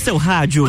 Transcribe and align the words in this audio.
seu 0.00 0.16
rádio. 0.16 0.64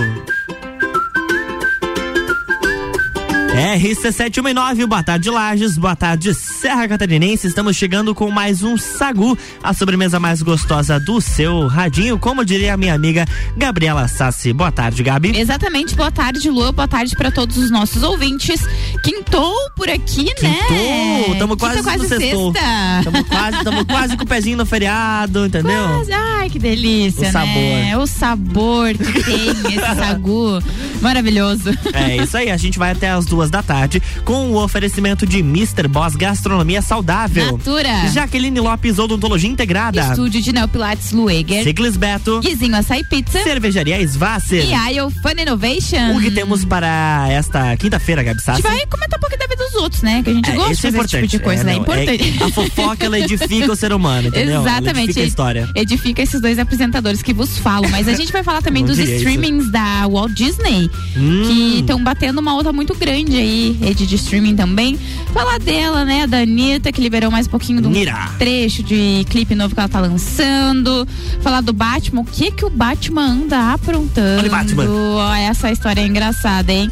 RC719, 3.54 4.86
boa 4.88 5.04
tarde 5.04 5.30
Lages, 5.30 5.78
boa 5.78 5.94
tarde 5.94 6.34
Serra 6.34 6.88
Catarinense. 6.88 7.48
Estamos 7.48 7.76
chegando 7.76 8.16
com 8.16 8.32
mais 8.32 8.64
um 8.64 8.78
Sagu, 8.78 9.38
a 9.62 9.74
sobremesa 9.74 10.22
mais 10.22 10.42
gostosa 10.42 10.98
do 11.02 11.20
seu 11.20 11.68
radinho, 11.68 12.18
como 12.18 12.46
diria 12.46 12.74
a 12.74 12.78
minha 12.78 12.94
amiga 12.94 13.26
Gabriela 13.58 14.08
Sassi. 14.08 14.54
Boa 14.54 14.72
tarde, 14.72 15.04
Gabi. 15.04 15.38
Exatamente, 15.38 15.96
boa 15.96 16.10
tarde, 16.10 16.50
Lua, 16.50 16.72
boa 16.72 16.88
tarde 16.88 17.14
para 17.14 17.30
todos 17.30 17.58
os 17.58 17.70
nossos 17.70 18.02
ouvintes. 18.04 18.62
Quintou 19.04 19.54
por 19.76 19.90
aqui, 19.90 20.28
né? 20.42 20.58
Quintou, 20.68 21.36
tamo 21.36 21.58
quase, 21.58 21.84
quase 21.84 21.98
no 22.04 22.08
sextou. 22.08 22.54
sexta. 22.54 23.02
Tamo 23.04 23.26
quase, 23.26 23.64
tamo 23.66 23.86
quase 23.86 24.18
com 24.18 24.24
o 24.24 24.28
pezinho 24.28 24.58
no 24.58 24.66
feriado, 24.66 25.46
entendeu? 25.46 25.88
Quase. 25.96 26.14
Ai, 26.14 26.50
que 26.50 26.58
delícia, 26.58 27.28
O 27.28 27.32
sabor. 27.34 27.54
né? 27.56 27.98
O 27.98 28.08
sabor 28.08 28.94
que 28.98 29.24
tem 29.24 29.50
esse 29.50 29.82
Sagu. 30.02 30.64
Maravilhoso. 31.02 31.70
É 31.94 32.16
isso 32.18 32.38
aí, 32.38 32.50
a 32.50 32.56
gente 32.58 32.80
vai 32.80 32.92
até 32.92 33.10
as 33.10 33.26
duas 33.26 33.41
da 33.50 33.64
tarde 33.64 34.02
com 34.24 34.52
o 34.52 34.62
oferecimento 34.64 35.26
de 35.26 35.40
Mr. 35.40 35.88
Boss 35.88 36.16
Gastronomia 36.16 36.82
Saudável. 36.82 37.54
Natura. 37.54 38.08
Jaqueline 38.14 38.60
Lopes 38.60 39.00
Odontologia 39.00 39.50
Integrada. 39.50 40.02
Estúdio 40.02 40.42
de 40.42 40.52
Neopilates 40.54 41.12
Lueger. 41.12 41.64
Ciclis 41.64 41.98
Beto. 41.98 42.40
Guizinho 42.42 42.76
Açaí 42.76 43.04
Pizza. 43.06 43.42
Cervejaria 43.44 44.02
Svasser. 44.08 44.66
E 44.66 44.74
a 44.74 45.10
Fun 45.10 45.42
Innovation. 45.42 46.18
O 46.18 46.22
que 46.22 46.32
temos 46.32 46.64
para 46.66 47.28
esta 47.30 47.76
quinta-feira, 47.78 48.24
Gabi 48.24 48.40
A 48.40 48.44
Sassi? 48.44 48.62
gente 48.62 48.72
vai 48.72 48.86
comentar 48.88 49.18
um 49.18 49.22
pouquinho 49.22 49.40
da 49.40 49.48
vida 49.48 49.64
dos 49.66 49.76
outros, 49.82 50.02
né? 50.02 50.22
Que 50.24 50.30
a 50.30 50.34
gente 50.34 50.50
É, 50.50 50.54
gosta 50.56 50.74
de 50.74 50.74
é 50.74 50.92
fazer 50.92 50.98
esse 51.00 51.08
tipo 51.08 51.28
de 51.28 51.40
coisa, 51.40 51.62
É, 51.62 51.66
né? 51.66 51.72
É 51.72 51.76
não, 51.76 51.82
importante. 51.82 52.38
é- 52.40 52.44
a 52.44 52.50
fofoca, 52.50 53.06
ela 53.06 53.20
edifica 53.20 53.72
o 53.72 53.76
ser 53.76 53.94
humano, 53.94 54.28
entendeu? 54.28 54.56
Ela 54.62 54.70
Exatamente. 54.70 55.04
edifica 55.06 55.22
a 55.22 55.26
história. 55.28 55.70
Edifica 55.76 56.22
esses 56.22 56.42
dois 56.42 56.60
apresentadores 56.60 57.22
que 57.22 57.34
vos 57.34 57.58
falam. 57.58 57.90
Mas 57.90 58.08
a 58.08 58.14
gente 58.14 58.32
vai 58.32 58.44
falar 58.44 58.62
também 58.62 58.84
dos 58.86 58.98
diria 58.98 59.16
isso. 59.16 59.28
streamings 59.28 59.72
da 59.72 60.08
Walt 60.08 60.32
Disney, 60.34 60.90
Hum. 61.16 61.44
que 61.48 61.80
estão 61.80 62.04
batendo 62.04 62.40
uma 62.40 62.54
outra 62.56 62.72
muito 62.74 62.94
grande 62.96 63.31
aí, 63.38 63.78
rede 63.82 64.06
de 64.08 64.16
streaming 64.16 64.56
também. 64.56 64.98
Falar 65.34 65.60
dela, 65.60 66.04
né, 66.06 66.28
da 66.28 66.40
Anitta, 66.40 66.92
que 66.92 67.02
liberou 67.02 67.32
mais 67.32 67.48
um 67.48 67.50
pouquinho 67.50 67.86
um 67.86 67.90
Nira. 67.90 68.30
trecho 68.38 68.84
de 68.84 69.26
clipe 69.30 69.56
novo 69.56 69.74
que 69.74 69.80
ela 69.80 69.90
tá 69.90 70.00
lançando. 70.00 71.08
Falar 71.42 71.62
do 71.62 71.74
Batman, 71.74 72.22
o 72.22 72.26
que 72.26 72.52
que 72.52 72.66
o 72.66 72.70
Batman 72.70 73.22
anda 73.28 73.74
aprontando. 73.74 74.40
Olha 74.42 74.50
Batman. 74.50 74.86
Ó, 74.90 75.34
Essa 75.36 75.72
história 75.72 76.02
é 76.02 76.06
engraçada, 76.08 76.72
hein? 76.72 76.92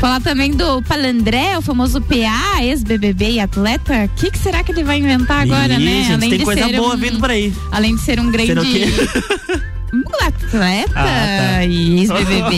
Falar 0.00 0.20
também 0.20 0.52
do 0.52 0.80
Palandré, 0.82 1.58
o 1.58 1.62
famoso 1.62 2.00
PA, 2.00 2.62
ex-BBB 2.62 3.32
e 3.32 3.40
atleta. 3.40 4.04
O 4.06 4.08
que, 4.18 4.30
que 4.30 4.38
será 4.38 4.62
que 4.64 4.72
ele 4.72 4.82
vai 4.82 4.98
inventar 4.98 5.42
agora, 5.42 5.74
Ih, 5.74 5.84
né? 5.84 6.04
gente, 6.04 6.20
tem 6.20 6.38
de 6.38 6.44
coisa 6.44 6.66
ser 6.66 6.76
boa 6.76 6.94
um- 6.94 6.98
vindo 6.98 7.18
por 7.20 7.30
aí. 7.30 7.52
Além 7.70 7.94
de 7.96 8.00
ser 8.00 8.18
um 8.18 8.30
grande. 8.30 8.54
Ser? 8.54 9.70
Um 9.92 10.02
atleta 10.58 10.92
Ah, 10.94 11.56
tá. 11.58 11.64
e 11.64 12.00
ex-BBB 12.00 12.56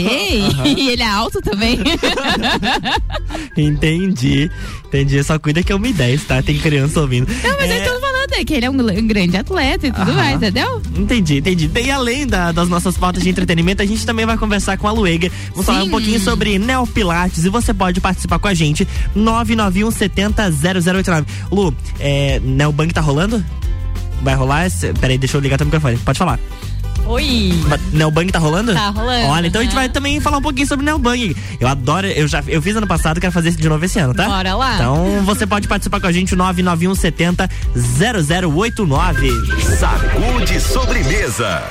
e 0.76 0.90
ele 0.90 1.02
é 1.02 1.08
alto 1.08 1.40
também. 1.40 1.78
Entendi. 3.56 4.50
Entendi. 4.86 5.22
Só 5.24 5.38
cuida 5.38 5.62
que 5.62 5.72
é 5.72 5.74
uma 5.74 5.88
ideia, 5.88 6.18
tá? 6.26 6.42
Tem 6.42 6.58
criança 6.58 7.00
ouvindo. 7.00 7.28
Não, 7.42 7.56
mas 7.58 7.70
É, 7.70 7.88
eu 7.88 8.00
falando 8.00 8.32
é 8.34 8.44
que 8.44 8.54
ele 8.54 8.66
é 8.66 8.70
um, 8.70 8.74
um 8.74 9.06
grande 9.06 9.36
atleta 9.36 9.86
e 9.86 9.92
tudo 9.92 10.12
mais, 10.14 10.36
entendeu? 10.36 10.80
Entendi, 10.96 11.38
entendi. 11.38 11.70
E 11.82 11.90
além 11.90 12.26
da- 12.26 12.52
das 12.52 12.68
nossas 12.68 12.96
pautas 12.96 13.22
de 13.22 13.28
entretenimento, 13.28 13.82
a 13.82 13.86
gente 13.86 14.04
também 14.06 14.24
vai 14.26 14.36
conversar 14.38 14.76
com 14.78 14.88
a 14.88 14.92
Luega. 14.92 15.30
Vamos 15.50 15.66
falar 15.66 15.80
um 15.80 15.84
Sim. 15.84 15.90
pouquinho 15.90 16.20
sobre 16.20 16.58
Neopilates 16.58 17.44
e 17.44 17.48
você 17.48 17.72
pode 17.74 18.00
participar 18.00 18.38
com 18.38 18.48
a 18.48 18.54
gente. 18.54 18.86
991 19.14 19.90
70 19.90 20.50
0089. 20.50 21.26
Lu, 21.50 21.74
é, 22.00 22.40
Neobank 22.42 22.92
tá 22.94 23.00
rolando? 23.00 23.44
Vai 24.22 24.34
rolar? 24.34 24.66
Peraí, 25.00 25.18
deixa 25.18 25.36
eu 25.36 25.40
ligar 25.40 25.56
teu 25.58 25.66
microfone. 25.66 25.96
Pode 25.98 26.18
falar. 26.18 26.38
Oi. 27.06 27.53
Ba- 27.69 27.78
Neobank 27.92 28.33
tá 28.33 28.39
rolando? 28.39 28.72
Tá 28.72 28.88
rolando, 28.91 29.26
Olha, 29.28 29.47
então 29.49 29.60
a 29.60 29.65
gente 29.65 29.75
né? 29.75 29.81
vai 29.82 29.88
também 29.88 30.21
falar 30.21 30.38
um 30.38 30.43
pouquinho 30.43 30.66
sobre 30.66 30.84
Neobank. 30.84 31.37
Eu 31.60 31.69
adoro, 31.69 32.06
eu 32.06 32.26
já 32.28 32.43
eu 32.47 32.62
fiz 32.62 32.75
ano 32.76 32.87
passado, 32.87 33.21
quero 33.21 33.32
fazer 33.32 33.50
de 33.50 33.69
novo 33.69 33.84
esse 33.84 33.99
ano, 33.99 34.15
tá? 34.15 34.26
Bora 34.26 34.54
lá. 34.54 34.75
Então 34.76 35.22
você 35.25 35.47
pode 35.47 35.66
participar 35.69 36.00
com 36.00 36.06
a 36.06 36.12
gente, 36.12 36.34
991 36.34 36.94
70 36.94 37.49
0089. 37.75 39.31
Sacude 39.78 40.60
sobremesa. 40.60 41.62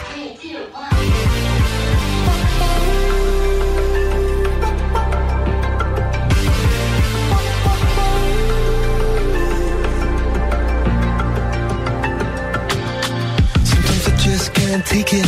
Can't 14.71 14.85
take 14.85 15.13
it. 15.13 15.25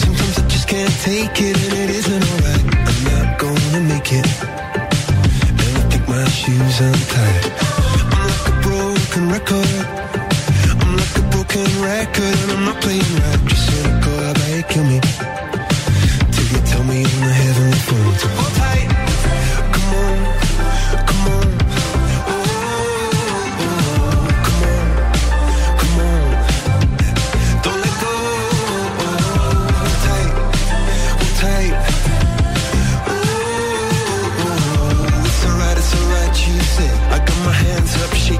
Sometimes 0.00 0.38
I 0.38 0.48
just 0.48 0.66
can't 0.66 0.96
take 1.02 1.38
it, 1.38 1.54
and 1.64 1.72
it 1.84 1.90
isn't 2.00 2.24
alright. 2.32 2.64
I'm 2.88 3.00
not 3.12 3.38
gonna 3.38 3.80
make 3.92 4.10
it. 4.10 4.26
And 5.60 5.72
I 5.76 5.84
think 5.90 6.08
my 6.08 6.24
shoes 6.40 6.80
untied. 6.80 7.44
I'm 8.16 8.24
like 8.32 8.48
a 8.48 8.56
broken 8.64 9.28
record. 9.28 9.72
I'm 10.80 10.96
like 10.96 11.14
a 11.18 11.24
broken 11.28 11.68
record, 11.84 12.36
and 12.42 12.52
I'm 12.52 12.64
not 12.64 12.80
playing 12.80 13.12
right. 13.20 13.40
Just 13.52 13.68
about 13.84 14.38
you 14.48 14.62
kill 14.62 14.84
me? 14.84 14.98
Till 16.32 16.46
you 16.52 16.60
tell 16.72 16.84
me 16.84 17.04
on 17.04 17.20
the 17.28 17.34
heavenly 17.44 17.80
phone 17.84 18.14
to 18.16 18.28
hold 18.28 18.54
tight. 18.54 19.11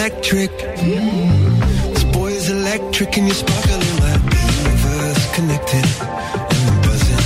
electric. 0.00 0.50
Mm. 0.80 1.92
This 1.92 2.04
boy 2.04 2.30
is 2.32 2.48
electric, 2.48 3.18
and 3.18 3.26
you're 3.26 3.34
sparkling 3.34 3.96
like 4.00 4.24
the 4.32 4.40
universe 4.64 5.22
connected. 5.36 5.84
And 6.52 6.62
I'm 6.70 6.80
buzzing. 6.80 7.24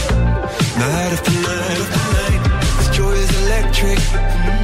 Night 0.82 1.10
after 1.14 1.34
night 1.46 1.78
after 1.84 2.02
night. 2.18 2.42
This 2.78 2.90
joy 2.96 3.14
is 3.24 3.30
electric. 3.46 3.98
Mm. 3.98 4.62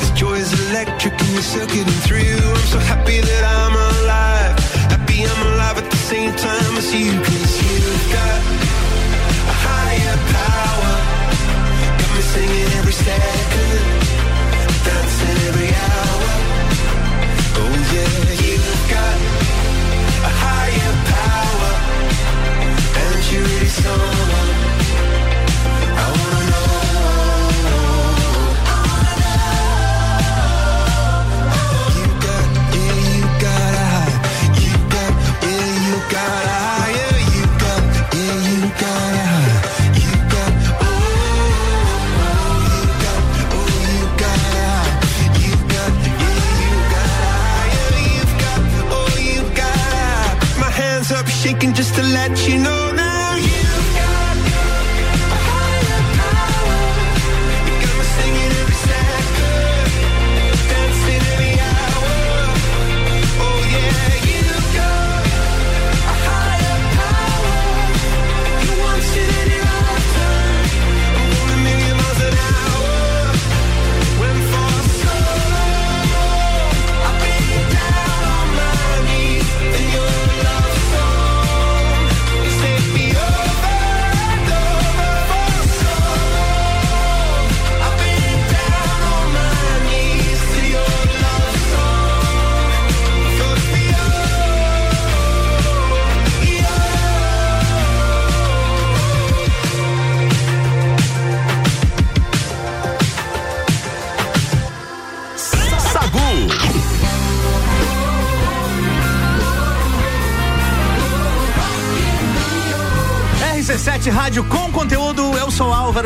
This 0.00 0.10
joy 0.12 0.36
is 0.40 0.52
electric, 0.70 1.20
and 1.20 1.30
you're 1.36 1.42
circuiting 1.42 2.00
through. 2.08 2.40
I'm 2.56 2.66
so 2.72 2.78
happy 2.78 3.20
that 3.20 3.44
I'm 3.44 3.74
alive. 3.76 4.56
Happy 4.88 5.18
I'm 5.28 5.40
alive 5.52 5.76
at 5.84 5.90
the 5.90 6.02
same 6.08 6.32
time 6.32 6.72
as 6.80 6.88
you, 6.94 7.12
cause 7.12 7.54
you've 7.60 8.06
got 8.08 8.40
a 9.52 9.56
higher 9.68 10.16
power. 10.32 10.92
Got 12.00 12.10
me 12.16 12.22
singing 12.32 12.70
every 12.80 12.96
second, 12.96 13.84
dancing 14.80 15.38
every 15.48 15.70
hour. 15.76 16.57
Someone. 23.82 24.50
I 26.00 26.10
wanna 26.10 26.27
hands 51.62 51.76
just 51.76 51.94
to 51.94 52.02
let 52.02 52.48
you 52.48 52.58
know 52.58 52.97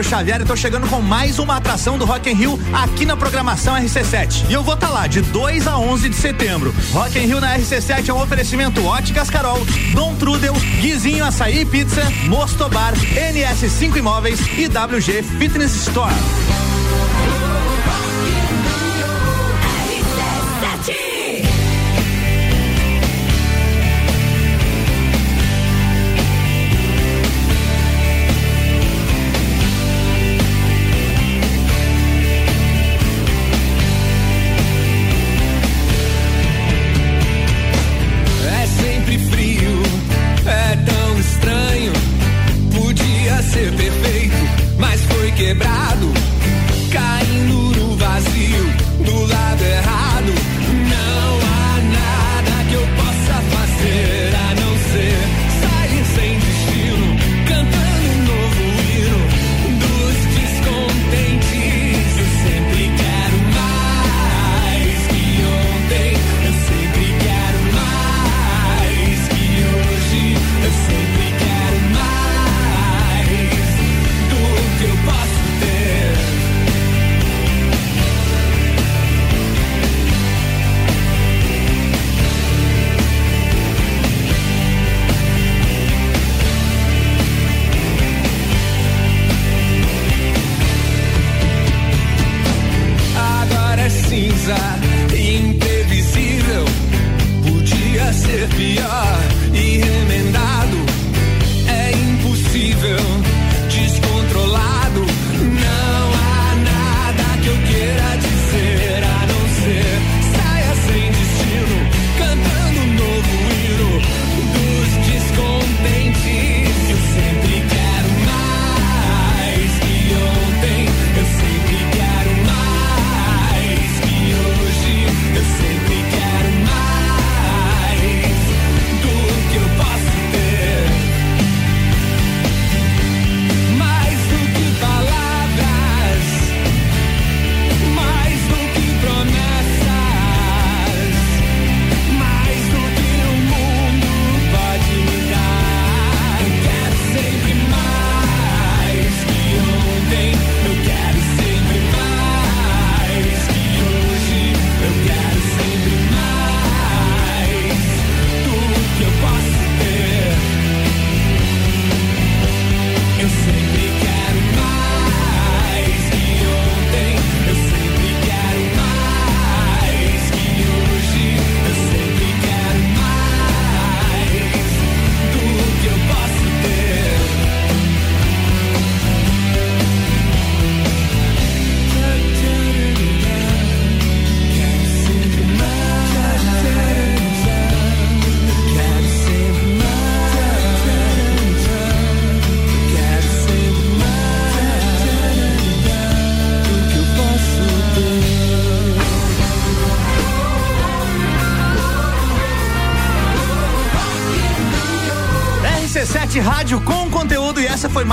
Álvaro 0.03 0.09
Xavier 0.09 0.41
e 0.41 0.45
tô 0.45 0.57
chegando 0.57 0.89
com 0.89 1.01
mais 1.01 1.39
uma 1.39 1.57
atração 1.57 1.97
do 1.97 2.05
Rock 2.05 2.29
in 2.29 2.35
Rio 2.35 2.59
aqui 2.73 3.07
na 3.07 3.17
programação 3.17 3.75
RC7. 3.75 4.47
E 4.49 4.53
eu 4.53 4.63
vou 4.63 4.75
estar 4.75 4.89
tá 4.89 4.93
lá 4.93 5.07
de 5.07 5.23
2 5.23 5.67
a 5.67 5.79
11 5.79 6.09
de 6.09 6.17
setembro. 6.17 6.75
Rock 6.93 7.19
in 7.19 7.27
Rio 7.27 7.41
na 7.41 7.57
RC7 7.57 8.09
é 8.09 8.13
um 8.13 8.21
oferecimento 8.21 8.85
Óticas 8.85 9.31
Carol, 9.31 9.65
Dom 9.95 10.15
Trudel, 10.17 10.55
Guizinho 10.81 11.25
Açaí 11.25 11.65
Pizza, 11.65 12.03
Mostobar, 12.27 12.95
NS5 12.95 13.97
Imóveis 13.97 14.41
e 14.59 14.67
WG 14.67 15.23
Fitness 15.39 15.75
Store. 15.87 16.13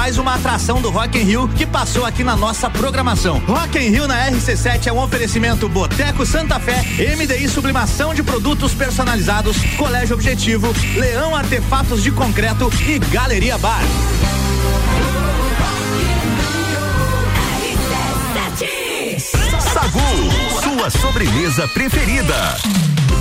Mais 0.10 0.18
uma 0.18 0.34
atração 0.34 0.82
do 0.82 0.90
Rock 0.90 1.20
in 1.20 1.24
Rio 1.24 1.48
que 1.50 1.68
passou 1.68 2.04
aqui 2.04 2.24
na 2.24 2.36
nossa 2.36 2.68
programação. 2.68 3.38
Rock 3.46 3.78
in 3.78 3.92
Rio 3.92 4.08
na 4.08 4.28
RC7 4.32 4.88
é 4.88 4.92
um 4.92 4.98
oferecimento 4.98 5.70
Boteco 5.70 6.26
Santa 6.26 6.60
Fé, 6.60 6.84
MDI 7.16 7.48
Sublimação 7.48 8.12
de 8.12 8.24
Produtos 8.24 8.74
Personalizados, 8.74 9.56
Colégio 9.78 10.16
Objetivo, 10.16 10.74
Leão 10.96 11.36
Artefatos 11.36 12.02
de 12.02 12.12
Concreto 12.12 12.72
e 12.88 12.98
Galeria 12.98 13.56
Bar. 13.60 13.84
Sagu, 19.72 20.64
sua 20.64 20.90
sobremesa 20.90 21.68
preferida. 21.68 22.58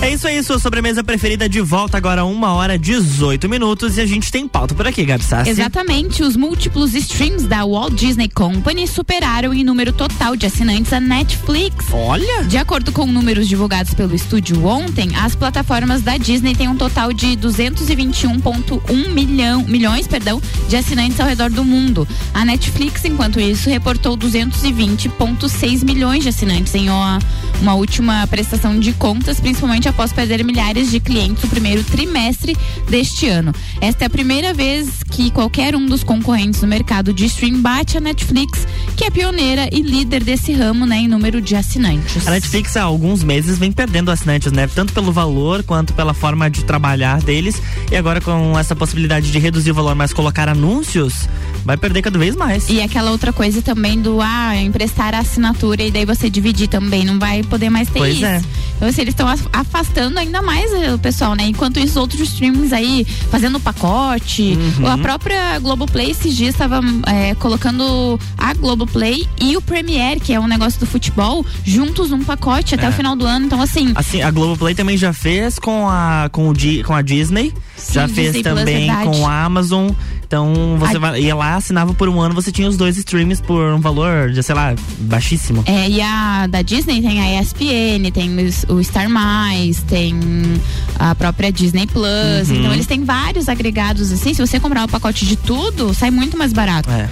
É 0.01 0.11
isso 0.11 0.29
aí, 0.29 0.43
sua 0.45 0.61
sobremesa 0.61 1.03
preferida 1.03 1.49
de 1.49 1.61
volta 1.61 1.97
agora 1.97 2.25
uma 2.25 2.53
hora 2.53 2.79
18 2.79 3.49
minutos 3.49 3.99
e 3.99 4.01
a 4.01 4.07
gente 4.07 4.31
tem 4.31 4.47
pauta 4.47 4.75
por 4.75 4.87
aqui, 4.87 5.05
Gabi 5.05 5.25
Sassi. 5.25 5.51
Exatamente, 5.51 6.23
os 6.23 6.37
múltiplos 6.37 6.95
streams 6.95 7.49
da 7.49 7.65
Walt 7.65 7.95
Disney 7.95 8.29
Company 8.29 8.87
superaram 8.87 9.53
em 9.53 9.65
número 9.65 9.93
total 9.93 10.37
de 10.37 10.47
assinantes 10.47 10.93
a 10.93 11.01
Netflix. 11.01 11.87
Olha! 11.93 12.45
De 12.45 12.57
acordo 12.57 12.93
com 12.93 13.07
números 13.07 13.49
divulgados 13.49 13.93
pelo 13.93 14.15
estúdio 14.15 14.65
ontem, 14.65 15.11
as 15.17 15.35
plataformas 15.35 16.01
da 16.01 16.17
Disney 16.17 16.55
têm 16.55 16.69
um 16.69 16.77
total 16.77 17.13
de 17.13 17.37
221,1 17.37 19.09
milhão, 19.13 19.65
milhões 19.65 20.07
perdão, 20.07 20.41
de 20.69 20.77
assinantes 20.77 21.19
ao 21.19 21.27
redor 21.27 21.51
do 21.51 21.65
mundo. 21.65 22.07
A 22.33 22.45
Netflix, 22.45 23.05
enquanto 23.05 23.41
isso, 23.41 23.69
reportou 23.69 24.17
220,6 24.17 25.85
milhões 25.85 26.23
de 26.23 26.29
assinantes 26.29 26.75
em 26.75 26.89
uma, 26.89 27.19
uma 27.61 27.75
última 27.75 28.27
prestação 28.29 28.79
de 28.79 28.93
contas, 28.93 29.41
principalmente 29.41 29.78
após 29.87 30.13
perder 30.13 30.43
milhares 30.43 30.91
de 30.91 30.99
clientes 30.99 31.43
no 31.43 31.51
primeiro 31.51 31.85
trimestre 31.85 32.57
deste 32.89 33.29
ano. 33.29 33.53
Esta 33.81 34.05
é 34.05 34.07
a 34.07 34.11
primeira 34.11 34.55
vez 34.55 35.03
que 35.11 35.31
qualquer 35.31 35.77
um 35.77 35.85
dos 35.85 36.03
concorrentes 36.03 36.63
no 36.63 36.69
mercado 36.69 37.13
de 37.13 37.27
stream 37.27 37.61
bate 37.61 37.99
a 37.99 38.01
Netflix, 38.01 38.67
que 38.97 39.05
é 39.05 39.11
pioneira 39.11 39.69
e 39.71 39.83
líder 39.83 40.25
desse 40.25 40.53
ramo, 40.53 40.87
né, 40.87 40.97
em 40.97 41.09
número 41.09 41.41
de 41.41 41.55
assinantes. 41.55 42.27
A 42.27 42.31
Netflix 42.31 42.77
há 42.77 42.83
alguns 42.83 43.23
meses 43.23 43.59
vem 43.59 43.71
perdendo 43.71 44.11
assinantes, 44.11 44.51
né, 44.51 44.67
tanto 44.67 44.93
pelo 44.93 45.13
valor 45.13 45.63
quanto 45.63 45.93
pela 45.93 46.15
forma 46.15 46.49
de 46.49 46.65
trabalhar 46.65 47.21
deles, 47.21 47.61
e 47.91 47.97
agora 47.97 48.21
com 48.21 48.59
essa 48.59 48.75
possibilidade 48.75 49.31
de 49.31 49.39
reduzir 49.39 49.71
o 49.71 49.75
valor, 49.75 49.95
mas 49.95 50.13
colocar 50.13 50.49
anúncios, 50.49 51.29
vai 51.65 51.77
perder 51.77 52.03
cada 52.03 52.19
vez 52.19 52.35
mais. 52.37 52.69
E 52.69 52.81
aquela 52.81 53.11
outra 53.11 53.33
coisa 53.33 53.61
também 53.63 54.01
do 54.01 54.21
ah, 54.21 54.57
emprestar 54.57 55.15
a 55.15 55.19
assinatura 55.19 55.83
e 55.83 55.91
daí 55.91 56.05
você 56.05 56.29
dividir 56.31 56.69
também, 56.69 57.05
não 57.05 57.19
vai 57.19 57.43
poder 57.43 57.69
mais 57.71 57.89
ter 57.89 57.99
Pois 57.99 58.17
isso. 58.17 58.25
é. 58.25 58.41
Então, 58.77 58.89
assim, 58.89 59.01
eles 59.03 59.13
estão 59.13 59.27
af- 59.29 59.49
afastando 59.53 60.19
ainda 60.19 60.41
mais 60.41 60.73
eh, 60.73 60.95
o 60.95 60.99
pessoal, 60.99 61.35
né? 61.35 61.45
Enquanto 61.45 61.79
isso, 61.81 61.99
outros 61.99 62.21
streamings 62.21 62.73
aí 62.73 63.05
fazendo 63.31 63.59
pacote. 63.59 64.57
Uhum. 64.79 64.87
A 64.87 64.97
própria 64.99 65.59
Globoplay 65.59 66.11
esses 66.13 66.37
dias 66.37 66.55
estava 66.55 66.81
eh, 67.07 67.35
colocando 67.37 68.19
a 68.37 68.55
Globoplay 68.55 69.27
e 69.41 69.57
o 69.57 69.61
Premiere, 69.61 70.21
que 70.21 70.33
é 70.33 70.39
um 70.41 70.47
negócio 70.47 70.79
do 70.79 70.87
futebol, 70.87 71.45
juntos 71.65 72.11
num 72.11 72.23
pacote 72.23 72.75
até 72.75 72.87
É. 72.87 72.89
o 72.89 72.93
final 72.93 73.17
do 73.17 73.27
ano. 73.27 73.47
Então, 73.47 73.61
assim, 73.61 73.93
Assim, 73.95 74.23
a 74.23 74.31
Globoplay 74.31 74.75
também 74.75 74.97
já 74.97 75.13
fez 75.13 75.59
com 75.59 75.89
a, 75.89 76.29
com 76.31 76.49
o 76.49 76.55
com 76.85 76.95
a 76.95 77.03
Disney, 77.03 77.53
Sim, 77.77 77.95
já 77.95 78.07
Disney 78.07 78.23
fez 78.33 78.43
Plus, 78.43 78.55
também 78.59 78.91
com 79.05 79.27
a 79.27 79.45
Amazon. 79.45 79.91
Então 80.29 80.77
você 80.79 80.97
A- 80.99 81.01
vai, 81.01 81.21
ia 81.23 81.35
lá, 81.35 81.57
assinava 81.57 81.95
por 81.95 82.07
um 82.07 82.21
ano, 82.21 82.35
você 82.35 82.53
tinha 82.53 82.69
os 82.69 82.77
dois 82.77 82.99
streams 82.99 83.43
por 83.43 83.73
um 83.73 83.81
valor 83.81 84.31
de, 84.31 84.43
sei 84.43 84.55
lá, 84.55 84.75
baixíssimo. 85.01 85.63
É, 85.65 85.89
e 85.89 86.03
a 86.03 86.47
da 86.47 86.61
Disney 86.61 87.01
tem 87.01 87.19
a 87.19 87.41
ESPN, 87.41 88.11
tem 88.13 88.31
o, 88.69 88.75
o 88.75 88.85
Star 88.85 89.09
Mais, 89.09 89.83
tem 89.85 90.15
a 90.99 91.15
própria 91.15 91.51
Disney 91.51 91.87
Plus. 91.87 92.51
Uhum. 92.51 92.57
Então 92.57 92.73
eles 92.75 92.87
têm 92.87 93.05
vários 93.05 93.49
agregados 93.49 94.13
assim. 94.13 94.35
Se 94.35 94.47
você 94.47 94.61
comprar 94.61 94.85
um 94.85 94.89
pacote 94.89 95.25
de 95.25 95.35
tudo, 95.35 95.95
sai 95.95 96.11
muito 96.11 96.37
mais 96.37 96.53
barato. 96.53 96.91
É. 96.91 97.09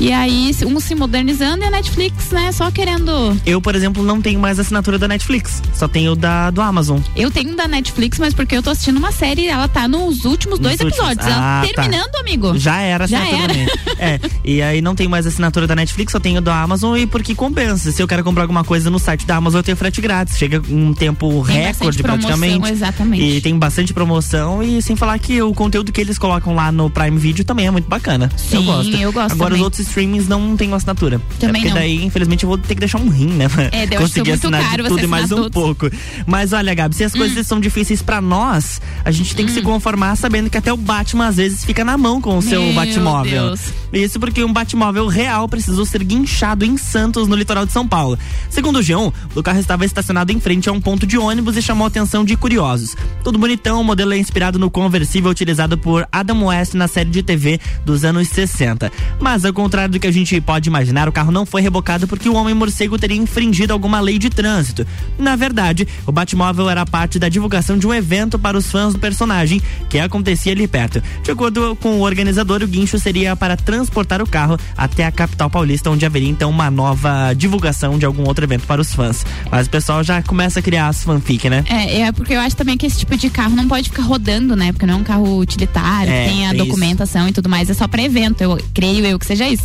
E 0.00 0.10
aí, 0.12 0.50
um 0.66 0.80
se 0.80 0.94
modernizando 0.94 1.62
e 1.62 1.66
a 1.66 1.70
Netflix, 1.70 2.30
né, 2.30 2.50
só 2.52 2.70
querendo. 2.70 3.36
Eu, 3.44 3.60
por 3.60 3.74
exemplo, 3.74 4.02
não 4.02 4.18
tenho 4.20 4.40
mais 4.40 4.58
assinatura 4.58 4.98
da 4.98 5.06
Netflix, 5.06 5.62
só 5.74 5.86
tenho 5.86 6.16
da 6.16 6.50
do 6.50 6.62
Amazon. 6.62 7.00
Eu 7.14 7.30
tenho 7.30 7.54
da 7.54 7.68
Netflix, 7.68 8.18
mas 8.18 8.32
porque 8.32 8.56
eu 8.56 8.62
tô 8.62 8.70
assistindo 8.70 8.96
uma 8.96 9.12
série, 9.12 9.46
ela 9.46 9.68
tá 9.68 9.86
nos 9.86 10.24
últimos 10.24 10.58
Nos 10.58 10.68
dois 10.68 10.80
últimos. 10.80 10.96
episódios. 10.98 11.26
Ah, 11.26 11.62
ela 11.64 11.74
tá. 11.74 11.82
terminando, 11.82 12.16
amigo. 12.16 12.56
Já 12.58 12.80
era 12.80 13.06
Já 13.06 13.22
assinatura 13.22 13.52
era. 13.60 13.80
É, 14.00 14.18
e 14.42 14.62
aí 14.62 14.80
não 14.80 14.94
tenho 14.94 15.10
mais 15.10 15.26
assinatura 15.26 15.66
da 15.66 15.76
Netflix, 15.76 16.12
só 16.12 16.18
tenho 16.18 16.40
da 16.40 16.62
Amazon 16.62 16.96
e 16.96 17.06
porque 17.06 17.34
compensa. 17.34 17.92
Se 17.92 18.02
eu 18.02 18.08
quero 18.08 18.24
comprar 18.24 18.44
alguma 18.44 18.64
coisa 18.64 18.88
no 18.88 18.98
site 18.98 19.26
da 19.26 19.36
Amazon, 19.36 19.58
eu 19.58 19.62
tenho 19.62 19.76
frete 19.76 20.00
grátis. 20.00 20.38
Chega 20.38 20.62
um 20.70 20.94
tempo 20.94 21.44
Tem 21.46 21.56
recorde 21.56 22.02
promoção, 22.02 22.30
praticamente. 22.38 22.72
exatamente. 22.72 23.22
E 23.22 23.40
tem 23.42 23.58
bastante 23.58 23.92
promoção 23.92 24.62
e 24.62 24.80
sem 24.80 24.96
falar 24.96 25.18
que 25.18 25.42
o 25.42 25.52
conteúdo 25.52 25.92
que 25.92 26.00
eles 26.00 26.16
colocam 26.16 26.54
lá 26.54 26.72
no 26.72 26.88
Prime 26.88 27.18
Video 27.18 27.44
também 27.44 27.66
é 27.66 27.70
muito 27.70 27.86
bacana. 27.88 28.30
eu 28.32 28.60
Sim, 28.60 28.64
gosto. 28.64 28.96
eu 28.96 29.12
gosto 29.12 29.32
Agora 29.34 29.50
também. 29.50 29.60
os 29.60 29.64
outros 29.64 29.86
streamings 29.90 30.26
não 30.28 30.56
tenho 30.56 30.74
assinatura. 30.74 31.20
Também 31.38 31.62
é 31.62 31.64
porque 31.64 31.68
não. 31.68 31.74
daí, 31.74 32.04
infelizmente, 32.04 32.44
eu 32.44 32.48
vou 32.48 32.58
ter 32.58 32.74
que 32.74 32.80
deixar 32.80 32.98
um 32.98 33.08
rim, 33.08 33.28
né? 33.28 33.46
É, 33.72 33.86
daí 33.86 33.98
eu 33.98 34.04
acho 34.04 34.14
que 34.14 34.20
é 34.20 34.22
Conseguir 34.24 34.32
assinar 34.32 34.62
caro 34.62 34.84
tudo 34.88 35.04
e 35.04 35.06
mais 35.06 35.24
assinar 35.24 35.40
um 35.44 35.50
todos. 35.50 35.76
pouco. 35.78 35.96
Mas 36.26 36.52
olha, 36.52 36.74
Gabi, 36.74 36.94
se 36.94 37.04
as 37.04 37.12
coisas 37.12 37.46
são 37.46 37.60
difíceis 37.60 38.00
pra 38.02 38.20
nós, 38.20 38.80
a 39.04 39.10
gente 39.10 39.34
tem 39.36 39.44
que 39.46 39.52
Hum. 39.52 39.54
se 39.56 39.62
conformar 39.62 40.16
sabendo 40.16 40.48
que 40.48 40.56
até 40.56 40.72
o 40.72 40.76
Batman 40.76 41.26
às 41.28 41.36
vezes 41.36 41.64
fica 41.64 41.84
na 41.84 41.98
mão 41.98 42.20
com 42.20 42.38
o 42.38 42.42
seu 42.42 42.62
Meu 42.62 42.72
Batmóvel. 42.74 43.46
Deus. 43.48 43.60
Isso 43.92 44.20
porque 44.20 44.42
um 44.44 44.52
Batmóvel 44.52 45.06
real 45.08 45.48
precisou 45.48 45.84
ser 45.84 46.02
guinchado 46.04 46.64
em 46.64 46.76
Santos, 46.76 47.26
no 47.26 47.34
litoral 47.34 47.66
de 47.66 47.72
São 47.72 47.86
Paulo. 47.86 48.18
Segundo 48.48 48.78
o 48.78 48.82
G1, 48.82 49.12
o 49.34 49.42
carro 49.42 49.58
estava 49.58 49.84
estacionado 49.84 50.30
em 50.32 50.38
frente 50.40 50.68
a 50.68 50.72
um 50.72 50.80
ponto 50.80 51.06
de 51.06 51.18
ônibus 51.18 51.56
e 51.56 51.62
chamou 51.62 51.84
a 51.84 51.88
atenção 51.88 52.24
de 52.24 52.36
curiosos. 52.36 52.94
Tudo 53.24 53.38
bonitão, 53.38 53.80
o 53.80 53.84
modelo 53.84 54.12
é 54.12 54.18
inspirado 54.18 54.58
no 54.58 54.70
conversível 54.70 55.30
utilizado 55.30 55.76
por 55.76 56.06
Adam 56.12 56.44
West 56.46 56.74
na 56.74 56.86
série 56.86 57.10
de 57.10 57.22
TV 57.22 57.58
dos 57.84 58.04
anos 58.04 58.28
60. 58.28 58.92
Mas, 59.18 59.44
ao 59.44 59.52
contrário 59.70 59.92
do 59.92 60.00
que 60.00 60.06
a 60.08 60.12
gente 60.12 60.40
pode 60.40 60.68
imaginar, 60.68 61.08
o 61.08 61.12
carro 61.12 61.30
não 61.30 61.46
foi 61.46 61.62
rebocado 61.62 62.08
porque 62.08 62.28
o 62.28 62.34
homem 62.34 62.52
morcego 62.52 62.98
teria 62.98 63.16
infringido 63.16 63.72
alguma 63.72 64.00
lei 64.00 64.18
de 64.18 64.28
trânsito. 64.28 64.84
Na 65.16 65.36
verdade, 65.36 65.86
o 66.04 66.10
Batmóvel 66.10 66.68
era 66.68 66.84
parte 66.84 67.20
da 67.20 67.28
divulgação 67.28 67.78
de 67.78 67.86
um 67.86 67.94
evento 67.94 68.36
para 68.36 68.58
os 68.58 68.66
fãs 68.66 68.94
do 68.94 68.98
personagem, 68.98 69.62
que 69.88 69.96
acontecia 70.00 70.50
ali 70.50 70.66
perto. 70.66 71.00
De 71.22 71.30
acordo 71.30 71.76
com 71.76 71.90
o 71.90 72.00
organizador, 72.00 72.64
o 72.64 72.66
guincho 72.66 72.98
seria 72.98 73.36
para 73.36 73.56
transportar 73.56 74.20
o 74.20 74.28
carro 74.28 74.58
até 74.76 75.04
a 75.04 75.12
capital 75.12 75.48
paulista, 75.48 75.88
onde 75.88 76.04
haveria 76.04 76.28
então 76.28 76.50
uma 76.50 76.68
nova 76.68 77.32
divulgação 77.32 77.96
de 77.96 78.04
algum 78.04 78.26
outro 78.26 78.44
evento 78.44 78.66
para 78.66 78.80
os 78.80 78.92
fãs. 78.92 79.24
Mas 79.52 79.68
o 79.68 79.70
pessoal 79.70 80.02
já 80.02 80.20
começa 80.20 80.58
a 80.58 80.62
criar 80.62 80.88
as 80.88 81.04
fanfic, 81.04 81.48
né? 81.48 81.64
É, 81.68 82.00
é 82.00 82.12
porque 82.12 82.34
eu 82.34 82.40
acho 82.40 82.56
também 82.56 82.76
que 82.76 82.86
esse 82.86 82.98
tipo 82.98 83.16
de 83.16 83.30
carro 83.30 83.54
não 83.54 83.68
pode 83.68 83.88
ficar 83.88 84.02
rodando, 84.02 84.56
né? 84.56 84.72
Porque 84.72 84.84
não 84.84 84.94
é 84.94 84.96
um 84.96 85.04
carro 85.04 85.38
utilitário, 85.38 86.10
É, 86.10 86.24
tem 86.24 86.46
a 86.48 86.50
tem 86.50 86.58
documentação 86.58 87.28
e 87.28 87.32
tudo 87.32 87.48
mais, 87.48 87.70
é 87.70 87.74
só 87.74 87.86
pra 87.86 88.02
evento. 88.02 88.40
Eu 88.40 88.58
creio 88.74 89.06
eu 89.06 89.16
que 89.16 89.26
seja 89.26 89.48
isso. 89.48 89.59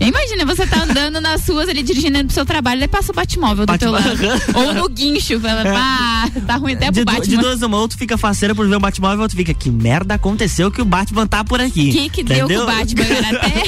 E 0.00 0.04
imagina, 0.06 0.44
você 0.44 0.66
tá 0.66 0.82
andando 0.82 1.20
nas 1.20 1.46
ruas 1.48 1.68
ali 1.68 1.82
dirigindo 1.82 2.18
pro 2.24 2.32
seu 2.34 2.44
trabalho, 2.44 2.80
daí 2.80 2.88
passa 2.88 3.12
o 3.12 3.14
Batmóvel 3.14 3.66
do 3.66 3.78
teu 3.78 3.90
lado. 3.90 4.06
Ou 4.54 4.74
no 4.74 4.88
guincho, 4.88 5.40
fala, 5.40 5.62
pá, 5.64 6.30
tá 6.46 6.56
ruim 6.56 6.74
até 6.74 6.90
de, 6.90 7.04
pro 7.04 7.14
du- 7.14 7.22
de 7.22 7.30
Batman. 7.36 7.42
duas 7.42 7.62
uma, 7.62 7.76
outro 7.76 7.98
fica 7.98 8.18
faceira 8.18 8.54
por 8.54 8.68
ver 8.68 8.76
o 8.76 8.80
Batmóvel, 8.80 9.20
outro 9.20 9.36
fica, 9.36 9.54
que 9.54 9.70
merda 9.70 10.14
aconteceu 10.14 10.70
que 10.70 10.80
o 10.82 10.84
Batman 10.84 11.26
tá 11.26 11.42
por 11.44 11.60
aqui. 11.60 11.88
O 11.90 11.92
que 11.92 12.08
que 12.10 12.22
deu 12.22 12.46
com 12.48 12.54
o 12.54 12.66
Batman? 12.66 13.04
Até... 13.38 13.62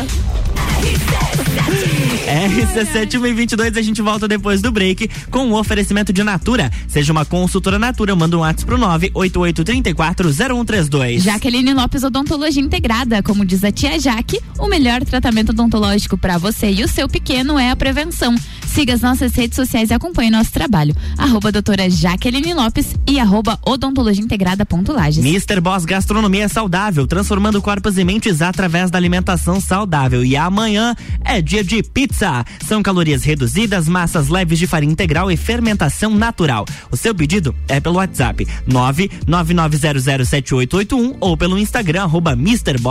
RC7122, 2.11 3.77
a 3.77 3.83
gente 3.83 4.03
volta 4.03 4.27
depois 4.27 4.61
do 4.61 4.73
break 4.73 5.09
com 5.31 5.51
o 5.51 5.59
oferecimento 5.59 6.13
de 6.13 6.25
Natura. 6.25 6.71
Seja 6.89 7.13
uma 7.13 7.25
consultora 7.25 7.79
Natura, 7.79 8.17
manda 8.17 8.37
um 8.37 8.41
WhatsApp 8.41 8.67
pro 8.67 8.77
988340132. 8.79 11.21
Jaqueline 11.21 11.73
Lopes 11.73 12.03
Odontologia 12.03 12.63
Integrada, 12.63 13.23
como 13.23 13.45
diz 13.45 13.63
a 13.65 13.71
tia 13.71 13.97
Jaque, 13.99 14.41
o 14.59 14.67
melhor 14.67 15.05
tratamento 15.05 15.51
odontológico 15.51 16.19
para 16.19 16.39
você 16.39 16.71
e 16.71 16.83
o 16.83 16.89
seu 16.89 17.09
pequeno 17.09 17.59
é 17.59 17.71
a 17.71 17.77
prevenção. 17.77 18.35
Siga 18.67 18.95
as 18.95 19.01
nossas 19.01 19.35
redes 19.35 19.57
sociais 19.57 19.91
e 19.91 19.95
acompanhe 19.95 20.31
nosso 20.31 20.53
trabalho. 20.53 20.95
Arroba 21.19 21.51
doutora 21.51 21.91
Jaqueline 21.91 22.55
Lopes 22.55 22.95
e 23.07 23.19
arroba 23.19 23.59
odontologiaintegrada.lages. 23.67 25.25
Mr. 25.25 25.61
Boss 25.61 25.85
Gastronomia 25.85 26.49
Saudável, 26.49 27.05
transformando 27.07 27.61
corpos 27.61 27.99
e 27.99 28.05
mentes 28.05 28.41
através 28.41 28.91
da 28.91 28.97
alimentação 28.97 29.61
saudável. 29.61 30.25
E 30.25 30.37
amanhã 30.37 30.95
é 31.25 31.43
dia 31.43 31.65
de 31.65 31.83
pizza. 32.01 32.45
São 32.67 32.83
calorias 32.83 33.23
reduzidas, 33.25 33.87
massas 33.87 34.29
leves 34.29 34.59
de 34.59 34.67
farinha 34.67 34.93
integral 34.93 35.31
e 35.31 35.37
fermentação 35.37 36.15
natural. 36.15 36.65
O 36.91 36.97
seu 36.97 37.15
pedido 37.15 37.55
é 37.69 37.79
pelo 37.79 37.97
WhatsApp 37.97 38.49
999007881 38.67 41.19
ou 41.21 41.37
pelo 41.37 41.59
Instagram 41.59 42.05
arroba 42.05 42.35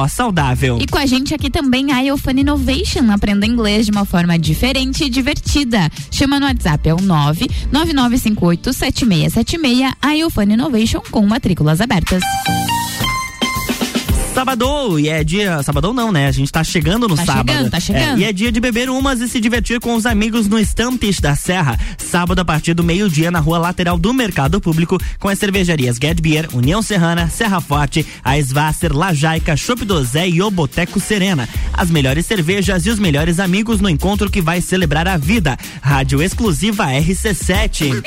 Saudável. 0.08 0.78
E 0.80 0.86
com 0.86 1.00
a 1.00 1.08
gente 1.08 1.34
aqui 1.34 1.50
também 1.50 1.92
a 1.92 2.02
Iofan 2.02 2.34
Innovation, 2.34 3.10
aprenda 3.12 3.48
inglês 3.48 3.88
de 3.88 3.92
uma 3.92 4.06
forma 4.06 4.38
diferente 4.38 5.06
e 5.06 5.10
divertida. 5.10 5.90
Chama 6.12 6.40
no 6.40 6.46
WhatsApp, 6.46 6.88
é 6.88 6.94
o 6.94 6.98
999587676, 6.98 9.92
a 10.00 10.12
Iofan 10.12 10.44
Innovation 10.44 11.02
com 11.10 11.26
matrículas 11.26 11.82
abertas. 11.82 12.22
Sabadou, 14.34 14.98
e 15.00 15.10
é 15.10 15.22
dia. 15.24 15.62
Sabadão 15.64 15.94
não, 15.94 16.12
né? 16.12 16.28
A 16.28 16.32
gente 16.32 16.50
tá 16.52 16.64
chegando 16.64 17.08
no 17.10 17.16
Tá 17.16 17.26
sábado. 17.26 17.50
chegando, 17.52 17.70
tá 17.72 17.80
chegando. 17.80 18.18
É, 18.20 18.22
e 18.22 18.24
é 18.24 18.32
dia 18.32 18.52
de 18.52 18.60
beber 18.62 18.90
umas 18.90 19.20
e 19.20 19.28
se 19.28 19.40
divertir 19.42 19.80
com 19.82 19.96
os 19.96 20.06
amigos 20.06 20.48
no 20.48 20.58
Stampis 20.60 21.20
da 21.20 21.36
Serra. 21.36 21.78
Sábado 21.98 22.40
a 22.40 22.46
partir 22.46 22.74
do 22.74 22.84
meio-dia 22.84 23.32
na 23.32 23.40
rua 23.40 23.58
lateral 23.58 23.98
do 23.98 24.14
Mercado 24.14 24.62
Público, 24.62 24.98
com 25.20 25.28
as 25.28 25.38
cervejarias 25.40 25.98
Get 26.02 26.22
Beer, 26.22 26.48
União 26.54 26.82
Serrana, 26.82 27.28
Serra 27.30 27.60
Forte, 27.60 28.06
a 28.24 28.38
Svasser, 28.40 28.96
Lajaica, 28.96 29.58
Chopp 29.58 29.84
do 29.84 30.02
Zé 30.04 30.30
e 30.30 30.42
o 30.42 30.50
Boteco 30.50 31.00
Serena. 31.02 31.48
As 31.74 31.90
melhores 31.90 32.26
cervejas 32.26 32.86
e 32.86 32.90
os 32.90 33.00
melhores 33.00 33.40
amigos 33.40 33.82
no 33.82 33.90
encontro 33.90 34.30
que 34.30 34.42
vai 34.42 34.62
celebrar 34.62 35.08
a 35.08 35.18
vida. 35.18 35.58
Rádio 35.82 36.22
exclusiva 36.24 36.86
RC7. 36.88 38.04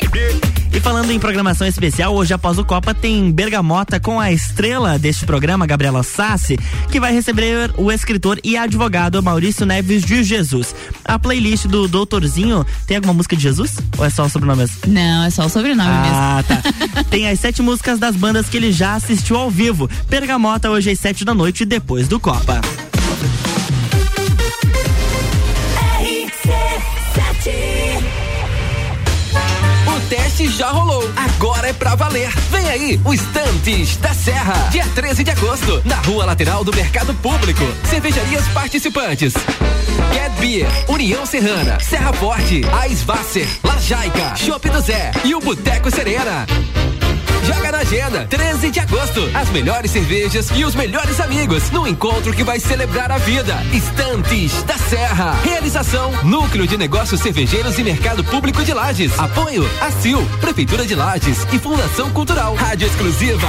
E 0.75 0.81
falando 0.81 1.11
em 1.11 1.19
programação 1.19 1.67
especial, 1.67 2.14
hoje 2.14 2.33
após 2.33 2.59
o 2.59 2.64
Copa 2.64 2.95
tem 2.95 3.31
Bergamota 3.31 4.00
com 4.00 4.19
a 4.19 4.33
estrela 4.33 4.99
deste 4.99 5.26
programa, 5.26 5.67
Gabriela 5.67 6.02
Sassi, 6.12 6.59
que 6.90 7.00
vai 7.00 7.12
receber 7.12 7.73
o 7.76 7.90
escritor 7.90 8.38
e 8.45 8.57
advogado 8.57 9.23
Maurício 9.23 9.64
Neves 9.64 10.04
de 10.04 10.23
Jesus. 10.23 10.75
A 11.04 11.19
playlist 11.19 11.66
do 11.66 11.88
Doutorzinho 11.88 12.64
tem 12.87 12.97
alguma 12.97 13.14
música 13.14 13.35
de 13.35 13.42
Jesus? 13.42 13.76
Ou 13.99 14.04
é 14.04 14.11
só 14.11 14.25
o 14.25 14.28
sobrenome 14.28 14.61
mesmo? 14.61 14.76
Não, 14.87 15.25
é 15.25 15.31
só 15.31 15.47
o 15.47 15.49
sobrenome 15.49 15.90
mesmo. 15.90 16.16
Ah, 16.16 16.45
tá. 16.47 16.62
Tem 17.11 17.28
as 17.28 17.40
sete 17.40 17.62
músicas 17.62 17.99
das 17.99 18.14
bandas 18.16 18.49
que 18.49 18.57
ele 18.57 18.73
já 18.73 18.95
assistiu 18.95 19.37
ao 19.37 19.50
vivo. 19.50 19.88
Bergamota 20.09 20.71
hoje 20.71 20.90
às 20.90 20.99
sete 20.99 21.25
da 21.25 21.35
noite, 21.35 21.64
depois 21.64 22.09
do 22.09 22.21
Copa. 22.21 22.61
Teste 30.12 30.47
já 30.47 30.69
rolou. 30.69 31.02
Agora 31.16 31.69
é 31.69 31.73
pra 31.73 31.95
valer. 31.95 32.28
Vem 32.50 32.69
aí, 32.69 33.00
o 33.02 33.14
Estantes 33.14 33.97
da 33.97 34.12
Serra. 34.12 34.69
Dia 34.71 34.85
13 34.95 35.25
de 35.25 35.31
agosto, 35.31 35.81
na 35.87 35.97
rua 35.97 36.26
lateral 36.26 36.62
do 36.62 36.75
Mercado 36.75 37.14
Público. 37.14 37.62
Cervejarias 37.88 38.47
participantes. 38.49 39.33
Get 40.12 40.33
Beer, 40.38 40.69
União 40.87 41.25
Serrana, 41.25 41.81
Serra 41.81 42.12
Forte, 42.12 42.61
Aisvasser, 42.78 43.49
Lajaica, 43.64 44.37
Chopp 44.37 44.69
do 44.69 44.81
Zé 44.83 45.12
e 45.25 45.35
o 45.35 45.40
Boteco 45.40 45.90
Serena. 45.90 46.47
Joga 47.45 47.73
na 47.73 47.79
agenda, 47.79 48.27
13 48.29 48.71
de 48.71 48.81
agosto. 48.81 49.21
As 49.35 49.51
melhores 49.51 49.91
cervejas 49.91 50.51
e 50.55 50.65
os 50.65 50.75
melhores 50.75 51.21
amigos 51.21 51.71
no 51.71 51.87
encontro 51.87 52.33
que 52.33 52.45
vai 52.45 52.61
celebrar 52.61 53.11
a 53.11 53.19
vida. 53.19 53.55
Estantes 53.73 54.63
da 54.63 54.79
Serra. 54.79 55.35
Realização: 55.43 56.13
Núcleo 56.23 56.67
de 56.67 56.77
Negócios 56.77 57.21
Cervejeiros 57.21 57.79
e 57.79 57.85
Mercado 57.85 58.23
Público 58.23 58.65
de 58.65 58.73
Lages. 58.73 59.19
Apoio: 59.19 59.69
ACIL, 59.81 60.25
Prefeitura 60.41 60.87
de 60.87 60.95
Lages 60.95 61.47
e 61.53 61.59
Fundação 61.59 62.11
Cultural. 62.11 62.55
Rádio 62.55 62.87
Exclusiva. 62.87 63.49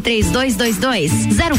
3222 0.00 1.12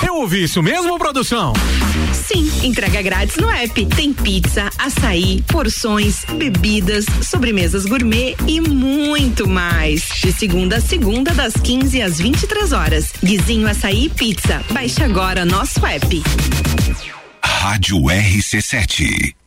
Eu 0.04 0.16
ouvi 0.16 0.44
isso 0.44 0.62
mesmo, 0.62 0.98
produção? 0.98 1.52
Sim, 2.12 2.50
entrega 2.62 3.00
grátis 3.02 3.36
no 3.36 3.50
app. 3.50 3.86
Tem 3.86 4.12
pizza, 4.12 4.70
açaí, 4.78 5.42
porções, 5.46 6.24
bebidas, 6.36 7.06
sobremesas 7.22 7.84
gourmet 7.84 8.36
e 8.46 8.60
muito 8.60 9.48
mais. 9.48 10.08
De 10.20 10.32
segunda 10.32 10.76
a 10.76 10.80
segunda, 10.88 11.34
das 11.34 11.52
15 11.52 12.00
às 12.00 12.18
23 12.18 12.72
horas. 12.72 13.12
Guizinho 13.22 13.68
Açaí 13.68 14.06
e 14.06 14.08
Pizza. 14.08 14.64
Baixe 14.70 15.04
agora 15.04 15.44
nosso 15.44 15.84
app. 15.84 16.22
Rádio 17.44 17.98
RC7. 18.04 19.37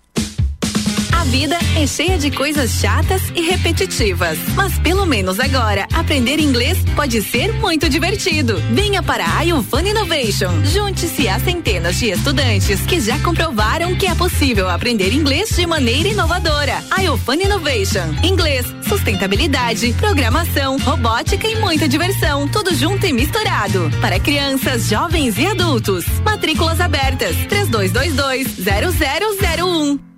A 1.22 1.24
vida 1.26 1.56
é 1.78 1.86
cheia 1.86 2.18
de 2.18 2.32
coisas 2.32 2.72
chatas 2.72 3.22
e 3.36 3.42
repetitivas, 3.42 4.40
mas 4.56 4.80
pelo 4.80 5.06
menos 5.06 5.40
agora 5.40 5.88
aprender 5.94 6.40
inglês 6.40 6.80
pode 6.96 7.22
ser 7.22 7.54
muito 7.60 7.88
divertido. 7.88 8.60
Venha 8.72 9.04
para 9.04 9.24
a 9.38 9.46
iFun 9.46 9.82
Innovation. 9.82 10.66
Junte-se 10.66 11.28
a 11.28 11.40
centenas 11.40 12.00
de 12.00 12.10
estudantes 12.10 12.82
que 12.88 13.00
já 13.00 13.20
comprovaram 13.20 13.96
que 13.96 14.08
é 14.08 14.16
possível 14.16 14.68
aprender 14.68 15.14
inglês 15.14 15.50
de 15.50 15.68
maneira 15.68 16.10
inovadora. 16.10 16.84
iFun 17.04 17.34
Innovation. 17.34 18.16
Inglês, 18.24 18.66
sustentabilidade, 18.90 19.94
programação, 20.00 20.80
robótica 20.80 21.48
e 21.48 21.56
muita 21.58 21.88
diversão. 21.88 22.48
Tudo 22.48 22.74
junto 22.74 23.06
e 23.06 23.14
misturado. 23.14 23.92
Para 24.02 24.20
crianças, 24.20 24.90
jovens 24.90 25.38
e 25.38 25.46
adultos. 25.46 26.04
Matrículas 26.26 26.82
abertas. 26.82 27.36
3222 27.48 28.56
0001. 28.58 30.11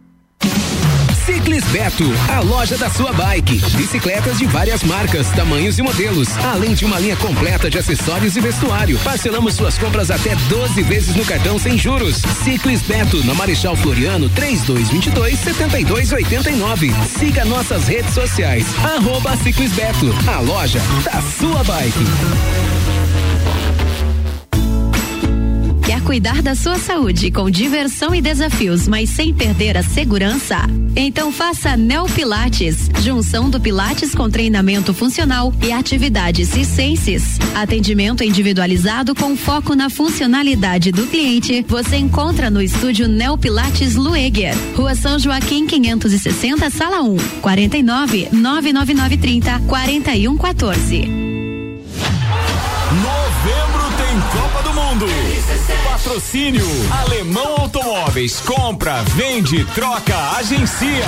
Ciclis 1.63 1.71
Beto, 1.71 2.03
a 2.29 2.39
loja 2.39 2.77
da 2.77 2.89
sua 2.89 3.13
bike. 3.13 3.61
Bicicletas 3.75 4.37
de 4.37 4.45
várias 4.45 4.83
marcas, 4.83 5.29
tamanhos 5.31 5.77
e 5.77 5.81
modelos, 5.81 6.27
além 6.37 6.73
de 6.73 6.85
uma 6.85 6.99
linha 6.99 7.15
completa 7.15 7.69
de 7.69 7.77
acessórios 7.77 8.35
e 8.35 8.41
vestuário. 8.41 8.97
Parcelamos 8.99 9.55
suas 9.55 9.77
compras 9.77 10.11
até 10.11 10.35
12 10.35 10.81
vezes 10.83 11.15
no 11.15 11.25
cartão 11.25 11.57
sem 11.57 11.77
juros. 11.77 12.21
Ciclis 12.43 12.81
Beto, 12.81 13.23
na 13.25 13.33
Marechal 13.33 13.75
Floriano, 13.75 14.29
3222 14.29 15.39
7289. 15.39 16.93
Siga 17.17 17.45
nossas 17.45 17.87
redes 17.87 18.13
sociais. 18.13 18.65
Arroba 18.83 19.35
Ciclis 19.37 19.71
Beto, 19.73 20.13
a 20.27 20.39
loja 20.39 20.81
da 21.03 21.21
sua 21.21 21.63
bike. 21.63 23.02
Cuidar 26.03 26.41
da 26.41 26.53
sua 26.53 26.77
saúde 26.77 27.31
com 27.31 27.49
diversão 27.49 28.13
e 28.13 28.21
desafios, 28.21 28.87
mas 28.87 29.09
sem 29.09 29.33
perder 29.33 29.77
a 29.77 29.83
segurança? 29.83 30.57
Então 30.95 31.31
faça 31.31 31.75
Neo 31.77 32.05
Pilates, 32.05 32.89
junção 32.99 33.49
do 33.49 33.59
Pilates 33.59 34.13
com 34.13 34.29
treinamento 34.29 34.93
funcional 34.93 35.53
e 35.63 35.71
atividades 35.71 36.49
circenses. 36.49 37.39
Atendimento 37.55 38.23
individualizado 38.23 39.15
com 39.15 39.35
foco 39.35 39.75
na 39.75 39.89
funcionalidade 39.89 40.91
do 40.91 41.07
cliente. 41.07 41.65
Você 41.67 41.95
encontra 41.95 42.49
no 42.49 42.61
estúdio 42.61 43.07
Neo 43.07 43.37
Pilates 43.37 43.95
Lueger, 43.95 44.53
Rua 44.75 44.95
São 44.95 45.17
Joaquim 45.17 45.65
560, 45.65 46.69
sala 46.69 47.01
1, 47.01 47.17
49 47.41 48.29
99930 48.31 49.59
4114. 49.67 51.32
Mundo. 54.93 55.07
Patrocínio 55.85 56.65
Alemão 57.01 57.61
Automóveis. 57.61 58.39
Compra, 58.41 59.01
vende, 59.15 59.65
troca, 59.73 60.15
agencia. 60.37 61.05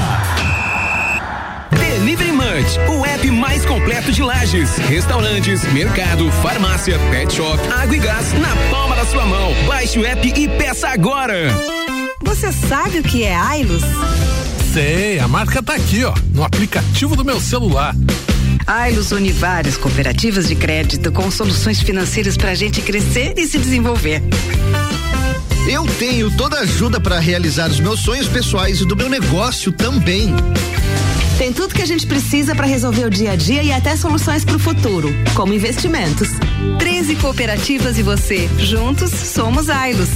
Delivery 1.69 2.31
Munch, 2.31 2.79
o 2.89 3.05
app 3.05 3.29
mais 3.29 3.63
completo 3.63 4.11
de 4.11 4.23
lajes, 4.23 4.77
restaurantes, 4.77 5.63
mercado, 5.71 6.31
farmácia, 6.31 6.97
pet 7.11 7.31
shop, 7.31 7.59
água 7.71 7.95
e 7.95 7.99
gás 7.99 8.33
na 8.33 8.55
palma 8.71 8.95
da 8.95 9.05
sua 9.05 9.25
mão. 9.25 9.53
Baixe 9.67 9.99
o 9.99 10.05
app 10.05 10.33
e 10.35 10.47
peça 10.47 10.89
agora. 10.89 11.51
Você 12.23 12.51
sabe 12.51 12.99
o 12.99 13.03
que 13.03 13.23
é 13.23 13.35
Ailos? 13.35 13.83
Sei, 14.73 15.19
a 15.19 15.27
marca 15.27 15.61
tá 15.61 15.75
aqui, 15.75 16.03
ó, 16.03 16.13
no 16.33 16.43
aplicativo 16.43 17.15
do 17.15 17.23
meu 17.23 17.39
celular. 17.39 17.93
Ailos 18.67 19.11
une 19.11 19.31
várias 19.31 19.77
cooperativas 19.77 20.47
de 20.47 20.55
crédito 20.55 21.11
com 21.11 21.29
soluções 21.29 21.81
financeiras 21.81 22.35
para 22.35 22.51
a 22.51 22.55
gente 22.55 22.81
crescer 22.81 23.35
e 23.37 23.45
se 23.47 23.59
desenvolver. 23.59 24.23
Eu 25.69 25.85
tenho 25.99 26.35
toda 26.35 26.57
a 26.57 26.61
ajuda 26.61 26.99
para 26.99 27.19
realizar 27.19 27.69
os 27.69 27.79
meus 27.79 27.99
sonhos 27.99 28.27
pessoais 28.27 28.81
e 28.81 28.85
do 28.85 28.95
meu 28.95 29.07
negócio 29.07 29.71
também. 29.71 30.33
Tem 31.37 31.53
tudo 31.53 31.75
que 31.75 31.81
a 31.81 31.85
gente 31.85 32.07
precisa 32.07 32.55
para 32.55 32.65
resolver 32.65 33.05
o 33.05 33.09
dia 33.09 33.33
a 33.33 33.35
dia 33.35 33.61
e 33.61 33.71
até 33.71 33.95
soluções 33.95 34.43
para 34.43 34.55
o 34.55 34.59
futuro, 34.59 35.09
como 35.35 35.53
investimentos. 35.53 36.29
13 36.79 37.17
cooperativas 37.17 37.99
e 37.99 38.03
você. 38.03 38.49
Juntos 38.57 39.11
somos 39.11 39.69
Ailos. 39.69 40.09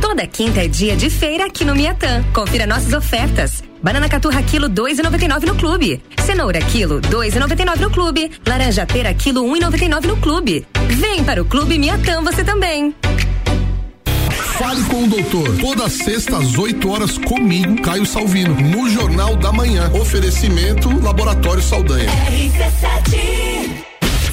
Toda 0.00 0.24
quinta 0.26 0.62
é 0.62 0.68
dia 0.68 0.94
de 0.94 1.10
feira 1.10 1.46
aqui 1.46 1.64
no 1.64 1.74
Miatã. 1.74 2.22
Confira 2.32 2.66
nossas 2.66 2.92
ofertas. 2.92 3.63
Banana 3.84 4.08
caturra 4.08 4.42
quilo 4.42 4.70
2,99 4.70 5.44
no 5.44 5.54
clube. 5.56 6.02
Cenoura 6.24 6.58
quilo 6.58 7.02
2,99 7.02 7.80
no 7.80 7.90
clube. 7.90 8.30
Laranja 8.46 8.86
pera 8.86 9.12
quilo 9.12 9.42
1,99 9.44 10.06
no 10.06 10.16
clube. 10.16 10.66
Vem 10.88 11.22
para 11.22 11.42
o 11.42 11.44
clube 11.44 11.78
Miatã 11.78 12.22
você 12.22 12.42
também. 12.42 12.94
Fale 14.56 14.82
com 14.84 15.04
o 15.04 15.06
doutor. 15.06 15.58
Toda 15.58 15.90
sexta 15.90 16.38
às 16.38 16.56
8 16.56 16.90
horas 16.90 17.18
comigo, 17.18 17.82
Caio 17.82 18.06
Salvino, 18.06 18.58
no 18.58 18.88
Jornal 18.88 19.36
da 19.36 19.52
Manhã. 19.52 19.92
Oferecimento 19.92 20.88
Laboratório 21.02 21.62
Saldanha. 21.62 22.08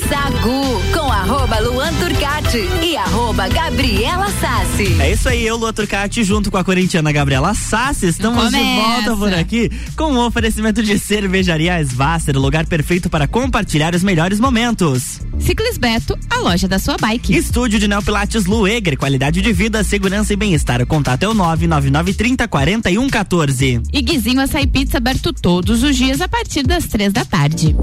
Sagu 0.08 0.82
com 0.94 1.12
arroba 1.12 1.60
Luan 1.60 1.94
Turcati 1.94 2.68
e 2.84 2.98
arroba 2.98 3.48
Gabriela 3.48 4.28
Sassi. 4.40 4.96
É 5.00 5.12
isso 5.12 5.30
aí, 5.30 5.46
eu, 5.46 5.56
Lua 5.58 5.72
Turcati, 5.72 6.24
junto 6.24 6.50
com 6.50 6.58
a 6.58 6.64
corintiana 6.64 7.12
Gabriela 7.12 7.54
Sassi, 7.54 8.08
estamos 8.08 8.50
de 8.50 8.58
Começa. 8.58 8.82
volta 8.82 9.18
por 9.18 9.34
aqui 9.34 9.72
com 9.96 10.14
um 10.14 10.20
oferecimento 10.20 10.82
de 10.84 10.98
cervejaria 10.98 11.82
Svasser, 11.84 12.36
o 12.38 12.40
lugar 12.40 12.66
perfeito 12.66 13.10
para 13.10 13.28
compartilhar 13.28 13.94
os 13.96 14.04
melhores 14.04 14.40
momentos. 14.40 15.22
Ciclis 15.40 15.78
Beto, 15.78 16.18
a 16.30 16.38
loja 16.40 16.68
da 16.68 16.80
sua 16.80 16.98
bike. 16.98 17.36
Estúdio 17.36 17.80
de 17.80 17.88
Neopilates 17.88 18.46
Lueger, 18.46 18.98
qualidade 18.98 19.42
de 19.42 19.54
vida, 19.54 19.84
segurança 19.84 20.34
e 20.34 20.36
bem-estar. 20.36 20.82
O 20.82 20.88
contato 20.88 21.24
é 21.24 21.28
o 21.28 21.34
99930 21.34 22.48
4114. 22.48 23.82
E 23.92 24.02
Guizinho 24.02 24.42
Açaí 24.42 24.68
Pizza 24.68 24.98
aberto 24.98 25.34
todos 25.34 25.84
os 25.84 25.96
dias 25.96 26.22
a 26.22 26.28
partir 26.28 26.64
das 26.64 26.86
três 26.86 27.12
da 27.14 27.26
tarde. 27.26 27.76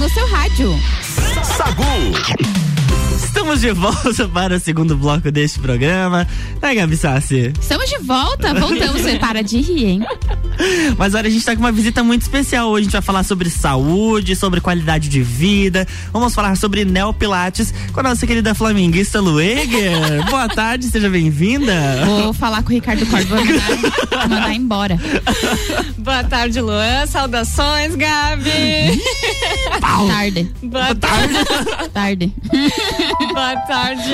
No 0.00 0.08
seu 0.08 0.26
rádio. 0.28 0.80
Sagu. 1.44 1.84
Estamos 3.22 3.60
de 3.60 3.70
volta 3.72 4.26
para 4.32 4.56
o 4.56 4.58
segundo 4.58 4.96
bloco 4.96 5.30
deste 5.30 5.60
programa. 5.60 6.26
Né, 6.62 6.74
Gabi 6.74 6.96
Sassi? 6.96 7.52
Estamos 7.60 7.86
de 7.90 7.98
volta, 7.98 8.54
voltamos. 8.54 9.02
Você 9.02 9.18
para 9.18 9.42
de 9.42 9.60
rir, 9.60 9.84
hein? 9.84 10.06
Mas 10.96 11.14
olha, 11.14 11.28
a 11.28 11.30
gente 11.30 11.44
tá 11.44 11.54
com 11.54 11.60
uma 11.60 11.72
visita 11.72 12.02
muito 12.02 12.22
especial 12.22 12.68
hoje. 12.68 12.80
A 12.80 12.84
gente 12.84 12.92
vai 12.92 13.02
falar 13.02 13.22
sobre 13.22 13.50
saúde, 13.50 14.36
sobre 14.36 14.60
qualidade 14.60 15.08
de 15.08 15.22
vida. 15.22 15.86
Vamos 16.12 16.34
falar 16.34 16.56
sobre 16.56 16.84
neopilates 16.84 17.72
com 17.92 18.00
a 18.00 18.02
nossa 18.02 18.26
querida 18.26 18.54
flamenguista 18.54 19.20
Lueger. 19.20 20.24
Boa 20.30 20.48
tarde, 20.48 20.86
seja 20.86 21.08
bem-vinda. 21.08 22.04
Vou 22.04 22.32
falar 22.32 22.62
com 22.62 22.70
o 22.70 22.72
Ricardo 22.72 23.04
Cordo, 23.06 23.26
vou 23.26 23.44
mandar, 23.44 24.28
mandar 24.28 24.54
embora. 24.54 24.98
Boa 25.98 26.24
tarde, 26.24 26.60
Luan. 26.60 27.06
Saudações, 27.06 27.94
Gabi. 27.94 29.00
Tarde. 29.80 30.52
Boa 30.62 30.94
tarde. 30.94 31.34
Tarde. 31.92 32.34
Boa 33.32 33.56
tarde. 33.66 34.12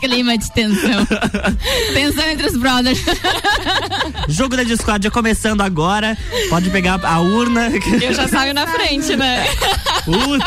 Clima 0.00 0.38
de 0.38 0.52
tensão. 0.52 1.06
Tensão 1.92 2.28
entre 2.28 2.46
os 2.46 2.56
brothers. 2.56 3.00
Jogo 4.28 4.56
da 4.56 4.62
discórdia 4.62 5.10
começando 5.12 5.60
agora. 5.60 6.16
Pode 6.48 6.70
pegar 6.70 7.00
a 7.04 7.20
urna. 7.20 7.70
Eu 8.02 8.14
já 8.14 8.26
saio 8.28 8.52
na 8.54 8.66
frente, 8.66 9.14
né? 9.16 9.44
Uh, 10.06 10.38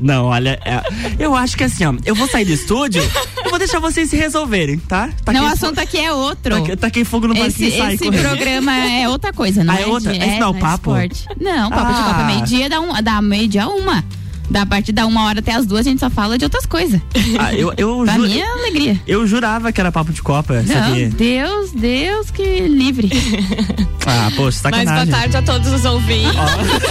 não, 0.00 0.26
olha, 0.26 0.58
é, 0.64 0.82
eu 1.18 1.34
acho 1.34 1.56
que 1.56 1.64
assim, 1.64 1.84
ó, 1.84 1.94
eu 2.04 2.14
vou 2.14 2.28
sair 2.28 2.44
do 2.44 2.52
estúdio, 2.52 3.02
eu 3.44 3.50
vou 3.50 3.58
deixar 3.58 3.78
vocês 3.80 4.08
se 4.10 4.16
resolverem, 4.16 4.78
tá? 4.78 5.08
tá 5.24 5.32
não, 5.32 5.44
o 5.44 5.46
assunto 5.46 5.78
aqui 5.78 5.98
é 5.98 6.12
outro. 6.12 6.62
Tá, 6.66 6.76
tá 6.76 6.90
quem 6.90 7.02
fogo 7.04 7.26
no 7.28 7.34
parquinho 7.34 7.68
esse, 7.68 7.78
Esse 7.80 7.98
correndo. 8.04 8.20
programa 8.22 8.74
é 8.76 9.08
outra 9.08 9.32
coisa, 9.32 9.64
não 9.64 9.74
Ah, 9.74 9.80
é 9.80 9.86
outra? 9.86 10.12
De, 10.12 10.18
Esse 10.18 10.38
não 10.38 10.48
é 10.48 10.50
o 10.50 10.54
papo? 10.54 10.90
esporte. 10.96 11.24
Não, 11.40 11.70
papo 11.70 11.92
de 11.94 12.00
Ah. 12.00 12.04
copa 12.04 12.24
meio-dia 12.24 12.68
dá, 12.68 12.80
um, 12.80 13.02
dá 13.02 13.22
meio-dia 13.22 13.66
uma. 13.68 14.04
Da 14.50 14.64
partir 14.64 14.92
da 14.92 15.06
uma 15.06 15.24
hora 15.24 15.40
até 15.40 15.52
as 15.52 15.66
duas 15.66 15.86
a 15.86 15.90
gente 15.90 16.00
só 16.00 16.08
fala 16.10 16.38
de 16.38 16.44
outras 16.44 16.66
coisas. 16.66 17.00
Ah, 17.38 17.52
eu, 17.54 17.72
eu, 17.76 18.02
pra 18.04 18.14
ju- 18.14 18.22
mim 18.22 18.38
é 18.38 18.46
alegria. 18.52 19.00
eu 19.06 19.26
jurava 19.26 19.72
que 19.72 19.80
era 19.80 19.90
papo 19.92 20.12
de 20.12 20.22
Copa, 20.22 20.62
Não, 20.62 20.74
sabia? 20.74 21.08
Deus, 21.10 21.70
Deus 21.72 22.30
que 22.30 22.60
livre. 22.60 23.10
Ah, 24.08 24.30
poxa, 24.36 24.60
Mas 24.70 24.84
sacanagem. 24.84 25.06
boa 25.10 25.18
tarde 25.20 25.36
a 25.36 25.42
todos 25.42 25.72
os 25.72 25.84
ouvintes. 25.84 26.30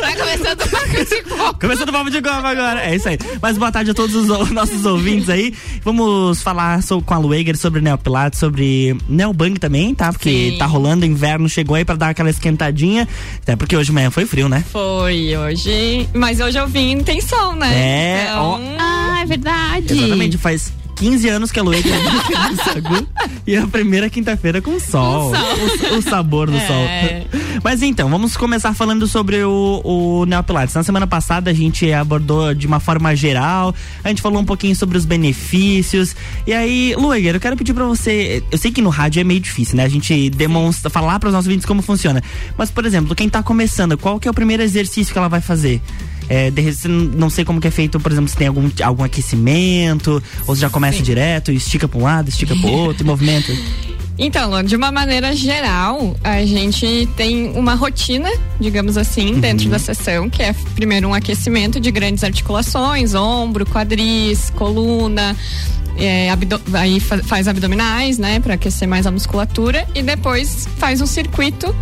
Tá 0.00 0.16
começando 0.16 0.60
o 0.60 0.68
papo 0.68 1.04
de 1.04 1.22
copa. 1.22 1.58
Começando 1.58 1.88
o 1.88 1.92
papo 1.92 2.10
de 2.10 2.20
Copa 2.22 2.48
agora. 2.48 2.80
É 2.82 2.94
isso 2.96 3.08
aí. 3.08 3.18
Mas 3.40 3.56
boa 3.56 3.72
tarde 3.72 3.90
a 3.92 3.94
todos 3.94 4.14
os 4.14 4.50
nossos 4.50 4.84
ouvintes 4.84 5.30
aí. 5.30 5.54
Vamos 5.82 6.42
falar 6.42 6.80
com 7.06 7.14
a 7.14 7.18
Lueger 7.18 7.56
sobre 7.56 7.80
Neopilates, 7.80 8.38
sobre 8.38 8.94
Neobang 9.08 9.58
também, 9.58 9.94
tá? 9.94 10.12
Porque 10.12 10.50
Sim. 10.52 10.58
tá 10.58 10.66
rolando 10.66 11.06
inverno, 11.06 11.48
chegou 11.48 11.76
aí 11.76 11.84
pra 11.84 11.94
dar 11.96 12.10
aquela 12.10 12.28
esquentadinha. 12.28 13.08
Até 13.42 13.56
porque 13.56 13.74
hoje 13.74 13.90
manhã 13.90 14.10
foi 14.10 14.26
frio, 14.26 14.46
né? 14.46 14.62
Foi 14.70 15.34
hoje. 15.38 16.06
Mas 16.12 16.40
hoje 16.40 16.58
eu 16.58 16.66
vim 16.68 16.89
tem 16.98 17.20
sol, 17.20 17.54
né? 17.54 17.72
É, 17.74 18.22
Então, 18.30 18.60
Ah, 18.78 19.20
é 19.22 19.26
verdade. 19.26 19.92
Exatamente, 19.92 20.36
faz 20.38 20.72
15 20.96 21.28
anos 21.30 21.50
que 21.50 21.58
a 21.58 21.62
Lueger 21.62 21.90
é 21.94 22.54
Sagu 22.72 23.06
e 23.46 23.56
a 23.56 23.66
primeira 23.66 24.10
quinta-feira 24.10 24.60
com 24.60 24.78
sol. 24.78 25.32
O, 25.32 25.96
o 25.96 26.02
sabor 26.02 26.50
do 26.50 26.56
É. 26.58 26.66
sol. 26.66 27.30
Mas 27.64 27.82
então, 27.82 28.10
vamos 28.10 28.36
começar 28.36 28.74
falando 28.74 29.06
sobre 29.06 29.42
o, 29.42 29.80
o 29.82 30.26
Neopilates. 30.26 30.74
Na 30.74 30.82
semana 30.82 31.06
passada 31.06 31.50
a 31.50 31.54
gente 31.54 31.90
abordou 31.90 32.52
de 32.54 32.66
uma 32.66 32.80
forma 32.80 33.14
geral, 33.16 33.74
a 34.04 34.08
gente 34.08 34.20
falou 34.20 34.40
um 34.40 34.44
pouquinho 34.44 34.76
sobre 34.76 34.98
os 34.98 35.06
benefícios. 35.06 36.14
E 36.46 36.52
aí, 36.52 36.94
Lueger, 36.98 37.34
eu 37.36 37.40
quero 37.40 37.56
pedir 37.56 37.72
pra 37.72 37.84
você. 37.86 38.42
Eu 38.50 38.58
sei 38.58 38.70
que 38.70 38.82
no 38.82 38.90
rádio 38.90 39.20
é 39.20 39.24
meio 39.24 39.40
difícil, 39.40 39.76
né? 39.76 39.84
A 39.84 39.88
gente 39.88 40.28
demonstra, 40.30 40.90
falar 40.90 41.18
para 41.18 41.28
os 41.28 41.32
nossos 41.32 41.46
ouvintes 41.46 41.64
como 41.66 41.80
funciona. 41.80 42.22
Mas, 42.58 42.70
por 42.70 42.84
exemplo, 42.84 43.14
quem 43.14 43.28
tá 43.28 43.42
começando, 43.42 43.96
qual 43.96 44.20
que 44.20 44.28
é 44.28 44.30
o 44.30 44.34
primeiro 44.34 44.62
exercício 44.62 45.12
que 45.12 45.18
ela 45.18 45.28
vai 45.28 45.40
fazer? 45.40 45.80
É, 46.32 46.48
de 46.50 46.62
não 46.88 47.28
sei 47.28 47.44
como 47.44 47.60
que 47.60 47.66
é 47.66 47.70
feito, 47.72 47.98
por 47.98 48.12
exemplo, 48.12 48.30
se 48.30 48.36
tem 48.36 48.46
algum, 48.46 48.70
algum 48.84 49.02
aquecimento, 49.02 50.22
ou 50.46 50.54
se 50.54 50.60
já 50.60 50.70
começa 50.70 51.02
direto, 51.02 51.50
estica 51.50 51.88
pra 51.88 51.98
um 51.98 52.04
lado, 52.04 52.28
estica 52.28 52.54
pro 52.54 52.70
outro, 52.70 53.02
e 53.02 53.06
movimenta. 53.06 53.52
Então, 54.22 54.62
de 54.62 54.76
uma 54.76 54.92
maneira 54.92 55.34
geral, 55.34 56.14
a 56.22 56.44
gente 56.44 57.08
tem 57.16 57.52
uma 57.56 57.74
rotina, 57.74 58.28
digamos 58.60 58.98
assim, 58.98 59.32
Uhum. 59.32 59.40
dentro 59.40 59.70
da 59.70 59.78
sessão, 59.78 60.28
que 60.28 60.42
é 60.42 60.52
primeiro 60.74 61.08
um 61.08 61.14
aquecimento 61.14 61.80
de 61.80 61.90
grandes 61.90 62.22
articulações, 62.22 63.14
ombro, 63.14 63.64
quadris, 63.64 64.50
coluna. 64.54 65.34
é, 65.96 66.28
aí 66.74 67.00
fa- 67.00 67.22
faz 67.22 67.48
abdominais, 67.48 68.18
né, 68.18 68.40
para 68.40 68.54
aquecer 68.54 68.86
mais 68.86 69.06
a 69.06 69.10
musculatura 69.10 69.86
e 69.94 70.02
depois 70.02 70.68
faz 70.76 71.00
um 71.00 71.06
circuito 71.06 71.74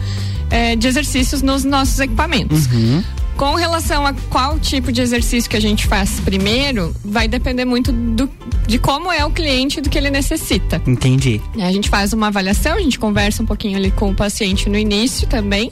é, 0.49 0.77
de 0.77 0.87
exercícios 0.87 1.43
nos 1.43 1.65
nossos 1.65 1.99
equipamentos. 1.99 2.67
Uhum. 2.67 3.03
Com 3.39 3.55
relação 3.55 4.05
a 4.05 4.13
qual 4.13 4.59
tipo 4.59 4.91
de 4.91 5.01
exercício 5.01 5.49
que 5.49 5.57
a 5.57 5.61
gente 5.61 5.87
faz 5.87 6.19
primeiro, 6.19 6.93
vai 7.05 7.29
depender 7.29 7.65
muito 7.65 7.93
do, 7.93 8.29
de 8.67 8.81
como 8.81 9.13
é 9.13 9.25
o 9.25 9.31
cliente 9.31 9.79
e 9.79 9.81
do 9.81 9.89
que 9.89 9.97
ele 9.97 10.11
necessita. 10.11 10.83
Entendi. 10.85 11.41
A 11.57 11.71
gente 11.71 11.89
faz 11.89 12.13
uma 12.13 12.27
avaliação, 12.27 12.75
a 12.75 12.81
gente 12.81 12.99
conversa 12.99 13.41
um 13.41 13.47
pouquinho 13.47 13.79
ali 13.79 13.93
com 13.93 14.11
o 14.11 14.15
paciente 14.15 14.69
no 14.69 14.77
início 14.77 15.29
também. 15.29 15.71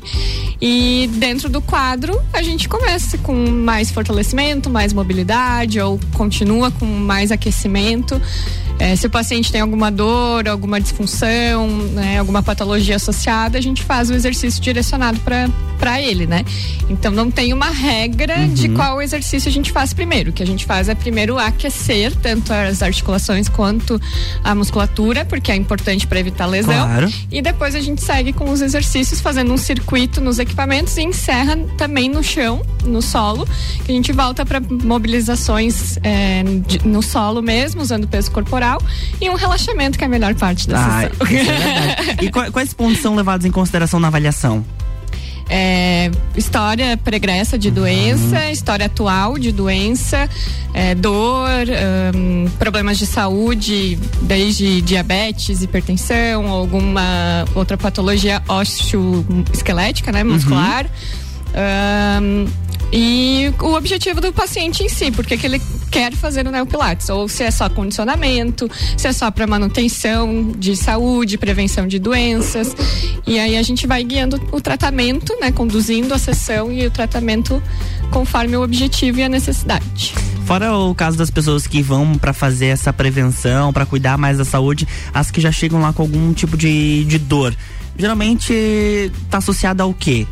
E 0.62 1.11
dentro 1.14 1.48
do 1.48 1.61
quadro, 1.61 2.22
a 2.33 2.40
gente 2.40 2.68
começa 2.68 3.18
com 3.18 3.35
mais 3.35 3.90
fortalecimento, 3.90 4.70
mais 4.70 4.92
mobilidade, 4.92 5.81
ou 5.81 5.98
continua 6.14 6.70
com 6.70 6.87
mais 6.87 7.33
aquecimento. 7.33 8.22
É, 8.79 8.94
se 8.94 9.07
o 9.07 9.11
paciente 9.11 9.50
tem 9.50 9.61
alguma 9.61 9.90
dor, 9.90 10.48
alguma 10.48 10.81
disfunção, 10.81 11.66
né, 11.66 12.18
alguma 12.18 12.42
patologia 12.42 12.96
associada, 12.96 13.57
a 13.57 13.61
gente 13.61 13.83
faz 13.83 14.11
o 14.11 14.14
exercício 14.14 14.61
direcionado 14.61 15.18
para 15.79 16.00
ele, 16.00 16.26
né? 16.26 16.44
Então 16.88 17.11
não 17.11 17.31
tem 17.31 17.55
uma 17.57 17.71
regra 17.71 18.47
de 18.49 18.69
qual 18.69 19.01
exercício 19.01 19.49
a 19.49 19.53
gente 19.53 19.73
faz 19.73 19.92
primeiro. 19.95 20.31
O 20.31 20.33
que 20.33 20.42
a 20.42 20.47
gente 20.47 20.64
faz 20.66 20.88
é 20.88 20.95
primeiro 20.95 21.38
aquecer 21.38 22.14
tanto 22.16 22.53
as 22.53 22.83
articulações 22.83 23.49
quanto 23.49 24.01
a 24.45 24.55
musculatura, 24.55 25.25
porque 25.25 25.51
é 25.51 25.57
importante 25.57 26.07
para 26.07 26.21
evitar 26.21 26.47
lesão. 26.47 26.75
Claro. 26.87 27.12
E 27.33 27.40
depois 27.40 27.75
a 27.75 27.81
gente 27.81 28.03
segue 28.03 28.33
com 28.33 28.51
os 28.51 28.61
exercícios, 28.61 29.21
fazendo 29.21 29.53
um 29.53 29.57
circuito 29.57 30.21
nos 30.21 30.38
equipamentos 30.38 30.97
e 30.99 31.03
encerra 31.03 31.57
também 31.79 32.09
no 32.11 32.23
chão, 32.23 32.62
no 32.85 33.01
solo. 33.01 33.47
Que 33.85 33.92
a 33.92 33.95
gente 33.95 34.12
volta 34.12 34.45
para 34.45 34.61
mobilizações 34.61 35.99
é, 36.03 36.42
de- 36.66 36.87
no 36.87 37.03
solo 37.03 37.42
mesmo, 37.42 37.81
usando 37.81 38.07
peso 38.07 38.31
corporal. 38.31 38.81
E 39.21 39.31
um 39.31 39.35
relaxamento, 39.35 39.97
que 39.97 40.05
é 40.05 40.07
a 40.07 40.11
melhor 40.11 40.35
parte 40.35 40.69
da 40.69 40.79
Ah, 40.79 41.01
sessão. 41.03 41.16
é 41.21 41.25
verdade. 41.25 42.25
E 42.25 42.29
qua- 42.31 42.51
quais 42.51 42.75
pontos 42.75 43.01
são 43.01 43.14
levados 43.14 43.47
em 43.47 43.51
consideração 43.51 43.99
na 43.99 44.09
avaliação? 44.09 44.64
É, 45.49 46.11
história 46.37 46.97
pregressa 46.97 47.57
de 47.57 47.71
doença, 47.71 48.51
história 48.51 48.87
atual 48.87 49.39
de 49.39 49.53
doença, 49.53 50.29
é, 50.75 50.95
dor, 50.95 51.49
ahn, 51.51 52.49
problemas 52.59 52.99
de 52.99 53.07
saúde, 53.07 53.97
desde 54.23 54.81
diabetes, 54.83 55.63
hipertensão, 55.63 56.49
alguma 56.49 57.45
outra 57.55 57.77
patologia 57.77 58.43
osteoesquelética, 58.49 60.11
né, 60.11 60.25
muscular. 60.25 60.87
Ahn, 61.55 62.47
e 62.92 63.53
o 63.61 63.75
objetivo 63.75 64.20
do 64.20 64.33
paciente 64.33 64.83
em 64.83 64.88
si, 64.88 65.11
porque 65.11 65.37
que 65.37 65.46
ele 65.46 65.61
quer 65.90 66.12
fazer 66.14 66.46
o 66.46 66.51
neopilates, 66.51 67.09
ou 67.09 67.29
se 67.29 67.42
é 67.42 67.51
só 67.51 67.68
condicionamento, 67.68 68.70
se 68.96 69.09
é 69.09 69.12
só 69.12 69.31
para 69.31 69.46
manutenção 69.46 70.53
de 70.57 70.77
saúde, 70.77 71.38
prevenção 71.38 71.87
de 71.87 71.99
doenças. 71.99 72.75
E 73.27 73.38
aí 73.38 73.57
a 73.57 73.62
gente 73.62 73.87
vai 73.87 74.05
guiando 74.05 74.40
o 74.53 74.61
tratamento, 74.61 75.37
né, 75.40 75.51
conduzindo 75.51 76.12
a 76.14 76.18
sessão 76.18 76.72
e 76.72 76.87
o 76.87 76.90
tratamento 76.90 77.62
conforme 78.11 78.57
o 78.57 78.62
objetivo 78.62 79.18
e 79.18 79.25
a 79.25 79.29
necessidade. 79.29 80.14
Fora 80.44 80.77
o 80.77 80.94
caso 80.94 81.18
das 81.18 81.31
pessoas 81.31 81.66
que 81.66 81.83
vão 81.83 82.16
pra 82.16 82.33
fazer 82.33 82.66
essa 82.66 82.92
prevenção, 82.92 83.72
pra 83.72 83.85
cuidar 83.85 84.16
mais 84.16 84.38
da 84.38 84.44
saúde, 84.44 84.87
as 85.12 85.31
que 85.31 85.40
já 85.40 85.51
chegam 85.51 85.81
lá 85.81 85.92
com 85.92 86.03
algum 86.03 86.33
tipo 86.33 86.57
de, 86.57 87.05
de 87.05 87.18
dor, 87.18 87.53
geralmente 87.99 89.11
tá 89.29 89.38
associada 89.38 89.83
ao 89.83 89.92
quê? 89.92 90.27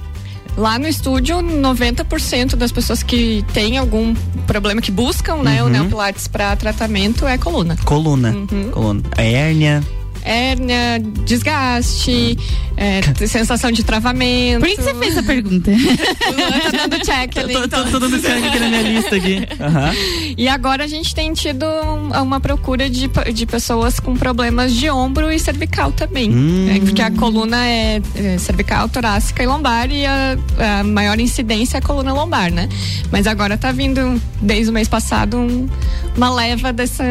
Lá 0.56 0.78
no 0.78 0.86
estúdio, 0.86 1.38
90% 1.38 2.54
das 2.54 2.70
pessoas 2.70 3.02
que 3.02 3.44
têm 3.52 3.76
algum 3.76 4.14
problema 4.46 4.80
que 4.80 4.90
buscam, 4.92 5.36
né, 5.42 5.60
o 5.62 5.66
Uhum. 5.66 5.72
neopilates 5.72 6.28
para 6.28 6.54
tratamento 6.54 7.26
é 7.26 7.36
coluna. 7.36 7.76
Coluna. 7.84 8.30
Uhum. 8.30 8.70
Coluna. 8.70 9.02
hérnia. 9.16 9.82
Hérnia, 10.24 11.00
desgaste, 11.26 12.36
é, 12.76 13.00
sensação 13.26 13.70
de 13.70 13.84
travamento. 13.84 14.60
Por 14.60 14.68
que 14.68 14.76
que 14.76 14.82
você 14.82 14.94
fez 14.94 15.18
a 15.18 15.22
pergunta? 15.22 15.70
Luan 15.70 16.60
tá 16.70 16.86
dando 16.88 17.04
check 17.04 17.36
ali. 17.38 17.52
Tô, 17.52 17.58
tô, 17.60 17.64
então. 17.66 17.90
tô 17.90 17.98
dando 17.98 18.20
check 18.20 18.44
aqui 18.44 18.58
na 18.58 18.68
minha 18.68 18.82
lista 18.82 19.16
aqui. 19.16 19.46
Aham. 19.60 19.92
E 20.36 20.48
agora 20.48 20.84
a 20.84 20.86
gente 20.86 21.14
tem 21.14 21.32
tido 21.32 21.64
um- 21.66 22.22
uma 22.22 22.40
procura 22.40 22.88
de, 22.88 23.08
de 23.32 23.46
pessoas 23.46 24.00
com 24.00 24.16
problemas 24.16 24.72
de 24.72 24.88
ombro 24.90 25.30
e 25.30 25.38
cervical 25.38 25.92
também. 25.92 26.30
Hum. 26.34 26.68
É, 26.74 26.80
porque 26.80 27.02
a 27.02 27.10
coluna 27.10 27.64
é, 27.66 28.00
é 28.16 28.38
cervical, 28.38 28.88
torácica 28.88 29.42
e 29.42 29.46
lombar 29.46 29.90
e 29.90 30.04
a, 30.06 30.36
a 30.80 30.84
maior 30.84 31.18
incidência 31.20 31.76
é 31.76 31.78
a 31.78 31.82
coluna 31.82 32.12
lombar, 32.12 32.50
né? 32.52 32.68
Mas 33.10 33.26
agora 33.26 33.56
tá 33.58 33.70
vindo, 33.72 34.20
desde 34.40 34.70
o 34.70 34.72
mês 34.72 34.88
passado, 34.88 35.36
um- 35.36 35.68
uma 36.16 36.32
leva 36.34 36.72
dessa. 36.72 37.04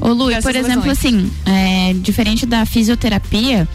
Ô 0.00 0.08
Lu, 0.08 0.30
por 0.42 0.54
exemplo, 0.54 0.86
lesões. 0.86 0.98
assim, 0.98 1.30
é, 1.46 1.94
diferente 1.94 2.44
da 2.44 2.55
fisioterapia, 2.64 3.66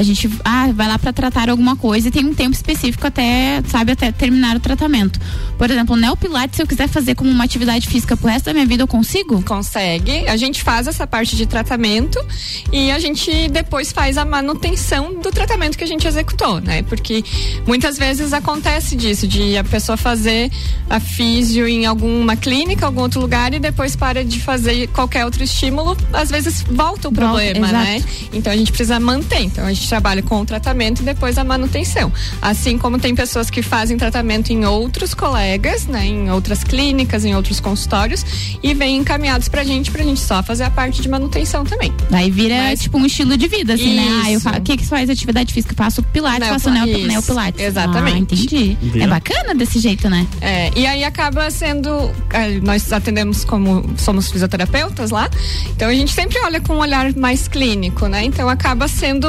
a 0.00 0.02
gente 0.02 0.30
ah, 0.42 0.72
vai 0.72 0.88
lá 0.88 0.98
para 0.98 1.12
tratar 1.12 1.50
alguma 1.50 1.76
coisa 1.76 2.08
e 2.08 2.10
tem 2.10 2.24
um 2.24 2.32
tempo 2.32 2.56
específico 2.56 3.06
até, 3.06 3.62
sabe, 3.68 3.92
até 3.92 4.10
terminar 4.10 4.56
o 4.56 4.60
tratamento. 4.60 5.20
Por 5.58 5.70
exemplo, 5.70 5.94
o 5.94 5.98
Neopilates, 5.98 6.56
se 6.56 6.62
eu 6.62 6.66
quiser 6.66 6.88
fazer 6.88 7.14
como 7.14 7.30
uma 7.30 7.44
atividade 7.44 7.86
física 7.86 8.16
pro 8.16 8.26
resto 8.26 8.46
da 8.46 8.54
minha 8.54 8.64
vida, 8.64 8.82
eu 8.82 8.88
consigo? 8.88 9.42
Consegue. 9.42 10.26
A 10.26 10.38
gente 10.38 10.62
faz 10.62 10.86
essa 10.86 11.06
parte 11.06 11.36
de 11.36 11.44
tratamento 11.44 12.18
e 12.72 12.90
a 12.90 12.98
gente 12.98 13.48
depois 13.48 13.92
faz 13.92 14.16
a 14.16 14.24
manutenção 14.24 15.20
do 15.20 15.30
tratamento 15.30 15.76
que 15.76 15.84
a 15.84 15.86
gente 15.86 16.08
executou, 16.08 16.62
né? 16.62 16.82
Porque 16.82 17.22
muitas 17.66 17.98
vezes 17.98 18.32
acontece 18.32 18.96
disso, 18.96 19.28
de 19.28 19.58
a 19.58 19.64
pessoa 19.64 19.98
fazer 19.98 20.50
a 20.88 20.98
físio 20.98 21.68
em 21.68 21.84
alguma 21.84 22.36
clínica, 22.36 22.86
algum 22.86 23.02
outro 23.02 23.20
lugar 23.20 23.52
e 23.52 23.58
depois 23.58 23.94
para 23.94 24.24
de 24.24 24.40
fazer 24.40 24.86
qualquer 24.88 25.26
outro 25.26 25.44
estímulo, 25.44 25.94
às 26.10 26.30
vezes 26.30 26.62
volta 26.62 27.08
o 27.08 27.12
problema, 27.12 27.70
né? 27.70 28.02
Então 28.32 28.50
a 28.50 28.56
gente 28.56 28.72
precisa 28.72 28.98
manter. 28.98 29.42
Então 29.42 29.66
a 29.66 29.72
gente 29.74 29.89
trabalha 29.90 30.22
com 30.22 30.40
o 30.40 30.44
tratamento 30.46 31.02
e 31.02 31.04
depois 31.04 31.36
a 31.36 31.44
manutenção. 31.44 32.12
Assim 32.40 32.78
como 32.78 32.98
tem 32.98 33.14
pessoas 33.14 33.50
que 33.50 33.60
fazem 33.60 33.96
tratamento 33.98 34.50
em 34.50 34.64
outros 34.64 35.12
colegas, 35.14 35.86
né? 35.86 36.06
Em 36.06 36.30
outras 36.30 36.62
clínicas, 36.64 37.24
em 37.24 37.34
outros 37.34 37.58
consultórios 37.60 38.24
e 38.62 38.72
vêm 38.72 38.96
encaminhados 38.98 39.48
pra 39.48 39.64
gente, 39.64 39.90
pra 39.90 40.02
gente 40.04 40.20
só 40.20 40.42
fazer 40.42 40.62
a 40.64 40.70
parte 40.70 41.02
de 41.02 41.08
manutenção 41.08 41.64
também. 41.64 41.92
Aí 42.12 42.30
vira 42.30 42.74
tipo 42.76 42.96
um 42.98 43.04
estilo 43.04 43.36
de 43.36 43.48
vida, 43.48 43.74
assim, 43.74 43.94
né? 43.96 44.06
Ah, 44.24 44.30
eu 44.30 44.36
Isso. 44.38 44.44
faço, 44.44 44.58
o 44.58 44.62
que 44.62 44.76
que 44.76 44.86
faz 44.86 45.10
atividade 45.10 45.52
física? 45.52 45.74
Faço 45.76 46.02
pilates, 46.04 46.48
faço 46.48 46.70
neo, 46.70 46.86
Isso, 46.86 47.06
neopilates. 47.08 47.60
Exatamente. 47.60 48.16
Ah, 48.16 48.18
entendi. 48.36 48.78
Viu? 48.80 49.02
É 49.02 49.06
bacana 49.08 49.54
desse 49.54 49.78
jeito, 49.80 50.08
né? 50.08 50.26
É, 50.40 50.70
e 50.76 50.86
aí 50.86 51.02
acaba 51.04 51.50
sendo. 51.50 51.90
eh, 52.32 52.60
Nós 52.62 52.92
atendemos 52.92 53.44
como 53.44 53.84
somos 53.98 54.30
fisioterapeutas 54.30 55.10
lá, 55.10 55.28
então 55.74 55.88
a 55.88 55.94
gente 55.94 56.12
sempre 56.12 56.38
olha 56.44 56.60
com 56.60 56.74
um 56.74 56.78
olhar 56.78 57.12
mais 57.16 57.48
clínico, 57.48 58.06
né? 58.06 58.24
Então 58.24 58.48
acaba 58.48 58.86
sendo 58.86 59.28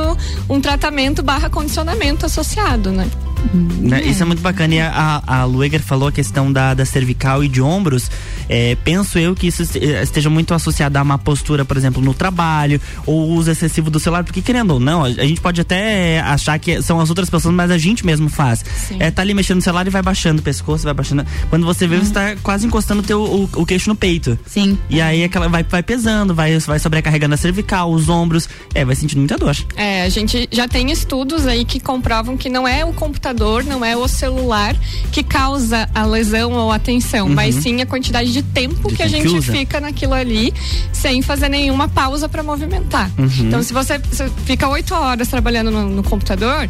um 0.52 0.60
tratamento 0.60 1.24
barra 1.24 1.50
condicionamento 1.50 2.26
associado, 2.26 2.92
né? 2.92 3.10
Né, 3.54 4.04
Isso 4.04 4.22
é 4.24 4.26
muito 4.26 4.42
bacana. 4.42 4.74
E 4.76 4.80
a, 4.80 5.22
a 5.26 5.44
Lueger 5.46 5.82
falou 5.82 6.08
a 6.08 6.12
questão 6.12 6.52
da, 6.52 6.74
da 6.74 6.86
cervical 6.86 7.44
e 7.44 7.48
de 7.48 7.62
ombros. 7.62 8.10
É, 8.48 8.76
penso 8.84 9.18
eu 9.18 9.34
que 9.36 9.48
isso 9.48 9.62
este- 9.64 9.80
esteja 9.80 10.30
muito 10.30 10.54
associado 10.54 10.98
a 10.98 11.02
uma 11.02 11.18
postura, 11.18 11.64
por 11.66 11.78
exemplo, 11.78 12.02
no 12.02 12.14
trabalho, 12.14 12.80
ou 13.06 13.30
uso 13.30 13.50
excessivo 13.52 13.90
do 13.90 14.00
celular, 14.00 14.24
porque 14.24 14.42
querendo 14.42 14.72
ou 14.72 14.80
não, 14.80 15.04
a, 15.04 15.08
a 15.08 15.26
gente 15.26 15.40
pode 15.42 15.62
até 15.62 16.20
achar 16.22 16.58
que 16.60 16.82
são 16.82 17.00
as 17.00 17.10
outras 17.10 17.30
pessoas, 17.30 17.54
mas 17.54 17.72
a 17.72 17.78
gente 17.78 18.06
mesmo 18.06 18.30
faz. 18.30 18.64
É, 19.00 19.10
tá 19.10 19.22
ali 19.22 19.34
mexendo 19.34 19.58
no 19.58 19.62
celular 19.62 19.88
e 19.88 19.90
vai 19.90 20.02
baixando 20.02 20.40
o 20.40 20.44
pescoço, 20.44 20.84
vai 20.84 20.94
baixando. 20.94 21.26
Quando 21.50 21.66
você 21.66 21.88
vê, 21.88 21.98
você 21.98 22.14
tá 22.14 22.36
quase 22.44 22.66
encostando 22.68 23.02
o, 23.02 23.04
teu, 23.04 23.22
o, 23.22 23.50
o 23.56 23.66
queixo 23.66 23.90
no 23.90 23.96
peito. 23.96 24.38
Sim. 24.46 24.78
E 24.90 25.02
aí 25.02 25.24
aquela 25.24 25.48
vai, 25.48 25.64
vai 25.64 25.84
pesando, 25.84 26.34
vai, 26.36 26.58
vai 26.60 26.80
sobrecarregando 26.80 27.34
a 27.34 27.38
cervical, 27.38 27.92
os 27.92 28.10
ombros. 28.10 28.50
É, 28.74 28.84
vai 28.84 28.96
sentindo 28.96 29.20
muita 29.20 29.38
dor. 29.38 29.56
É, 29.76 30.04
a 30.04 30.10
gente 30.10 30.48
já 30.52 30.68
tem 30.68 30.92
estudos 30.92 31.48
aí 31.48 31.64
que 31.66 31.80
comprovam 31.80 32.36
que 32.38 32.50
não 32.50 32.68
é 32.68 32.84
o 32.84 32.92
computador, 32.94 33.31
não 33.66 33.84
é 33.84 33.96
o 33.96 34.08
celular 34.08 34.76
que 35.12 35.24
causa 35.24 35.90
a 35.94 36.06
lesão 36.06 36.52
ou 36.54 36.72
a 36.72 36.80
tensão, 36.80 37.28
Uhum. 37.28 37.34
mas 37.34 37.56
sim 37.56 37.82
a 37.82 37.86
quantidade 37.86 38.32
de 38.32 38.42
tempo 38.42 38.90
De 38.90 38.96
que 38.96 39.04
a 39.04 39.08
gente 39.08 39.28
usa. 39.28 39.52
fica 39.52 39.80
naquilo 39.80 40.14
ali 40.14 40.54
sem 40.94 41.22
fazer 41.22 41.50
nenhuma 41.50 41.88
pausa 41.88 42.28
para 42.30 42.44
movimentar. 42.44 43.10
Uhum. 43.18 43.30
Então, 43.48 43.64
se 43.64 43.74
você, 43.74 43.98
você 44.00 44.30
fica 44.46 44.68
oito 44.70 44.94
horas 44.94 45.28
trabalhando 45.28 45.72
no, 45.72 45.90
no 45.90 46.04
computador, 46.04 46.68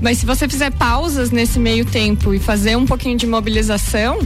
mas 0.00 0.18
se 0.18 0.26
você 0.26 0.48
fizer 0.48 0.70
pausas 0.72 1.30
nesse 1.30 1.58
meio 1.58 1.84
tempo 1.84 2.34
e 2.34 2.38
fazer 2.38 2.76
um 2.76 2.86
pouquinho 2.86 3.16
de 3.16 3.26
mobilização, 3.26 4.18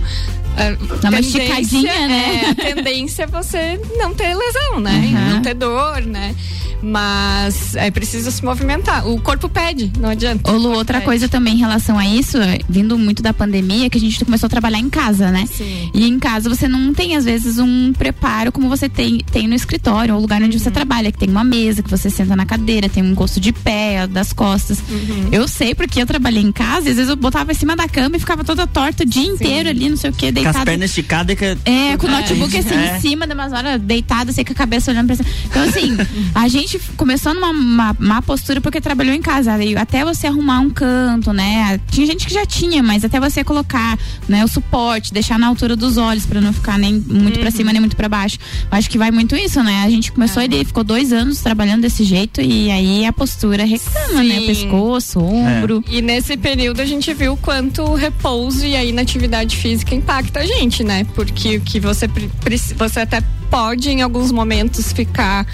Dá 1.00 1.08
uma 1.08 1.20
esticadinha, 1.20 2.08
né? 2.08 2.42
é, 2.44 2.50
a 2.50 2.54
tendência 2.54 3.22
é 3.24 3.26
você 3.26 3.80
não 3.98 4.14
ter 4.14 4.34
lesão, 4.34 4.80
né? 4.80 5.12
Uhum. 5.12 5.34
Não 5.34 5.42
ter 5.42 5.54
dor, 5.54 6.02
né? 6.02 6.34
Mas 6.80 7.74
é 7.74 7.90
preciso 7.90 8.30
se 8.30 8.44
movimentar. 8.44 9.06
O 9.08 9.20
corpo 9.20 9.48
pede, 9.48 9.90
não 9.98 10.10
adianta. 10.10 10.50
Ô 10.50 10.56
Lu, 10.56 10.72
outra 10.74 11.00
coisa 11.00 11.28
também 11.28 11.54
em 11.54 11.58
relação 11.58 11.98
a 11.98 12.06
isso, 12.06 12.38
vindo 12.68 12.96
muito 12.96 13.20
da 13.22 13.34
pandemia, 13.34 13.90
que 13.90 13.98
a 13.98 14.00
gente 14.00 14.24
começou 14.24 14.46
a 14.46 14.50
trabalhar 14.50 14.78
em 14.78 14.88
casa, 14.88 15.30
né? 15.30 15.44
Sim. 15.46 15.90
E 15.92 16.06
em 16.06 16.18
casa 16.20 16.48
você 16.48 16.68
não 16.68 16.94
tem, 16.94 17.16
às 17.16 17.24
vezes, 17.24 17.58
um 17.58 17.92
preparo 17.92 18.52
como 18.52 18.68
você 18.68 18.88
tem, 18.88 19.18
tem 19.32 19.48
no 19.48 19.54
escritório, 19.54 20.14
ou 20.14 20.20
lugar 20.20 20.40
onde 20.40 20.56
Uhum. 20.56 20.62
você 20.62 20.70
trabalha, 20.70 21.10
que 21.10 21.18
tem 21.18 21.28
uma 21.28 21.42
mesa, 21.44 21.82
que 21.82 21.90
você 21.90 22.08
senta 22.10 22.36
na 22.36 22.46
cadeira, 22.46 22.88
tem 22.88 23.02
um 23.02 23.14
gosto 23.14 23.40
de 23.40 23.52
pé, 23.52 24.06
das 24.06 24.32
costas. 24.32 24.78
Uhum. 24.88 25.28
Eu 25.32 25.48
sei 25.48 25.74
porque 25.74 26.00
eu 26.00 26.06
trabalhei 26.06 26.42
em 26.42 26.52
casa, 26.52 26.88
e 26.88 26.90
às 26.90 26.96
vezes 26.96 27.10
eu 27.10 27.16
botava 27.16 27.50
em 27.50 27.54
cima 27.56 27.74
da 27.74 27.88
cama 27.88 28.16
e 28.16 28.20
ficava 28.20 28.44
toda 28.44 28.66
torta 28.68 29.02
o 29.02 29.06
dia 29.06 29.26
inteiro 29.26 29.68
ali, 29.68 29.90
não 29.90 29.96
sei 29.96 30.10
o 30.10 30.12
que, 30.12 30.30
Com 30.52 30.52
deitada. 30.52 30.58
as 30.58 30.64
pernas 30.64 30.90
esticadas. 30.90 31.36
Que... 31.38 31.44
É, 31.64 31.96
com 31.96 32.06
o 32.06 32.10
notebook 32.10 32.56
assim 32.56 32.74
É. 32.74 32.96
em 32.96 33.00
cima, 33.00 33.26
de 33.26 33.34
umas 33.34 33.52
horas 33.52 33.80
deitada, 33.80 34.30
assim, 34.30 34.44
com 34.44 34.52
a 34.52 34.56
cabeça 34.56 34.90
olhando 34.90 35.06
pra 35.06 35.16
cima. 35.16 35.28
Então, 35.46 35.62
assim, 35.62 35.96
a 36.34 36.48
gente 36.48 36.78
começou 36.96 37.34
numa 37.34 37.50
uma, 37.50 37.96
má 37.98 38.22
postura 38.22 38.60
porque 38.60 38.80
trabalhou 38.80 39.14
em 39.14 39.22
casa. 39.22 39.52
Aí, 39.54 39.76
Até 39.76 40.04
você 40.04 40.26
arrumar 40.26 40.60
um 40.60 40.70
canto, 40.70 41.32
né? 41.32 41.80
Tinha 41.90 42.06
gente 42.06 42.26
que 42.26 42.32
já 42.34 42.44
tinha, 42.46 42.82
mas 42.82 43.04
até 43.04 43.18
você 43.20 43.42
colocar 43.44 43.98
né, 44.28 44.44
o 44.44 44.48
suporte, 44.48 45.12
deixar 45.12 45.38
na 45.38 45.46
altura 45.46 45.74
dos 45.76 45.96
olhos 45.96 46.26
pra 46.26 46.40
não 46.40 46.52
ficar 46.52 46.78
nem 46.78 46.94
muito 46.94 47.38
pra 47.38 47.50
cima 47.50 47.72
nem 47.72 47.80
muito 47.80 47.96
pra 47.96 48.08
baixo. 48.08 48.38
Eu 48.70 48.78
Acho 48.78 48.88
que 48.90 48.98
vai 48.98 49.10
muito 49.10 49.34
isso, 49.36 49.62
né? 49.62 49.82
A 49.84 49.90
gente 49.90 50.12
começou 50.12 50.42
ele 50.42 50.64
ficou 50.64 50.84
dois 50.84 51.12
anos 51.12 51.40
trabalhando 51.40 51.82
desse 51.82 52.04
jeito 52.04 52.40
e 52.40 52.70
aí 52.70 53.04
a 53.06 53.12
postura 53.12 53.64
reclama, 53.64 54.22
né? 54.22 54.40
Sim. 54.40 54.46
Pescoço, 54.46 55.20
ombro. 55.20 55.84
E 55.90 56.00
nesse 56.00 56.36
período 56.36 56.80
a 56.80 56.84
gente 56.84 57.12
viu 57.14 57.36
quanto 57.36 57.82
o 57.82 57.94
repouso 57.94 58.64
e 58.64 58.76
a 58.76 58.84
inatividade 58.84 59.56
física 59.56 59.94
impacta 59.94 60.37
a 60.38 60.46
gente, 60.46 60.84
né? 60.84 61.04
Porque 61.14 61.56
o 61.56 61.60
que 61.60 61.80
você 61.80 62.06
você 62.76 63.00
até 63.00 63.20
pode 63.50 63.90
em 63.90 64.02
alguns 64.02 64.30
momentos 64.30 64.92
ficar 64.92 65.46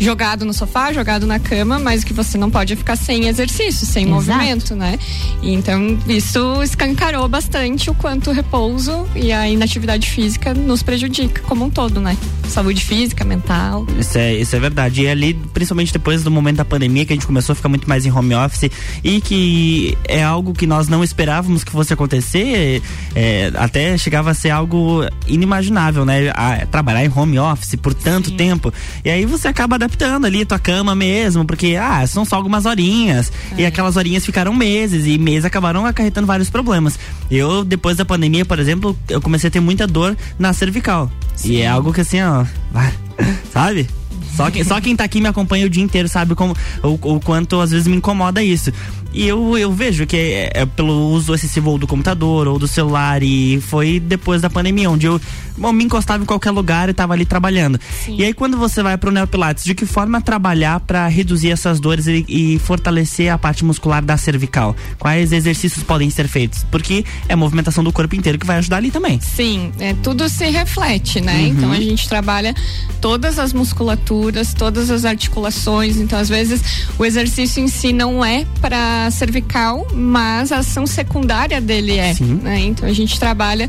jogado 0.00 0.44
no 0.46 0.54
sofá, 0.54 0.92
jogado 0.92 1.26
na 1.26 1.38
cama, 1.38 1.78
mas 1.78 2.02
o 2.02 2.06
que 2.06 2.12
você 2.14 2.38
não 2.38 2.50
pode 2.50 2.74
ficar 2.74 2.96
sem 2.96 3.26
exercício, 3.28 3.86
sem 3.86 4.04
Exato. 4.04 4.14
movimento, 4.14 4.74
né? 4.74 4.98
Então 5.42 5.98
isso 6.08 6.62
escancarou 6.62 7.28
bastante 7.28 7.90
o 7.90 7.94
quanto 7.94 8.30
o 8.30 8.32
repouso 8.32 9.06
e 9.14 9.30
a 9.30 9.46
inatividade 9.48 10.08
física 10.10 10.54
nos 10.54 10.82
prejudica 10.82 11.42
como 11.42 11.66
um 11.66 11.70
todo, 11.70 12.00
né? 12.00 12.16
Saúde 12.48 12.82
física, 12.82 13.24
mental. 13.24 13.86
Isso 13.98 14.16
é, 14.18 14.34
isso 14.34 14.56
é 14.56 14.58
verdade. 14.58 15.02
E 15.02 15.08
ali, 15.08 15.34
principalmente 15.52 15.92
depois 15.92 16.24
do 16.24 16.30
momento 16.30 16.56
da 16.56 16.64
pandemia, 16.64 17.04
que 17.04 17.12
a 17.12 17.16
gente 17.16 17.26
começou 17.26 17.52
a 17.52 17.56
ficar 17.56 17.68
muito 17.68 17.88
mais 17.88 18.06
em 18.06 18.10
home 18.10 18.34
office 18.34 18.70
e 19.04 19.20
que 19.20 19.96
é 20.08 20.22
algo 20.22 20.52
que 20.54 20.66
nós 20.66 20.88
não 20.88 21.04
esperávamos 21.04 21.62
que 21.62 21.70
fosse 21.70 21.92
acontecer, 21.92 22.82
é, 23.14 23.52
até 23.54 23.96
chegava 23.98 24.30
a 24.30 24.34
ser 24.34 24.50
algo 24.50 25.04
inimaginável, 25.28 26.04
né? 26.06 26.30
A- 26.34 26.66
trabalhar 26.66 27.04
em 27.04 27.12
home 27.14 27.38
office 27.38 27.74
por 27.76 27.92
tanto 27.92 28.30
tempo. 28.32 28.72
E 29.04 29.10
aí 29.10 29.24
você 29.26 29.46
acaba 29.46 29.76
adaptando 29.76 29.89
ali 30.24 30.44
tua 30.44 30.58
cama 30.58 30.94
mesmo, 30.94 31.44
porque, 31.44 31.76
ah, 31.76 32.06
são 32.06 32.24
só 32.24 32.36
algumas 32.36 32.66
horinhas. 32.66 33.32
E 33.56 33.64
aquelas 33.66 33.96
horinhas 33.96 34.24
ficaram 34.24 34.54
meses 34.54 35.06
e 35.06 35.18
meses 35.18 35.44
acabaram 35.44 35.86
acarretando 35.86 36.26
vários 36.26 36.50
problemas. 36.50 36.98
Eu, 37.30 37.64
depois 37.64 37.96
da 37.96 38.04
pandemia, 38.04 38.44
por 38.44 38.58
exemplo, 38.58 38.96
eu 39.08 39.20
comecei 39.20 39.48
a 39.48 39.50
ter 39.50 39.60
muita 39.60 39.86
dor 39.86 40.16
na 40.38 40.52
cervical. 40.52 41.10
E 41.44 41.60
é 41.60 41.68
algo 41.68 41.92
que 41.92 42.00
assim, 42.00 42.20
ó, 42.22 42.44
sabe? 43.52 43.88
Só 44.36 44.50
quem, 44.50 44.64
só 44.64 44.80
quem 44.80 44.96
tá 44.96 45.04
aqui 45.04 45.20
me 45.20 45.28
acompanha 45.28 45.66
o 45.66 45.70
dia 45.70 45.82
inteiro 45.82 46.08
sabe 46.08 46.34
como, 46.34 46.56
o, 46.82 47.16
o 47.16 47.20
quanto 47.20 47.60
às 47.60 47.70
vezes 47.70 47.86
me 47.86 47.96
incomoda 47.96 48.42
isso. 48.42 48.72
E 49.12 49.26
eu, 49.26 49.58
eu 49.58 49.72
vejo 49.72 50.06
que 50.06 50.16
é, 50.16 50.50
é 50.54 50.66
pelo 50.66 51.10
uso 51.10 51.34
excessivo 51.34 51.70
ou 51.70 51.78
do 51.78 51.86
computador 51.86 52.46
ou 52.46 52.58
do 52.58 52.68
celular. 52.68 53.22
E 53.22 53.60
foi 53.60 53.98
depois 53.98 54.40
da 54.40 54.48
pandemia, 54.48 54.90
onde 54.90 55.06
eu, 55.06 55.20
bom, 55.56 55.72
me 55.72 55.84
encostava 55.84 56.22
em 56.22 56.26
qualquer 56.26 56.50
lugar 56.50 56.88
e 56.88 56.94
tava 56.94 57.14
ali 57.14 57.24
trabalhando. 57.24 57.78
E 58.08 58.24
aí, 58.24 58.32
quando 58.32 58.56
você 58.56 58.82
vai 58.82 58.96
pro 58.96 59.10
Neopilates, 59.10 59.64
de 59.64 59.74
que 59.74 59.86
forma 59.86 60.20
trabalhar 60.20 60.80
para 60.80 61.06
reduzir 61.08 61.50
essas 61.50 61.80
dores 61.80 62.06
e, 62.06 62.24
e 62.28 62.58
fortalecer 62.60 63.32
a 63.32 63.38
parte 63.38 63.64
muscular 63.64 64.04
da 64.04 64.16
cervical? 64.16 64.76
Quais 64.98 65.32
exercícios 65.32 65.82
podem 65.82 66.10
ser 66.10 66.28
feitos? 66.28 66.64
Porque 66.70 67.04
é 67.28 67.32
a 67.32 67.36
movimentação 67.36 67.82
do 67.82 67.92
corpo 67.92 68.14
inteiro 68.14 68.38
que 68.38 68.46
vai 68.46 68.58
ajudar 68.58 68.76
ali 68.76 68.90
também. 68.90 69.20
Sim, 69.20 69.72
é, 69.78 69.94
tudo 69.94 70.28
se 70.28 70.48
reflete, 70.50 71.20
né? 71.20 71.34
Uhum. 71.34 71.46
Então 71.46 71.72
a 71.72 71.80
gente 71.80 72.08
trabalha 72.08 72.54
todas 73.00 73.38
as 73.38 73.52
musculaturas, 73.52 74.54
todas 74.54 74.90
as 74.90 75.04
articulações. 75.04 75.96
Então, 75.96 76.18
às 76.18 76.28
vezes, 76.28 76.62
o 76.98 77.04
exercício 77.04 77.62
em 77.62 77.68
si 77.68 77.92
não 77.92 78.24
é 78.24 78.44
para 78.60 78.99
cervical, 79.10 79.86
mas 79.94 80.50
a 80.50 80.58
ação 80.58 80.86
secundária 80.86 81.60
dele 81.60 81.96
é. 81.96 82.14
né? 82.42 82.60
Então 82.60 82.88
a 82.88 82.92
gente 82.92 83.18
trabalha 83.18 83.68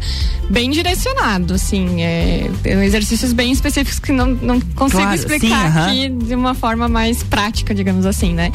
bem 0.49 0.69
direcionado, 0.69 1.53
assim, 1.53 2.01
é, 2.01 2.49
tem 2.63 2.73
exercícios 2.83 3.31
bem 3.33 3.51
específicos 3.51 3.99
que 3.99 4.11
não, 4.11 4.27
não 4.27 4.59
consigo 4.59 5.01
Claro, 5.01 5.15
explicar 5.15 5.71
sim, 5.71 5.79
aqui 5.79 6.09
de 6.25 6.35
uma 6.35 6.53
forma 6.53 6.87
mais 6.87 7.23
prática, 7.23 7.73
digamos 7.73 8.05
assim, 8.05 8.33
né? 8.33 8.51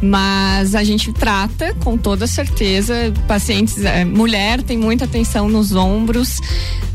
Mas 0.00 0.74
a 0.74 0.82
gente 0.82 1.12
trata 1.12 1.74
com 1.84 1.96
toda 1.96 2.26
certeza 2.26 3.12
pacientes, 3.28 3.84
é, 3.84 4.04
mulher 4.04 4.62
tem 4.62 4.76
muita 4.76 5.06
tensão 5.06 5.48
nos 5.48 5.74
ombros 5.74 6.40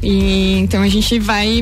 e 0.02 0.58
então 0.60 0.82
a 0.82 0.88
gente 0.88 1.20
vai 1.20 1.62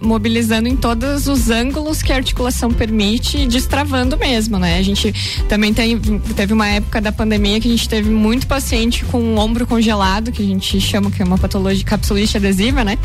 mobilizando 0.00 0.68
em 0.68 0.76
todos 0.76 1.26
os 1.26 1.50
ângulos 1.50 2.02
que 2.02 2.12
a 2.12 2.16
articulação 2.16 2.72
permite, 2.72 3.46
destravando 3.46 4.16
mesmo, 4.16 4.58
né? 4.58 4.78
A 4.78 4.82
gente 4.82 5.14
também 5.48 5.74
tem, 5.74 5.98
teve 6.34 6.52
uma 6.52 6.66
época 6.66 7.00
da 7.04 7.12
pandemia 7.12 7.60
que 7.60 7.68
a 7.68 7.70
gente 7.70 7.88
teve 7.88 8.10
muito 8.10 8.46
paciente 8.46 9.04
com 9.04 9.18
o 9.18 9.38
ombro 9.38 9.66
congelado, 9.66 10.32
que 10.32 10.42
a 10.42 10.46
gente 10.46 10.80
chama 10.80 11.10
que 11.10 11.22
é 11.22 11.24
uma 11.24 11.38
patologia 11.38 11.84
capsulite 11.84 12.36
adesiva, 12.36 12.82
né? 12.82 12.98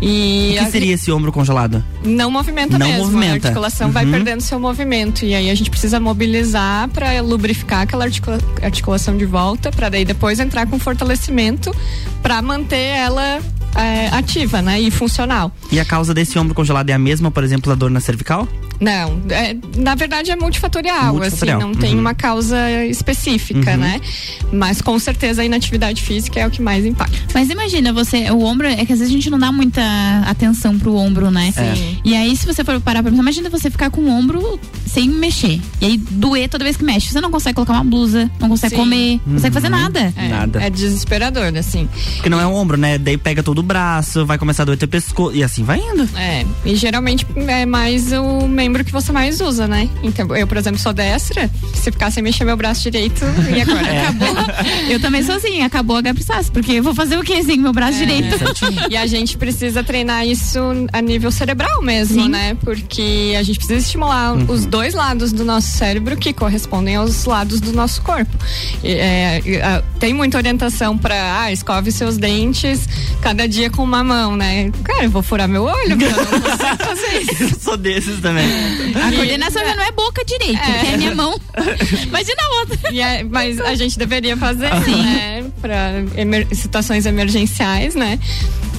E 0.00 0.54
O 0.60 0.64
que 0.64 0.70
seria 0.70 0.94
esse 0.94 1.10
ombro 1.10 1.32
congelado? 1.32 1.82
não 2.04 2.30
movimenta 2.30 2.78
Não 2.78 2.86
mesmo. 2.86 3.04
movimenta. 3.04 3.48
A 3.48 3.50
articulação 3.50 3.90
vai 3.90 4.04
Uhum. 4.04 4.12
perdendo 4.12 4.40
seu 4.42 4.60
movimento. 4.60 5.24
E 5.24 5.34
aí 5.34 5.50
a 5.50 5.54
gente 5.54 5.70
precisa 5.70 5.98
mobilizar 5.98 6.88
para 6.90 7.20
lubrificar 7.20 7.80
aquela 7.82 8.04
articula- 8.04 8.38
articulação 8.62 9.16
de 9.16 9.24
volta, 9.26 9.70
para 9.72 9.88
daí 9.88 10.04
depois 10.04 10.38
entrar 10.38 10.66
com 10.66 10.78
fortalecimento 10.78 11.74
para 12.22 12.40
manter 12.42 12.76
ela 12.76 13.40
é, 13.74 14.08
ativa, 14.08 14.60
né? 14.60 14.80
E 14.80 14.90
funcional. 14.90 15.50
E 15.72 15.78
a 15.80 15.84
causa 15.84 16.12
desse 16.12 16.38
ombro 16.38 16.54
congelado 16.54 16.90
é 16.90 16.92
a 16.92 16.98
mesma, 16.98 17.30
por 17.30 17.42
exemplo, 17.44 17.70
da 17.70 17.74
dor 17.76 17.90
na 17.90 18.00
cervical? 18.00 18.46
Não, 18.80 19.20
é, 19.28 19.54
na 19.76 19.94
verdade 19.94 20.30
é 20.30 20.36
multifatorial, 20.36 21.12
Multifatorial, 21.14 21.58
assim, 21.58 21.66
não 21.68 21.74
tem 21.74 21.94
uhum. 21.94 22.00
uma 22.00 22.14
causa 22.14 22.56
específica, 22.86 23.72
Uhum. 23.72 23.76
né? 23.76 24.00
Mas 24.52 24.80
com 24.80 24.98
certeza 24.98 25.42
a 25.42 25.44
inatividade 25.44 26.02
física 26.02 26.40
é 26.40 26.46
o 26.46 26.50
que 26.50 26.62
mais 26.62 26.84
impacta. 26.86 27.18
Mas 27.34 27.50
imagina, 27.50 27.92
você, 27.92 28.30
o 28.30 28.40
ombro, 28.42 28.66
é 28.66 28.84
que 28.86 28.92
às 28.92 28.98
vezes 28.98 29.08
a 29.08 29.16
gente 29.16 29.28
não 29.30 29.38
dá 29.38 29.52
muita 29.52 29.82
atenção 30.26 30.78
pro 30.78 30.94
ombro, 30.94 31.30
né? 31.30 31.52
Sim. 31.52 31.98
E 32.04 32.16
aí, 32.16 32.34
se 32.36 32.46
você 32.46 32.64
for 32.64 32.80
parar 32.80 33.02
pra 33.02 33.10
pensar, 33.10 33.22
imagina 33.22 33.50
você 33.50 33.70
ficar 33.70 33.90
com 33.90 34.00
o 34.00 34.08
ombro 34.08 34.58
sem 34.86 35.08
mexer. 35.08 35.60
E 35.80 35.84
aí 35.86 35.96
doer 35.98 36.48
toda 36.48 36.64
vez 36.64 36.76
que 36.76 36.84
mexe. 36.84 37.08
Você 37.12 37.20
não 37.20 37.30
consegue 37.30 37.54
colocar 37.54 37.74
uma 37.74 37.84
blusa, 37.84 38.30
não 38.40 38.48
consegue 38.48 38.74
Sim. 38.74 38.80
comer, 38.80 39.20
não 39.26 39.34
consegue 39.34 39.54
fazer 39.54 39.66
Uhum. 39.66 39.78
nada. 39.78 40.12
É, 40.16 40.28
Nada. 40.28 40.62
É 40.62 40.70
desesperador, 40.70 41.52
assim. 41.58 41.88
Porque 42.16 42.28
não 42.30 42.40
é 42.40 42.46
o 42.46 42.52
ombro, 42.54 42.76
né? 42.76 42.96
Daí 42.98 43.16
pega 43.18 43.42
todo 43.42 43.58
o 43.58 43.62
braço, 43.62 44.24
vai 44.24 44.38
começar 44.38 44.62
a 44.62 44.66
doer 44.66 44.78
teu 44.78 44.88
pescoço 44.88 45.36
e 45.36 45.42
assim 45.44 45.64
vai 45.64 45.78
indo. 45.80 46.08
É, 46.16 46.44
e 46.64 46.74
geralmente 46.76 47.26
é 47.36 47.66
mais 47.66 48.12
o 48.12 48.46
membro 48.48 48.69
que 48.84 48.92
você 48.92 49.12
mais 49.12 49.40
usa, 49.40 49.66
né? 49.66 49.88
Então, 50.02 50.34
eu, 50.36 50.46
por 50.46 50.56
exemplo, 50.56 50.78
sou 50.80 50.92
destra, 50.92 51.50
se 51.74 51.90
ficar 51.90 52.10
sem 52.10 52.22
mexer 52.22 52.44
meu 52.44 52.56
braço 52.56 52.82
direito, 52.82 53.24
e 53.54 53.60
agora? 53.60 53.86
É. 53.86 54.00
Acabou. 54.06 54.36
Eu 54.88 55.00
também 55.00 55.22
sou 55.22 55.34
assim, 55.34 55.62
acabou 55.62 55.96
a 55.96 56.00
Gabriças, 56.00 56.48
porque 56.50 56.72
eu 56.72 56.82
vou 56.82 56.94
fazer 56.94 57.18
o 57.18 57.22
que 57.22 57.42
sem 57.42 57.58
meu 57.58 57.72
braço 57.72 58.02
É. 58.02 58.06
direito? 58.06 58.36
E 58.90 58.96
a 58.96 59.06
gente 59.06 59.36
precisa 59.36 59.82
treinar 59.82 60.26
isso 60.26 60.58
a 60.92 61.00
nível 61.00 61.30
cerebral 61.30 61.82
mesmo, 61.82 62.22
Sim. 62.24 62.28
né? 62.28 62.56
Porque 62.62 63.34
a 63.38 63.42
gente 63.42 63.58
precisa 63.58 63.78
estimular 63.80 64.32
Uhum. 64.34 64.46
os 64.48 64.66
dois 64.66 64.94
lados 64.94 65.32
do 65.32 65.44
nosso 65.44 65.68
cérebro 65.68 66.16
que 66.16 66.32
correspondem 66.32 66.96
aos 66.96 67.24
lados 67.24 67.60
do 67.60 67.72
nosso 67.72 68.02
corpo. 68.02 68.36
E, 68.84 68.92
é, 68.92 69.82
tem 69.98 70.12
muita 70.12 70.36
orientação 70.38 70.96
para 70.96 71.40
ah, 71.42 71.52
escove 71.52 71.90
seus 71.92 72.16
dentes 72.16 72.88
cada 73.20 73.46
dia 73.48 73.70
com 73.70 73.82
uma 73.82 74.02
mão, 74.04 74.36
né? 74.36 74.70
Cara, 74.84 75.04
eu 75.04 75.10
vou 75.10 75.22
furar 75.22 75.48
meu 75.48 75.64
olho, 75.64 75.96
porque 75.96 76.04
eu 76.04 76.10
não 76.10 76.24
consigo 76.26 76.84
fazer 76.84 77.18
isso. 77.22 77.40
Eu 77.50 77.58
sou 77.60 77.76
desses 77.76 78.20
também. 78.20 78.46
A 78.94 79.12
coordenação 79.12 79.64
já 79.64 79.74
não 79.76 79.82
é 79.82 79.92
boca 79.92 80.24
direita, 80.24 80.62
É. 80.62 80.94
é 80.94 80.96
minha 80.96 81.14
mão. 81.14 81.38
Imagina 82.06 82.42
a 82.42 82.60
outra. 82.60 82.92
E 82.92 83.00
é- 83.00 83.24
mas 83.24 83.60
a 83.60 83.74
gente 83.74 83.98
deveria 83.98 84.36
fazer, 84.36 84.70
né? 84.70 85.44
Para 85.60 85.92
situações 86.54 87.06
emergenciais, 87.06 87.94
né? 87.94 88.18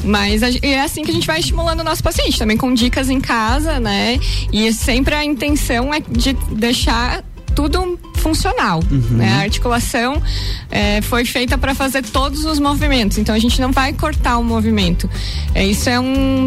Mas 0.04 0.41
a 0.44 0.50
é 0.62 0.82
assim 0.82 1.04
que 1.04 1.12
a 1.12 1.13
gente 1.13 1.28
vai 1.28 1.39
estimulando 1.39 1.82
o 1.82 1.84
nosso 1.84 2.04
paciente, 2.04 2.38
também 2.39 2.58
com 2.58 2.74
dicas 2.74 3.10
em 3.10 3.22
casa, 3.22 3.80
né? 3.80 4.20
E 4.52 4.72
sempre 4.74 5.13
a 5.13 5.24
intenção 5.24 5.94
é 5.94 6.00
de 6.00 6.34
deixar 6.52 7.24
tudo 7.56 8.00
funcional. 8.15 8.82
Né? 8.89 9.30
A 9.34 9.39
articulação 9.41 10.22
é, 10.70 11.02
foi 11.02 11.26
feita 11.26 11.58
para 11.58 11.76
fazer 11.76 12.02
todos 12.04 12.46
os 12.46 12.60
movimentos, 12.60 13.17
então 13.17 13.36
a 13.36 13.39
gente 13.39 13.60
não 13.60 13.72
vai 13.72 13.94
cortar 13.94 14.38
o 14.38 14.44
movimento. 14.44 15.10
É, 15.54 15.65
isso 15.65 15.89
é 15.89 16.00
um 16.00 16.46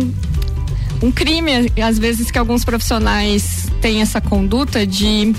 um 1.05 1.13
crime, 1.13 1.71
às 1.87 1.99
vezes, 1.99 2.31
que 2.31 2.39
alguns 2.39 2.65
profissionais 2.65 3.67
têm 3.81 4.01
essa 4.01 4.21
conduta 4.21 4.87
de 4.87 5.35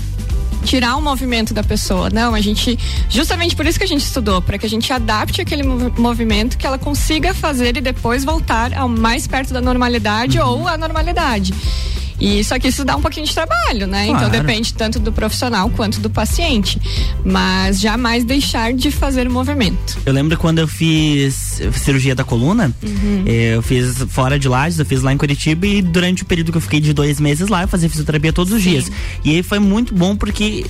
tirar 0.64 0.96
o 0.96 1.02
movimento 1.02 1.52
da 1.52 1.62
pessoa. 1.62 2.08
Não, 2.10 2.34
a 2.34 2.40
gente, 2.40 2.78
justamente 3.10 3.54
por 3.56 3.66
isso 3.66 3.78
que 3.78 3.84
a 3.84 3.88
gente 3.88 4.02
estudou, 4.02 4.40
para 4.40 4.58
que 4.58 4.66
a 4.66 4.68
gente 4.68 4.92
adapte 4.92 5.40
aquele 5.40 5.62
movi- 5.62 5.92
movimento 6.00 6.56
que 6.56 6.66
ela 6.66 6.78
consiga 6.78 7.34
fazer 7.34 7.76
e 7.76 7.80
depois 7.80 8.24
voltar 8.24 8.72
ao 8.74 8.88
mais 8.88 9.26
perto 9.26 9.52
da 9.52 9.60
normalidade 9.60 10.38
ou 10.38 10.66
à 10.68 10.78
normalidade. 10.78 11.52
E 12.18 12.42
só 12.44 12.58
que 12.58 12.68
isso 12.68 12.84
dá 12.84 12.96
um 12.96 13.00
pouquinho 13.02 13.26
de 13.26 13.34
trabalho, 13.34 13.86
né? 13.86 14.06
Então 14.06 14.18
Claro. 14.28 14.32
depende 14.32 14.72
tanto 14.72 14.98
do 14.98 15.12
profissional 15.12 15.68
quanto 15.70 16.00
do 16.00 16.08
paciente. 16.08 16.80
Mas 17.24 17.78
jamais 17.80 18.24
deixar 18.24 18.72
de 18.72 18.90
fazer 18.90 19.26
o 19.28 19.30
movimento. 19.30 19.98
Eu 20.06 20.12
lembro 20.12 20.36
quando 20.38 20.58
eu 20.58 20.66
fiz 20.68 21.60
cirurgia 21.74 22.14
da 22.14 22.24
coluna, 22.24 22.72
Uhum. 22.82 23.24
eh, 23.26 23.54
eu 23.56 23.62
fiz 23.62 23.96
fora 24.08 24.38
de 24.38 24.48
Lages, 24.48 24.78
eu 24.78 24.86
fiz 24.86 25.02
lá 25.02 25.12
em 25.12 25.16
Curitiba 25.16 25.66
e 25.66 25.82
durante 25.82 26.22
o 26.22 26.26
período 26.26 26.50
que 26.52 26.58
eu 26.58 26.62
fiquei 26.62 26.80
de 26.80 26.92
dois 26.92 27.20
meses 27.20 27.48
lá, 27.48 27.62
eu 27.62 27.68
fazia 27.68 27.88
fisioterapia 27.90 28.32
todos 28.32 28.52
os 28.52 28.62
dias. 28.62 28.90
E 29.24 29.30
aí 29.34 29.42
foi 29.42 29.58
muito 29.58 29.94
bom 29.94 30.16
porque 30.16 30.64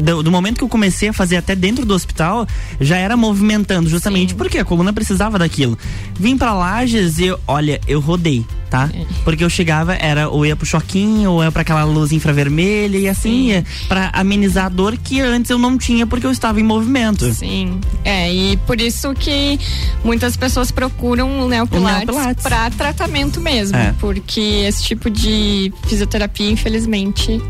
do, 0.00 0.22
do 0.22 0.30
momento 0.30 0.58
que 0.58 0.64
eu 0.64 0.68
comecei 0.68 1.08
a 1.08 1.12
fazer 1.12 1.36
até 1.36 1.54
dentro 1.56 1.84
do 1.84 1.94
hospital, 1.94 2.46
já 2.80 2.96
era 2.96 3.16
movimentando, 3.16 3.88
justamente 3.88 4.34
porque 4.34 4.58
a 4.58 4.64
coluna 4.64 4.92
precisava 4.92 5.38
daquilo. 5.38 5.76
Vim 6.18 6.36
pra 6.36 6.52
Lages 6.54 7.18
e, 7.18 7.34
olha, 7.46 7.80
eu 7.88 7.98
rodei. 8.00 8.44
Tá? 8.72 8.88
É. 8.94 9.04
Porque 9.22 9.44
eu 9.44 9.50
chegava, 9.50 9.94
era 9.94 10.30
ou 10.30 10.46
ia 10.46 10.56
pro 10.56 10.64
choquinho, 10.64 11.30
ou 11.32 11.44
ia 11.44 11.52
pra 11.52 11.60
aquela 11.60 11.84
luz 11.84 12.10
infravermelha 12.10 12.96
e 12.96 13.06
assim 13.06 13.48
ia, 13.48 13.64
pra 13.86 14.08
amenizar 14.14 14.64
a 14.64 14.68
dor 14.70 14.96
que 14.96 15.20
antes 15.20 15.50
eu 15.50 15.58
não 15.58 15.76
tinha 15.76 16.06
porque 16.06 16.26
eu 16.26 16.32
estava 16.32 16.58
em 16.58 16.62
movimento. 16.62 17.30
Sim. 17.34 17.78
É, 18.02 18.32
e 18.32 18.56
por 18.66 18.80
isso 18.80 19.12
que 19.12 19.60
muitas 20.02 20.38
pessoas 20.38 20.70
procuram 20.70 21.40
o 21.40 21.48
neopilates, 21.48 22.06
neopilates. 22.06 22.42
para 22.42 22.70
tratamento 22.70 23.42
mesmo. 23.42 23.76
É. 23.76 23.94
Porque 24.00 24.40
esse 24.40 24.82
tipo 24.84 25.10
de 25.10 25.70
fisioterapia, 25.86 26.50
infelizmente, 26.50 27.42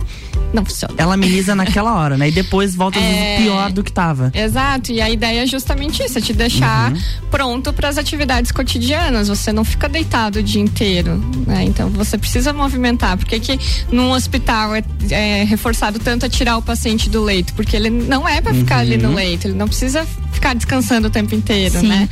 não 0.53 0.65
funciona. 0.65 0.95
Ela 0.99 1.15
ameniza 1.15 1.55
naquela 1.55 1.95
hora, 1.95 2.17
né? 2.17 2.29
E 2.29 2.33
depois 2.33 2.75
volta 2.75 2.99
É. 2.99 3.39
pior 3.43 3.71
do 3.73 3.83
que 3.83 3.91
tava. 3.93 4.31
Exato, 4.35 4.93
e 4.93 5.01
a 5.01 5.09
ideia 5.11 5.43
é 5.43 5.47
justamente 5.47 6.03
isso, 6.03 6.19
é 6.19 6.21
te 6.21 6.33
deixar 6.33 6.93
Uhum. 6.93 7.01
pronto 7.31 7.73
para 7.73 7.89
as 7.89 7.99
atividades 7.99 8.53
cotidianas. 8.53 9.29
Você 9.29 9.53
não 9.53 9.65
fica 9.65 9.89
deitado 9.89 10.39
o 10.41 10.43
dia 10.43 10.61
inteiro, 10.61 11.17
né? 11.47 11.65
Então 11.65 11.89
você 11.91 12.17
precisa 12.19 12.53
movimentar. 12.53 13.17
Por 13.17 13.27
que, 13.27 13.41
que 13.41 13.59
num 13.91 14.11
hospital 14.13 14.75
é, 14.75 14.83
é 15.11 15.45
reforçado 15.45 15.99
tanto 15.99 16.27
a 16.27 16.29
tirar 16.29 16.57
o 16.59 16.63
paciente 16.63 17.09
do 17.09 17.23
leito? 17.23 17.53
Porque 17.55 17.75
ele 17.77 17.91
não 17.91 18.29
é 18.29 18.41
para 18.41 18.53
ficar 18.55 18.79
ali 18.79 18.97
no 18.97 19.09
Uhum. 19.11 19.15
leito, 19.15 19.47
ele 19.47 19.55
não 19.57 19.67
precisa 19.69 20.07
ficar 20.43 20.55
descansando 20.55 21.07
o 21.07 21.11
tempo 21.11 21.37
inteiro, 21.37 21.79
Sim. 21.79 21.87
né? 21.87 22.09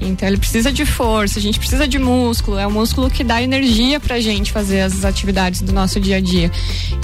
Então 0.00 0.28
ele 0.28 0.36
precisa 0.36 0.72
de 0.72 0.84
força, 0.84 1.38
a 1.38 1.42
gente 1.42 1.58
precisa 1.58 1.86
de 1.86 1.98
músculo, 1.98 2.58
é 2.58 2.66
o 2.66 2.70
músculo 2.70 3.08
que 3.08 3.22
dá 3.22 3.40
energia 3.40 4.00
pra 4.00 4.18
gente 4.20 4.50
fazer 4.50 4.80
as 4.80 5.04
atividades 5.04 5.60
do 5.60 5.72
nosso 5.72 6.00
dia 6.00 6.16
a 6.16 6.20
dia. 6.20 6.50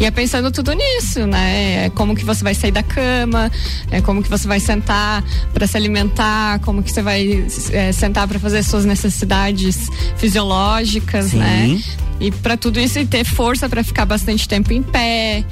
E 0.01 0.05
é 0.05 0.11
pensando 0.11 0.51
tudo 0.51 0.73
nisso, 0.73 1.27
né? 1.27 1.87
É 1.87 1.91
como 1.91 2.17
que 2.17 2.25
você 2.25 2.43
vai 2.43 2.55
sair 2.55 2.73
da 2.73 2.83
cama, 2.83 3.51
é 3.91 4.01
como 4.01 4.21
que 4.21 4.29
você 4.29 4.49
vai 4.49 4.59
sentar 4.59 5.25
para 5.53 5.67
se 5.67 5.77
alimentar, 5.77 6.59
como 6.61 6.83
que 6.83 6.93
você 6.93 7.03
vai 7.03 7.47
é, 7.71 7.93
sentar 7.93 8.27
para 8.27 8.41
fazer 8.41 8.63
suas 8.65 8.85
necessidades 8.85 9.89
fisiológicas, 10.17 11.27
Sim. 11.27 11.39
né? 11.39 11.81
E 12.21 12.31
para 12.31 12.57
tudo 12.57 12.81
isso 12.81 12.99
e 12.99 13.07
ter 13.07 13.25
força 13.25 13.69
para 13.69 13.85
ficar 13.85 14.07
bastante 14.07 14.49
tempo 14.49 14.73
em 14.73 14.83
pé. 14.83 15.45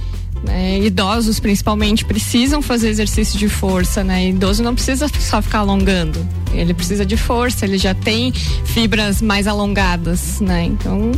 Né? 0.43 0.79
Idosos, 0.81 1.39
principalmente, 1.39 2.05
precisam 2.05 2.61
fazer 2.61 2.89
exercício 2.89 3.39
de 3.39 3.49
força, 3.49 4.03
né? 4.03 4.29
Idoso 4.29 4.63
não 4.63 4.75
precisa 4.75 5.09
só 5.09 5.41
ficar 5.41 5.61
alongando. 5.61 6.27
Ele 6.53 6.75
precisa 6.75 7.07
de 7.07 7.17
força, 7.17 7.65
ele 7.65 7.79
já 7.79 7.95
tem 7.95 8.33
fibras 8.33 9.23
mais 9.23 9.47
alongadas, 9.47 10.41
né? 10.41 10.65
Então, 10.65 11.13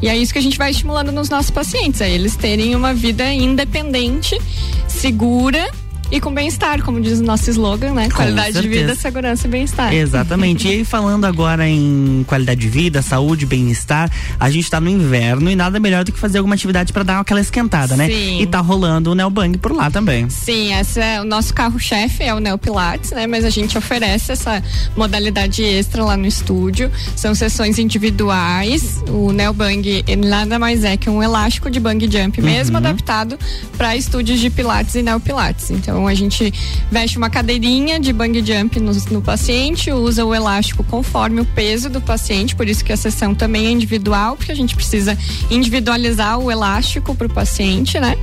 e 0.00 0.08
é 0.08 0.16
isso 0.16 0.32
que 0.32 0.38
a 0.38 0.42
gente 0.42 0.56
vai 0.56 0.70
estimulando 0.70 1.10
nos 1.10 1.28
nossos 1.28 1.50
pacientes, 1.50 2.00
é 2.00 2.10
eles 2.10 2.36
terem 2.36 2.76
uma 2.76 2.94
vida 2.94 3.32
independente, 3.32 4.40
segura 4.86 5.68
e 6.10 6.20
com 6.20 6.32
bem-estar, 6.32 6.82
como 6.82 7.00
diz 7.00 7.20
o 7.20 7.22
nosso 7.22 7.50
slogan, 7.50 7.92
né? 7.92 8.08
Com 8.08 8.16
Qualidade 8.16 8.52
de 8.52 8.60
certeza. 8.62 8.80
vida, 8.80 8.94
segurança 8.94 9.46
e 9.46 9.50
bem-estar. 9.50 9.92
Exatamente. 9.92 10.66
e 10.66 10.70
aí, 10.70 10.84
falando 10.84 11.24
agora 11.26 11.68
em 11.68 12.24
qualidade 12.26 12.60
de 12.60 12.68
vida, 12.68 13.02
saúde, 13.02 13.44
bem-estar, 13.46 14.10
a 14.40 14.50
gente 14.50 14.70
tá 14.70 14.80
no 14.80 14.88
inverno 14.88 15.50
e 15.50 15.56
nada 15.56 15.78
melhor 15.78 16.04
do 16.04 16.12
que 16.12 16.18
fazer 16.18 16.38
alguma 16.38 16.54
atividade 16.54 16.92
pra 16.92 17.02
dar 17.02 17.20
aquela 17.20 17.40
esquentada, 17.40 17.96
né? 17.96 18.08
Sim. 18.08 18.40
E 18.40 18.46
tá 18.46 18.60
rolando 18.60 19.12
o 19.12 19.14
Neobang 19.14 19.56
por 19.58 19.72
lá 19.72 19.90
também. 19.90 20.28
Sim, 20.30 20.72
esse 20.74 21.00
é 21.00 21.20
o 21.20 21.24
nosso 21.24 21.52
carro-chefe, 21.52 22.22
é 22.24 22.34
o 22.34 22.40
Neo 22.40 22.56
Pilates, 22.58 23.10
né? 23.12 23.26
Mas 23.26 23.44
a 23.44 23.50
gente 23.50 23.76
oferece 23.76 24.32
essa 24.32 24.62
modalidade 24.96 25.62
extra 25.62 26.04
lá 26.04 26.16
no 26.16 26.26
estúdio. 26.26 26.90
São 27.16 27.34
sessões 27.34 27.78
individuais. 27.78 29.02
O 29.08 29.32
Neo 29.32 29.52
Bang 29.52 30.04
ele 30.06 30.26
nada 30.28 30.58
mais 30.58 30.84
é 30.84 30.96
que 30.96 31.08
um 31.10 31.22
elástico 31.22 31.70
de 31.70 31.78
bang 31.80 32.08
jump, 32.10 32.40
mesmo 32.40 32.68
Uhum. 32.78 32.84
adaptado 32.86 33.38
para 33.76 33.96
estúdios 33.96 34.38
de 34.40 34.50
Pilates 34.50 34.94
e 34.94 35.02
Neo 35.02 35.20
Pilates. 35.20 35.70
Então 35.70 35.97
a 36.06 36.14
gente 36.14 36.52
veste 36.90 37.18
uma 37.18 37.30
cadeirinha 37.30 37.98
de 37.98 38.12
bang 38.12 38.44
jump 38.44 38.78
no, 38.78 38.92
no 39.10 39.22
paciente, 39.22 39.90
usa 39.90 40.24
o 40.24 40.34
elástico 40.34 40.84
conforme 40.84 41.40
o 41.40 41.44
peso 41.44 41.88
do 41.88 42.00
paciente, 42.00 42.54
por 42.54 42.68
isso 42.68 42.84
que 42.84 42.92
a 42.92 42.96
sessão 42.96 43.34
também 43.34 43.66
é 43.66 43.70
individual, 43.70 44.36
porque 44.36 44.52
a 44.52 44.54
gente 44.54 44.76
precisa 44.76 45.16
individualizar 45.50 46.38
o 46.38 46.50
elástico 46.50 47.14
para 47.14 47.26
o 47.26 47.30
paciente, 47.30 47.98
né? 47.98 48.16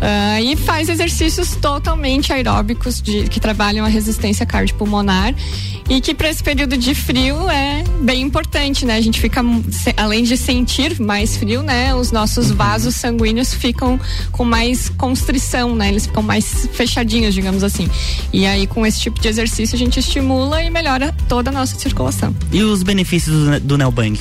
Ah, 0.00 0.40
e 0.40 0.56
faz 0.56 0.88
exercícios 0.88 1.54
totalmente 1.56 2.32
aeróbicos 2.32 3.02
de, 3.02 3.24
que 3.24 3.38
trabalham 3.38 3.84
a 3.84 3.88
resistência 3.88 4.46
cardiopulmonar 4.46 5.34
e 5.90 6.00
que 6.00 6.14
para 6.14 6.30
esse 6.30 6.42
período 6.42 6.76
de 6.76 6.94
frio 6.94 7.50
é 7.50 7.82
bem 8.00 8.22
importante, 8.22 8.86
né? 8.86 8.96
A 8.96 9.00
gente 9.00 9.20
fica 9.20 9.42
além 9.96 10.22
de 10.22 10.36
sentir 10.36 11.00
mais 11.00 11.36
frio, 11.36 11.62
né? 11.62 11.92
Os 11.94 12.12
nossos 12.12 12.52
vasos 12.52 12.94
sanguíneos 12.94 13.52
ficam 13.52 14.00
com 14.30 14.44
mais 14.44 14.88
constrição, 14.88 15.74
né? 15.74 15.88
Eles 15.88 16.06
ficam 16.06 16.22
mais 16.22 16.68
fechadinhos, 17.00 17.34
digamos 17.34 17.64
assim. 17.64 17.88
E 18.32 18.46
aí 18.46 18.66
com 18.66 18.86
esse 18.86 19.00
tipo 19.00 19.20
de 19.20 19.28
exercício 19.28 19.74
a 19.74 19.78
gente 19.78 19.98
estimula 19.98 20.62
e 20.62 20.70
melhora 20.70 21.14
toda 21.28 21.50
a 21.50 21.52
nossa 21.52 21.78
circulação. 21.78 22.34
E 22.52 22.62
os 22.62 22.82
benefícios 22.82 23.34
do, 23.34 23.60
do 23.60 23.78
Neobang? 23.78 24.18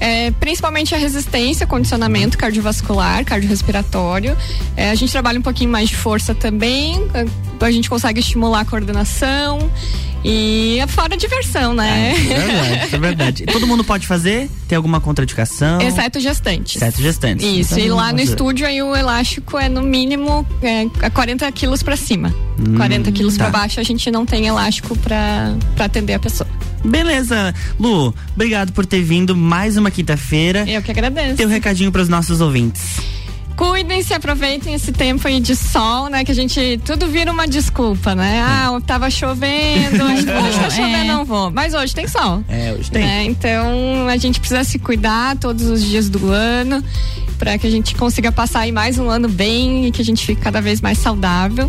É, 0.00 0.30
principalmente 0.32 0.94
a 0.94 0.98
resistência, 0.98 1.66
condicionamento 1.66 2.38
cardiovascular, 2.38 3.24
cardiorrespiratório. 3.24 4.36
É, 4.76 4.90
a 4.90 4.94
gente 4.94 5.10
trabalha 5.10 5.38
um 5.38 5.42
pouquinho 5.42 5.70
mais 5.70 5.88
de 5.88 5.96
força 5.96 6.34
também. 6.34 7.06
A, 7.60 7.70
gente 7.70 7.90
consegue 7.90 8.20
estimular 8.20 8.60
a 8.60 8.64
coordenação. 8.64 9.70
E 10.24 10.78
fora 10.88 11.14
a 11.14 11.16
diversão, 11.16 11.74
né? 11.74 12.12
É 12.12 12.34
verdade, 12.34 12.94
é 12.94 12.98
verdade. 12.98 13.46
Todo 13.46 13.66
mundo 13.66 13.84
pode 13.84 14.06
fazer? 14.06 14.50
Tem 14.66 14.74
alguma 14.74 15.00
contraindicação? 15.00 15.80
Exceto 15.80 16.18
gestantes. 16.18 16.76
Exceto 16.76 17.00
gestantes. 17.00 17.46
Isso, 17.46 17.74
Então, 17.74 17.86
e 17.86 17.88
lá 17.88 18.12
no 18.12 18.20
estúdio 18.20 18.66
aí 18.66 18.82
o 18.82 18.94
elástico 18.96 19.56
é 19.56 19.68
no 19.68 19.80
mínimo 19.80 20.46
é, 20.60 20.86
a 21.02 21.10
40 21.10 21.50
quilos 21.52 21.82
pra 21.82 21.96
cima. 21.96 22.34
Hum, 22.58 22.76
40 22.76 23.12
quilos 23.12 23.36
tá. 23.36 23.44
pra 23.44 23.60
baixo 23.60 23.78
a 23.78 23.82
gente 23.84 24.10
não 24.10 24.26
tem 24.26 24.46
elástico 24.46 24.96
pra 24.98 25.54
atender 25.78 26.14
a 26.14 26.18
pessoa. 26.18 26.48
Beleza. 26.84 27.54
Lu, 27.78 28.14
obrigado 28.34 28.72
por 28.72 28.86
ter 28.86 29.02
vindo 29.02 29.36
mais 29.36 29.76
uma 29.76 29.87
quinta-feira. 29.90 30.64
Eu 30.68 30.82
que 30.82 30.90
agradeço. 30.90 31.36
Tem 31.36 31.46
um 31.46 31.50
recadinho 31.50 31.90
para 31.92 32.02
os 32.02 32.08
nossos 32.08 32.40
ouvintes. 32.40 33.17
Cuidem-se, 33.58 34.14
aproveitem 34.14 34.72
esse 34.74 34.92
tempo 34.92 35.26
aí 35.26 35.40
de 35.40 35.56
sol, 35.56 36.08
né? 36.08 36.24
Que 36.24 36.30
a 36.30 36.34
gente 36.34 36.80
tudo 36.84 37.08
vira 37.08 37.32
uma 37.32 37.44
desculpa, 37.44 38.14
né? 38.14 38.40
Ah, 38.40 38.80
tava 38.86 39.10
chovendo, 39.10 39.96
hoje, 40.06 40.24
hoje 40.30 40.58
tá 40.60 40.70
chovendo, 40.70 41.04
não 41.06 41.24
vou. 41.24 41.50
Mas 41.50 41.74
hoje 41.74 41.92
tem 41.92 42.06
sol. 42.06 42.44
É, 42.48 42.72
hoje 42.78 42.88
tem. 42.88 43.02
né? 43.04 43.24
Então 43.24 44.06
a 44.08 44.16
gente 44.16 44.38
precisa 44.38 44.62
se 44.62 44.78
cuidar 44.78 45.36
todos 45.38 45.64
os 45.66 45.84
dias 45.84 46.08
do 46.08 46.30
ano 46.30 46.84
para 47.36 47.58
que 47.58 47.66
a 47.66 47.70
gente 47.70 47.96
consiga 47.96 48.30
passar 48.30 48.60
aí 48.60 48.70
mais 48.72 48.96
um 48.96 49.10
ano 49.10 49.28
bem 49.28 49.86
e 49.86 49.90
que 49.90 50.02
a 50.02 50.04
gente 50.04 50.24
fique 50.24 50.40
cada 50.40 50.60
vez 50.60 50.80
mais 50.80 50.98
saudável. 50.98 51.68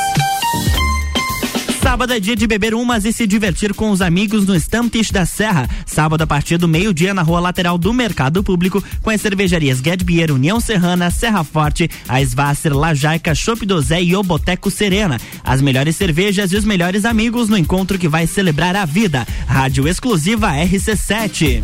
Sábado 1.82 2.14
é 2.14 2.20
dia 2.20 2.36
de 2.36 2.46
beber 2.46 2.76
umas 2.76 3.06
e 3.06 3.12
se 3.12 3.26
divertir 3.26 3.74
com 3.74 3.90
os 3.90 4.02
amigos 4.02 4.46
no 4.46 4.56
Stamptish 4.56 5.12
da 5.12 5.26
Serra. 5.26 5.68
Sábado 5.86 6.22
a 6.22 6.28
partir 6.28 6.58
do 6.58 6.68
meio-dia 6.68 7.14
na 7.14 7.24
rua 7.24 7.40
lateral 7.40 7.78
do 7.78 7.92
Mercado 7.92 8.44
Público, 8.44 8.84
com 9.02 9.10
as 9.10 9.20
cervejarias 9.20 9.80
Get 9.80 10.04
Beer, 10.04 10.32
União 10.32 10.60
Serrana, 10.60 11.10
Serra 11.10 11.44
Forte, 11.44 11.90
a 12.08 12.22
Svasser, 12.22 12.78
Lajaica, 12.78 13.34
Chopp 13.34 13.66
do 13.66 13.82
Zé 13.82 14.02
e 14.02 14.16
o 14.16 14.22
Boteco 14.22 14.70
Serena. 14.70 15.20
As 15.44 15.60
melhores 15.60 15.96
cervejas 15.96 16.52
e 16.52 16.56
os 16.56 16.64
melhores 16.64 17.04
amigos 17.04 17.50
no 17.50 17.58
encontro 17.58 17.98
que 17.98 18.08
vai 18.08 18.28
celebrar 18.28 18.76
a 18.76 18.86
vida. 18.86 19.28
Rádio 19.48 19.88
exclusiva 19.88 20.52
RC7. 20.52 21.64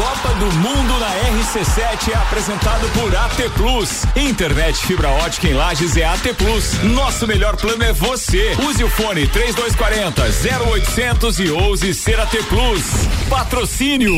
Copa 0.00 0.32
do 0.36 0.46
Mundo 0.52 0.98
na 0.98 1.10
RC7 1.28 2.12
é 2.12 2.14
apresentado 2.14 2.88
por 2.94 3.14
AT 3.14 3.50
Plus. 3.54 4.06
Internet 4.16 4.86
fibra 4.86 5.10
ótica 5.10 5.46
em 5.46 5.52
Lages 5.52 5.94
é 5.94 6.06
AT 6.06 6.32
Plus. 6.38 6.82
Nosso 6.84 7.26
melhor 7.26 7.54
plano 7.56 7.84
é 7.84 7.92
você. 7.92 8.56
Use 8.66 8.82
o 8.82 8.88
fone 8.88 9.26
3240 9.26 10.22
0800 10.64 11.40
e 11.40 11.50
ouse 11.50 11.92
ser 11.92 12.18
AT 12.18 12.34
Plus. 12.48 12.82
Patrocínio. 13.28 14.14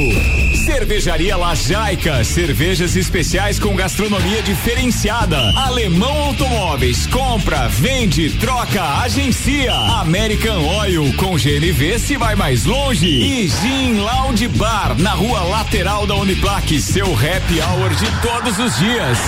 Cervejaria 0.64 1.36
Lajaica. 1.36 2.22
Cervejas 2.22 2.94
especiais 2.94 3.58
com 3.58 3.74
gastronomia 3.74 4.40
diferenciada. 4.40 5.36
Alemão 5.56 6.16
Automóveis. 6.26 7.08
Compra, 7.08 7.66
vende, 7.66 8.30
troca, 8.38 9.00
agencia. 9.00 9.74
American 9.74 10.64
Oil. 10.78 11.12
Com 11.14 11.36
GNV 11.36 11.98
se 11.98 12.16
vai 12.16 12.36
mais 12.36 12.64
longe. 12.66 13.08
E 13.08 13.48
Gin 13.48 13.94
Lounge 13.94 14.46
Bar. 14.46 14.96
Na 14.96 15.10
rua 15.10 15.42
lateral 15.72 16.06
da 16.06 16.14
Uniplaque. 16.16 16.78
Seu 16.78 17.06
happy 17.06 17.62
hour 17.62 17.94
de 17.94 18.06
todos 18.20 18.58
os 18.58 18.78
dias. 18.78 19.18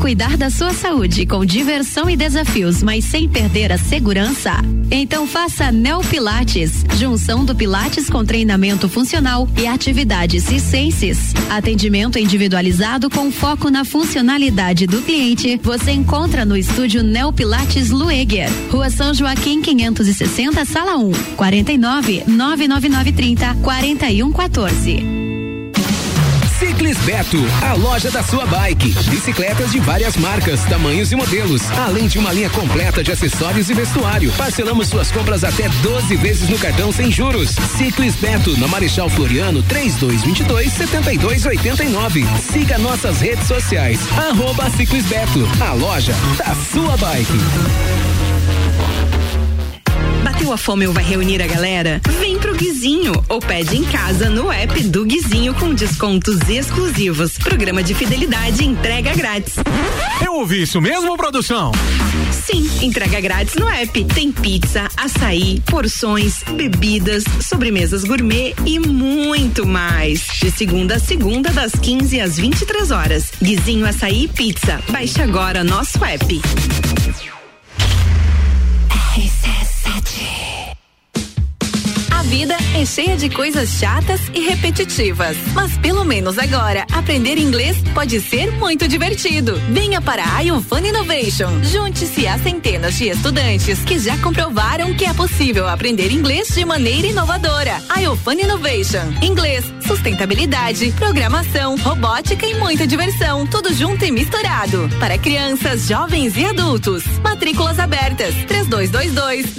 Cuidar 0.00 0.36
da 0.36 0.50
sua 0.50 0.72
saúde 0.72 1.26
com 1.26 1.44
diversão 1.44 2.08
e 2.08 2.16
desafios, 2.16 2.82
mas 2.82 3.04
sem 3.04 3.28
perder 3.28 3.72
a 3.72 3.78
segurança? 3.78 4.52
Então 4.90 5.26
faça 5.26 5.72
Neo 5.72 6.00
Pilates, 6.00 6.84
junção 6.96 7.44
do 7.44 7.54
Pilates 7.54 8.08
com 8.08 8.24
treinamento 8.24 8.88
funcional 8.88 9.48
e 9.58 9.66
atividades 9.66 10.44
circenses. 10.44 11.34
Atendimento 11.50 12.18
individualizado 12.18 13.10
com 13.10 13.32
foco 13.32 13.70
na 13.70 13.84
funcionalidade 13.84 14.86
do 14.86 15.02
cliente. 15.02 15.58
Você 15.62 15.92
encontra 15.92 16.44
no 16.44 16.56
estúdio 16.56 17.02
Neo 17.02 17.32
Pilates 17.32 17.90
Lueger, 17.90 18.50
Rua 18.70 18.90
São 18.90 19.12
Joaquim 19.14 19.60
560, 19.62 20.64
Sala 20.66 20.96
1, 20.98 21.12
49 21.36 22.24
99930 22.26 23.54
4114. 23.62 25.25
Ciclis 26.96 27.04
Beto, 27.04 27.38
a 27.62 27.74
loja 27.74 28.10
da 28.10 28.22
sua 28.22 28.46
bike. 28.46 28.94
Bicicletas 29.10 29.72
de 29.72 29.80
várias 29.80 30.16
marcas, 30.16 30.64
tamanhos 30.64 31.12
e 31.12 31.16
modelos, 31.16 31.62
além 31.72 32.06
de 32.06 32.18
uma 32.18 32.32
linha 32.32 32.48
completa 32.50 33.02
de 33.02 33.12
acessórios 33.12 33.68
e 33.68 33.74
vestuário. 33.74 34.32
Parcelamos 34.32 34.88
suas 34.88 35.10
compras 35.10 35.44
até 35.44 35.68
12 35.68 36.16
vezes 36.16 36.48
no 36.48 36.58
cartão 36.58 36.92
sem 36.92 37.10
juros. 37.10 37.50
Ciclis 37.76 38.14
Beto, 38.16 38.58
na 38.58 38.68
Marechal 38.68 39.08
Floriano, 39.10 39.62
3222 39.62 40.72
7289. 40.72 42.26
Siga 42.52 42.78
nossas 42.78 43.20
redes 43.20 43.46
sociais. 43.46 44.00
Arroba 44.16 44.70
Ciclis 44.70 45.06
Beto, 45.06 45.46
a 45.60 45.72
loja 45.72 46.14
da 46.38 46.54
sua 46.54 46.96
bike. 46.96 48.25
Sua 50.46 50.56
fome 50.56 50.86
vai 50.86 51.02
reunir 51.02 51.42
a 51.42 51.46
galera? 51.48 52.00
Vem 52.20 52.38
pro 52.38 52.54
Guizinho 52.54 53.12
ou 53.28 53.40
pede 53.40 53.76
em 53.76 53.82
casa 53.82 54.30
no 54.30 54.52
app 54.52 54.80
do 54.84 55.04
Guizinho 55.04 55.52
com 55.52 55.74
descontos 55.74 56.38
exclusivos. 56.48 57.36
Programa 57.36 57.82
de 57.82 57.92
fidelidade 57.94 58.64
entrega 58.64 59.12
grátis. 59.12 59.54
Eu 60.24 60.34
ouvi 60.34 60.62
isso 60.62 60.80
mesmo, 60.80 61.16
produção? 61.16 61.72
Sim, 62.30 62.70
entrega 62.80 63.20
grátis 63.20 63.56
no 63.56 63.68
app. 63.68 64.04
Tem 64.04 64.30
pizza, 64.30 64.88
açaí, 64.96 65.60
porções, 65.66 66.44
bebidas, 66.54 67.24
sobremesas 67.42 68.04
gourmet 68.04 68.54
e 68.64 68.78
muito 68.78 69.66
mais. 69.66 70.28
De 70.40 70.52
segunda 70.52 70.94
a 70.94 71.00
segunda, 71.00 71.50
das 71.50 71.72
15 71.72 72.20
às 72.20 72.36
23 72.36 72.92
horas. 72.92 73.32
Guizinho 73.42 73.84
Açaí 73.84 74.26
e 74.26 74.28
Pizza. 74.28 74.80
Baixe 74.90 75.20
agora 75.20 75.64
nosso 75.64 76.04
app. 76.04 76.40
A 80.08 80.55
vida 82.26 82.56
é 82.74 82.84
cheia 82.84 83.16
de 83.16 83.30
coisas 83.30 83.68
chatas 83.70 84.20
e 84.34 84.40
repetitivas. 84.40 85.36
Mas 85.54 85.76
pelo 85.78 86.04
menos 86.04 86.38
agora, 86.38 86.84
aprender 86.92 87.38
inglês 87.38 87.76
pode 87.94 88.20
ser 88.20 88.50
muito 88.52 88.88
divertido. 88.88 89.54
Venha 89.70 90.00
para 90.00 90.24
a 90.36 90.42
iFun 90.42 90.78
Innovation. 90.78 91.62
Junte-se 91.62 92.26
a 92.26 92.36
centenas 92.38 92.94
de 92.94 93.08
estudantes 93.08 93.78
que 93.80 93.98
já 93.98 94.18
comprovaram 94.18 94.92
que 94.94 95.04
é 95.04 95.14
possível 95.14 95.68
aprender 95.68 96.10
inglês 96.10 96.48
de 96.48 96.64
maneira 96.64 97.06
inovadora. 97.06 97.80
iFun 98.02 98.32
Innovation. 98.32 99.12
Inglês, 99.22 99.64
sustentabilidade, 99.86 100.92
programação, 100.92 101.76
robótica 101.78 102.44
e 102.44 102.54
muita 102.54 102.86
diversão. 102.86 103.46
Tudo 103.46 103.72
junto 103.72 104.04
e 104.04 104.10
misturado. 104.10 104.88
Para 104.98 105.16
crianças, 105.16 105.86
jovens 105.86 106.36
e 106.36 106.44
adultos. 106.44 107.04
Matrículas 107.22 107.78
abertas. 107.78 108.34
3222 108.48 109.54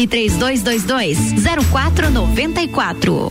3222 0.07 1.17
0494. 1.69 3.29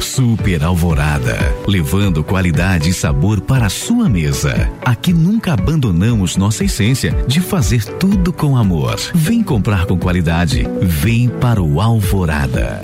Super 0.00 0.62
Alvorada, 0.64 1.36
levando 1.66 2.22
qualidade 2.22 2.90
e 2.90 2.92
sabor 2.92 3.40
para 3.40 3.66
a 3.66 3.70
sua 3.70 4.08
mesa. 4.08 4.70
Aqui 4.84 5.12
nunca 5.12 5.52
abandonamos 5.52 6.36
nossa 6.36 6.64
essência 6.64 7.12
de 7.26 7.40
fazer 7.40 7.84
tudo 7.84 8.32
com 8.32 8.56
amor. 8.56 8.96
Vem 9.14 9.42
comprar 9.42 9.86
com 9.86 9.98
qualidade, 9.98 10.66
vem 10.80 11.28
para 11.28 11.62
o 11.62 11.80
Alvorada. 11.80 12.80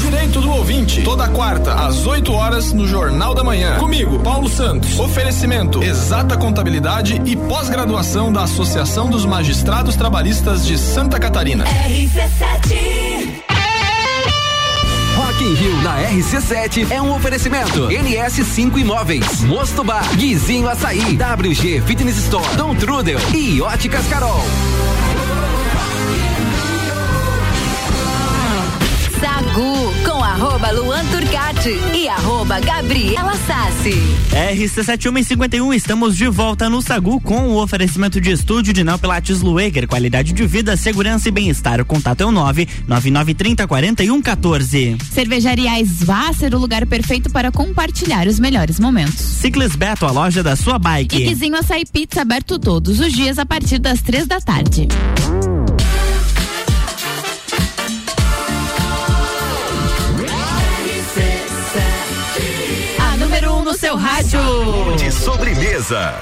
Direito 0.00 0.40
do 0.40 0.50
ouvinte, 0.50 1.02
toda 1.02 1.28
quarta 1.28 1.74
às 1.74 2.06
8 2.06 2.32
horas 2.32 2.72
no 2.72 2.86
Jornal 2.86 3.34
da 3.34 3.42
Manhã. 3.42 3.78
Comigo, 3.78 4.18
Paulo 4.20 4.48
Santos. 4.48 4.98
Oferecimento: 4.98 5.82
Exata 5.82 6.36
Contabilidade 6.36 7.20
e 7.24 7.36
pós-graduação 7.36 8.32
da 8.32 8.42
Associação 8.42 9.08
dos 9.08 9.24
Magistrados 9.24 9.96
Trabalhistas 9.96 10.66
de 10.66 10.78
Santa 10.78 11.18
Catarina. 11.18 11.64
Rock 15.16 15.44
in 15.44 15.54
Rio 15.54 15.82
na 15.82 16.02
RC7 16.10 16.90
é 16.90 17.00
um 17.00 17.14
oferecimento. 17.14 17.88
NS5 17.88 18.78
Imóveis, 18.78 19.42
Mosto 19.42 19.84
Bar, 19.84 20.04
Guizinho 20.16 20.68
Açaí, 20.68 21.16
WG 21.16 21.82
Fitness 21.82 22.16
Store, 22.18 22.56
Dom 22.56 22.74
Trudel 22.74 23.18
e 23.34 23.60
Óticas 23.60 24.06
Carol. 24.08 24.42
Com 30.22 30.26
arroba 30.26 30.70
Luan 30.70 31.04
Turcati 31.06 31.76
e 31.92 32.08
arroba 32.08 32.60
Gabriela 32.60 33.34
Sassi. 33.38 34.00
RC7151, 34.30 35.74
estamos 35.74 36.16
de 36.16 36.28
volta 36.28 36.70
no 36.70 36.80
Sagu 36.80 37.20
com 37.20 37.48
o 37.48 37.60
oferecimento 37.60 38.20
de 38.20 38.30
estúdio 38.30 38.72
de 38.72 38.84
Neopilates 38.84 39.40
Lueger, 39.40 39.88
qualidade 39.88 40.32
de 40.32 40.46
vida, 40.46 40.76
segurança 40.76 41.28
e 41.28 41.32
bem-estar. 41.32 41.80
O 41.80 41.84
contato 41.84 42.20
é 42.20 42.26
o 42.26 42.30
99930 42.30 43.66
4114. 43.66 44.96
Cervejaria 45.10 45.84
Svasser, 45.84 46.54
o 46.54 46.58
lugar 46.58 46.86
perfeito 46.86 47.28
para 47.28 47.50
compartilhar 47.50 48.28
os 48.28 48.38
melhores 48.38 48.78
momentos. 48.78 49.18
Ciclis 49.18 49.74
Beto, 49.74 50.06
a 50.06 50.12
loja 50.12 50.40
da 50.40 50.54
sua 50.54 50.78
bike. 50.78 51.16
E 51.16 51.24
Guizinho 51.30 51.56
Açaí 51.56 51.84
Pizza 51.84 52.22
aberto 52.22 52.60
todos 52.60 53.00
os 53.00 53.12
dias 53.12 53.40
a 53.40 53.44
partir 53.44 53.80
das 53.80 54.00
três 54.00 54.24
da 54.28 54.40
tarde. 54.40 54.86
Rádio. 64.32 64.96
De 64.96 65.10
sobremesa. 65.10 66.14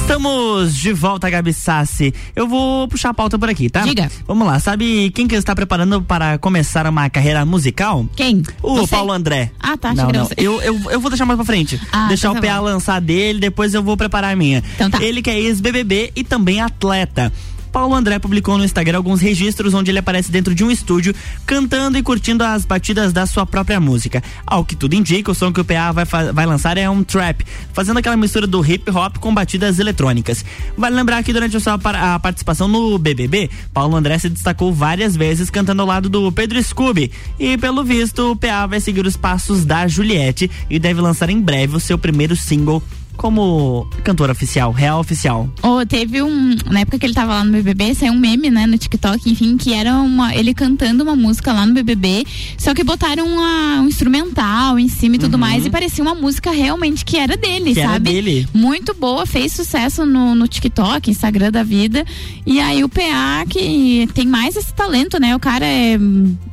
Estamos 0.00 0.74
de 0.74 0.92
volta, 0.92 1.30
Gabi 1.30 1.52
Sassi. 1.52 2.12
Eu 2.36 2.46
vou 2.46 2.86
puxar 2.88 3.10
a 3.10 3.14
pauta 3.14 3.38
por 3.38 3.48
aqui, 3.48 3.70
tá? 3.70 3.82
Diga. 3.82 4.10
Vamos 4.26 4.46
lá. 4.46 4.58
Sabe 4.58 5.10
quem 5.10 5.26
que 5.26 5.34
está 5.34 5.54
preparando 5.54 6.02
para 6.02 6.36
começar 6.38 6.86
uma 6.86 7.08
carreira 7.08 7.44
musical? 7.46 8.06
Quem? 8.14 8.42
O 8.62 8.76
Você? 8.76 8.94
Paulo 8.94 9.12
André. 9.12 9.50
Ah, 9.58 9.76
tá. 9.78 9.94
Não, 9.94 10.10
não. 10.10 10.24
você. 10.26 10.34
Eu, 10.36 10.60
eu, 10.60 10.78
eu 10.90 11.00
vou 11.00 11.10
deixar 11.10 11.24
mais 11.24 11.36
pra 11.36 11.46
frente. 11.46 11.80
Ah, 11.90 12.08
deixar 12.08 12.28
então 12.28 12.38
o 12.38 12.42
tá 12.42 12.48
PA 12.48 12.58
bom. 12.58 12.64
lançar 12.64 13.00
dele, 13.00 13.40
depois 13.40 13.72
eu 13.72 13.82
vou 13.82 13.96
preparar 13.96 14.32
a 14.32 14.36
minha. 14.36 14.62
Então 14.74 14.90
tá. 14.90 15.02
Ele 15.02 15.22
que 15.22 15.30
é 15.30 15.40
ex-BBB 15.40 16.12
e 16.14 16.22
também 16.22 16.60
atleta. 16.60 17.32
Paulo 17.74 17.92
André 17.92 18.20
publicou 18.20 18.56
no 18.56 18.64
Instagram 18.64 18.98
alguns 18.98 19.20
registros 19.20 19.74
onde 19.74 19.90
ele 19.90 19.98
aparece 19.98 20.30
dentro 20.30 20.54
de 20.54 20.62
um 20.62 20.70
estúdio 20.70 21.12
cantando 21.44 21.98
e 21.98 22.04
curtindo 22.04 22.44
as 22.44 22.64
batidas 22.64 23.12
da 23.12 23.26
sua 23.26 23.44
própria 23.44 23.80
música. 23.80 24.22
Ao 24.46 24.64
que 24.64 24.76
tudo 24.76 24.94
indica, 24.94 25.32
o 25.32 25.34
som 25.34 25.52
que 25.52 25.60
o 25.60 25.64
PA 25.64 25.90
vai, 25.90 26.04
vai 26.32 26.46
lançar 26.46 26.78
é 26.78 26.88
um 26.88 27.02
trap, 27.02 27.44
fazendo 27.72 27.98
aquela 27.98 28.16
mistura 28.16 28.46
do 28.46 28.64
hip 28.64 28.88
hop 28.92 29.18
com 29.18 29.34
batidas 29.34 29.80
eletrônicas. 29.80 30.44
Vale 30.78 30.94
lembrar 30.94 31.24
que 31.24 31.32
durante 31.32 31.56
a 31.56 31.60
sua 31.60 31.74
a 31.74 32.18
participação 32.20 32.68
no 32.68 32.96
BBB, 32.96 33.50
Paulo 33.72 33.96
André 33.96 34.20
se 34.20 34.28
destacou 34.28 34.72
várias 34.72 35.16
vezes 35.16 35.50
cantando 35.50 35.82
ao 35.82 35.88
lado 35.88 36.08
do 36.08 36.30
Pedro 36.30 36.62
Scooby. 36.62 37.10
E 37.40 37.58
pelo 37.58 37.82
visto, 37.82 38.30
o 38.30 38.36
PA 38.36 38.66
vai 38.66 38.80
seguir 38.80 39.04
os 39.04 39.16
passos 39.16 39.64
da 39.64 39.88
Juliette 39.88 40.48
e 40.70 40.78
deve 40.78 41.00
lançar 41.00 41.28
em 41.28 41.40
breve 41.40 41.74
o 41.74 41.80
seu 41.80 41.98
primeiro 41.98 42.36
single 42.36 42.80
como 43.16 43.86
cantor 44.02 44.30
oficial, 44.30 44.70
real 44.72 45.00
oficial. 45.00 45.48
Oh, 45.62 45.84
teve 45.86 46.22
um. 46.22 46.56
Na 46.70 46.80
época 46.80 46.98
que 46.98 47.06
ele 47.06 47.14
tava 47.14 47.34
lá 47.34 47.44
no 47.44 47.52
BBB, 47.52 47.94
saiu 47.94 48.12
um 48.12 48.18
meme, 48.18 48.50
né, 48.50 48.66
no 48.66 48.76
TikTok, 48.78 49.30
enfim, 49.30 49.56
que 49.56 49.72
era 49.72 49.94
uma, 49.96 50.34
ele 50.34 50.52
cantando 50.54 51.02
uma 51.02 51.16
música 51.16 51.52
lá 51.52 51.64
no 51.66 51.72
BBB, 51.74 52.24
só 52.58 52.74
que 52.74 52.84
botaram 52.84 53.26
uma- 53.26 53.80
um 53.82 53.88
instrumental 53.88 54.78
em 54.78 54.88
cima 54.88 55.16
e 55.16 55.18
tudo 55.18 55.38
mais, 55.38 55.64
e 55.66 55.70
parecia 55.70 56.02
uma 56.02 56.14
música 56.14 56.50
realmente 56.50 57.04
que 57.04 57.16
era 57.16 57.36
dele, 57.36 57.74
Que 57.74 57.80
era 57.80 57.92
sabe? 57.92 58.10
dele. 58.12 58.48
Muito 58.52 58.94
boa, 58.94 59.26
fez 59.26 59.52
sucesso 59.52 60.04
no, 60.06 60.34
no 60.34 60.46
TikTok, 60.48 61.10
Instagram 61.10 61.50
da 61.50 61.62
vida. 61.62 62.04
E 62.46 62.60
aí 62.60 62.84
o 62.84 62.88
PA, 62.88 63.44
que 63.48 64.08
tem 64.14 64.26
mais 64.26 64.56
esse 64.56 64.72
talento, 64.72 65.18
né? 65.20 65.34
O 65.34 65.40
cara 65.40 65.64
é. 65.64 65.98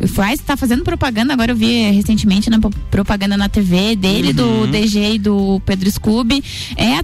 Faz, 0.07 0.39
tá 0.39 0.55
fazendo 0.57 0.83
propaganda, 0.83 1.33
agora 1.33 1.51
eu 1.51 1.55
vi 1.55 1.91
recentemente 1.91 2.49
na 2.49 2.59
pro- 2.59 2.69
propaganda 2.89 3.37
na 3.37 3.47
TV 3.49 3.95
dele, 3.95 4.29
Uhum. 4.29 4.65
do 4.65 4.67
DG 4.71 5.13
e 5.15 5.19
do 5.19 5.61
Pedro 5.65 5.89
Scooby. 5.91 6.43
É 6.75 6.95
atleta. 6.97 7.03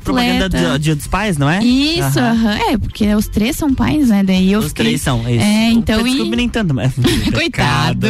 Propaganda 0.50 0.50
do 0.50 0.80
Dia 0.80 0.96
dos 0.96 1.08
Pais, 1.08 1.38
não 1.38 1.50
é? 1.50 1.64
Isso, 1.64 2.20
é, 2.20 2.78
porque 2.78 3.14
os 3.16 3.28
três 3.28 3.56
são 3.56 3.74
pais, 3.74 4.10
né? 4.10 4.24
Daí 4.24 4.52
eu 4.52 4.60
Os 4.60 4.68
fiquei- 4.68 4.86
três 4.86 5.02
são, 5.02 5.20
isso. 5.30 5.44
É, 5.44 5.70
O 5.70 5.72
então. 5.74 6.04
Pedro 6.04 6.26
e- 6.26 6.36
nem 6.36 6.50
tanto, 6.50 6.74
mas. 6.74 6.94
Coitado. 7.34 8.08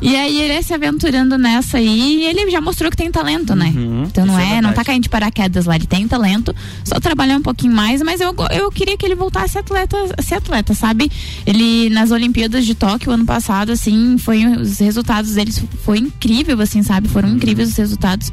E 0.00 0.14
aí 0.14 0.40
ele 0.42 0.52
é 0.52 0.62
se 0.62 0.72
aventurando 0.72 1.36
nessa 1.36 1.78
aí 1.78 2.20
e 2.20 2.24
ele 2.24 2.48
já 2.50 2.60
mostrou 2.60 2.88
que 2.88 2.96
tem 2.96 3.10
talento, 3.10 3.52
né? 3.56 3.72
então 4.06 4.24
não 4.24 4.38
é 4.38 4.58
é, 4.58 4.62
não 4.62 4.72
tá 4.72 4.84
caindo 4.84 5.02
de 5.02 5.08
paraquedas 5.08 5.64
lá, 5.66 5.74
ele 5.74 5.86
tem 5.88 6.06
talento, 6.06 6.54
só 6.84 7.00
trabalhar 7.00 7.36
um 7.36 7.42
pouquinho 7.42 7.74
mais, 7.74 8.00
mas 8.00 8.20
eu, 8.20 8.32
eu 8.52 8.70
queria 8.70 8.96
que 8.96 9.04
ele 9.04 9.16
voltasse 9.16 9.58
atleta, 9.58 9.96
a 10.16 10.22
ser 10.22 10.36
atleta, 10.36 10.72
sabe? 10.72 11.10
Ele 11.44 11.90
nas 11.90 12.12
Olimpíadas 12.12 12.64
de 12.64 12.76
Tóquio 12.76 13.10
ano 13.10 13.24
passado, 13.24 13.72
assim, 13.72 14.16
foi 14.18 14.46
os 14.46 14.78
resultados 14.78 15.32
deles 15.34 15.60
foi 15.84 15.98
incrível, 15.98 16.60
assim, 16.60 16.84
sabe? 16.84 17.08
Foram 17.08 17.30
incríveis 17.30 17.70
os 17.70 17.76
resultados. 17.76 18.32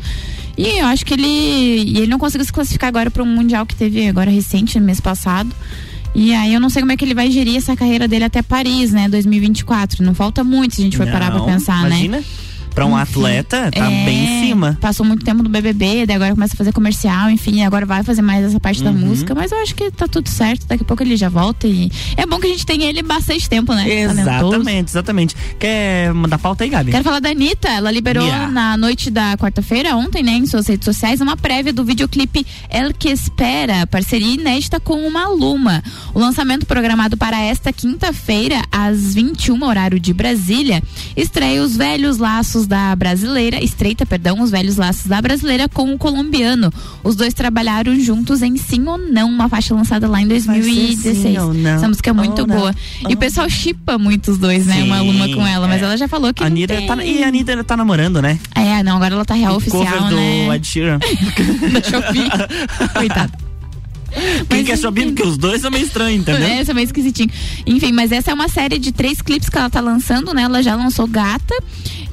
E 0.58 0.80
eu 0.80 0.86
acho 0.86 1.06
que 1.06 1.14
ele 1.14 1.98
ele 1.98 2.08
não 2.08 2.20
conseguiu 2.20 2.46
se 2.46 2.54
classificar 2.54 2.88
agora 2.88 3.10
para 3.10 3.24
um 3.24 3.26
mundial 3.26 3.66
que 3.66 3.76
teve 3.76 4.08
agora 4.08 4.30
recente, 4.30 4.80
no 4.80 4.86
mês 4.86 5.00
passado. 5.00 5.50
E 6.16 6.34
aí 6.34 6.54
eu 6.54 6.60
não 6.62 6.70
sei 6.70 6.82
como 6.82 6.92
é 6.92 6.98
que 6.98 7.04
ele 7.04 7.16
vai 7.16 7.32
gerir 7.32 7.56
essa 7.58 7.76
carreira 7.76 8.08
dele 8.08 8.26
até 8.26 8.42
Paris, 8.44 8.92
né, 8.92 9.10
2024. 9.10 10.04
Não 10.04 10.14
falta 10.14 10.44
muito 10.44 10.76
se 10.76 10.82
a 10.82 10.84
gente 10.84 10.96
for 10.98 11.08
parar 11.08 11.32
pra 11.32 11.40
Não, 11.40 11.46
pensar, 11.46 11.88
imagina. 11.88 12.18
né? 12.18 12.24
Pra 12.74 12.86
um 12.86 13.00
Enfim, 13.00 13.02
atleta, 13.12 13.72
tá 13.72 13.86
é, 13.92 14.06
bem 14.06 14.24
em 14.24 14.48
cima. 14.48 14.78
Passou 14.82 15.06
muito 15.06 15.24
tempo 15.24 15.44
no 15.44 15.50
BBB, 15.50 16.06
daí 16.06 16.16
agora 16.16 16.32
começa 16.34 16.54
a 16.54 16.58
fazer 16.58 16.72
comercial, 16.72 17.30
enfim, 17.30 17.64
agora 17.64 17.86
vai 17.86 18.04
fazer 18.04 18.22
mais 18.22 18.44
essa 18.46 18.60
parte 18.60 18.84
da 18.84 18.90
Uhum. 18.92 18.98
música, 18.98 19.34
mas 19.36 19.52
eu 19.52 19.62
acho 19.62 19.76
que 19.76 19.92
tá 19.92 20.08
tudo 20.08 20.28
certo, 20.30 20.66
daqui 20.68 20.84
a 20.84 20.86
pouco 20.86 21.04
ele 21.04 21.16
já 21.16 21.30
volta 21.30 21.68
e 21.68 21.92
é 22.18 22.26
bom 22.26 22.40
que 22.40 22.48
a 22.48 22.50
gente 22.50 22.66
tenha 22.66 22.88
ele 22.90 23.02
bastante 23.04 23.48
tempo, 23.50 23.74
né? 23.74 23.84
Talentoso. 23.84 24.22
Exatamente, 24.22 24.90
exatamente. 24.90 25.36
Quer 25.60 26.14
mandar 26.14 26.38
pauta 26.40 26.64
aí, 26.64 26.70
Gabi? 26.70 26.92
Quero 26.92 27.04
falar 27.04 27.20
da 27.20 27.30
Anitta. 27.30 27.68
Ela 27.70 27.92
liberou 27.92 28.24
Yeah. 28.26 28.50
na 28.52 28.78
noite 28.78 29.10
da 29.12 29.36
quarta-feira, 29.38 29.96
ontem, 29.96 30.24
né, 30.24 30.32
em 30.32 30.46
suas 30.46 30.68
redes 30.68 30.86
sociais, 30.86 31.20
uma 31.22 31.36
prévia 31.38 31.74
do 31.74 31.84
videoclipe 31.84 32.46
El 32.70 32.94
Que 32.94 33.10
Espera, 33.10 33.86
parceria 33.88 34.34
inédita 34.34 34.80
com 34.80 35.06
uma 35.08 35.28
Luma. 35.28 35.84
O 36.14 36.20
lançamento 36.20 36.66
programado 36.66 37.18
para 37.18 37.40
esta 37.42 37.72
quinta-feira, 37.74 38.62
às 38.72 39.14
21 39.14 39.64
horário 39.64 40.00
de 40.00 40.14
Brasília, 40.14 40.82
estreia 41.16 41.62
os 41.64 41.76
velhos 41.78 42.18
laços 42.18 42.63
da 42.68 42.96
brasileira, 42.96 43.64
estreita, 43.64 44.06
perdão, 44.06 44.42
os 44.42 44.52
velhos 44.52 44.76
laços 44.78 45.06
da 45.08 45.22
brasileira 45.22 45.68
com 45.70 45.94
o 45.94 45.98
colombiano. 45.98 46.72
Os 47.04 47.16
dois 47.16 47.34
trabalharam 47.34 48.00
juntos 48.00 48.42
em 48.42 48.56
Sim 48.58 48.88
ou 48.88 48.98
Não, 48.98 49.30
uma 49.30 49.48
faixa 49.50 49.74
lançada 49.76 50.08
lá 50.08 50.22
em 50.22 50.28
Vai 50.28 50.40
ser 50.40 50.48
2016. 50.52 51.18
sim 51.18 51.38
ou 51.38 51.54
não? 51.54 51.70
Essa 51.72 51.88
música 51.88 52.10
é 52.10 52.14
muito 52.14 52.46
não? 52.48 52.56
boa. 52.58 52.76
E 53.10 53.14
o 53.14 53.18
pessoal 53.18 53.50
chipa 53.50 53.98
muito 53.98 54.32
os 54.32 54.38
dois, 54.38 54.66
né? 54.66 54.84
Uma 54.84 55.00
Sim, 55.00 55.08
Luma 55.12 55.30
com 55.30 55.46
ela, 55.48 55.68
mas 55.68 55.82
é. 55.82 55.86
ela 55.86 55.98
já 55.98 56.08
falou 56.08 56.34
que 56.34 56.44
A 56.44 56.48
Anitta 56.48 56.76
tem- 56.76 56.88
tá, 56.88 57.04
e 57.04 57.24
a 57.24 57.28
Anitta 57.28 57.64
tá 57.64 57.76
namorando, 57.78 58.22
né? 58.22 58.40
É, 58.56 58.82
não, 58.84 58.96
agora 58.98 59.14
ela 59.16 59.26
tá 59.26 59.34
real 59.34 59.54
O 59.54 59.58
oficial, 59.58 59.84
cover 59.86 60.10
do 60.10 60.16
né? 60.16 60.56
Ed 60.56 60.66
Sheeran. 60.68 61.00
da 61.72 61.84
Shopee. 61.84 62.90
Coitada. 62.94 63.32
Quem 64.48 64.64
quer 64.64 64.78
Shopee? 64.78 65.06
Porque 65.08 65.24
os 65.24 65.38
dois 65.38 65.62
são 65.62 65.72
meio 65.72 65.86
estranhos, 65.86 66.22
entendeu? 66.22 66.48
É, 66.48 66.62
é 66.62 66.74
meio 66.74 66.86
esquisitinho. 66.86 67.30
Enfim, 67.66 67.92
mas 67.92 68.12
essa 68.12 68.30
é 68.30 68.34
uma 68.34 68.48
série 68.48 68.78
de 68.78 68.92
três 68.92 69.22
clipes 69.22 69.50
que 69.50 69.58
ela 69.58 69.70
tá 69.72 69.80
lançando, 69.82 70.34
né? 70.36 70.44
Ela 70.44 70.62
já 70.62 70.76
lançou 70.76 71.08
Gata 71.08 71.56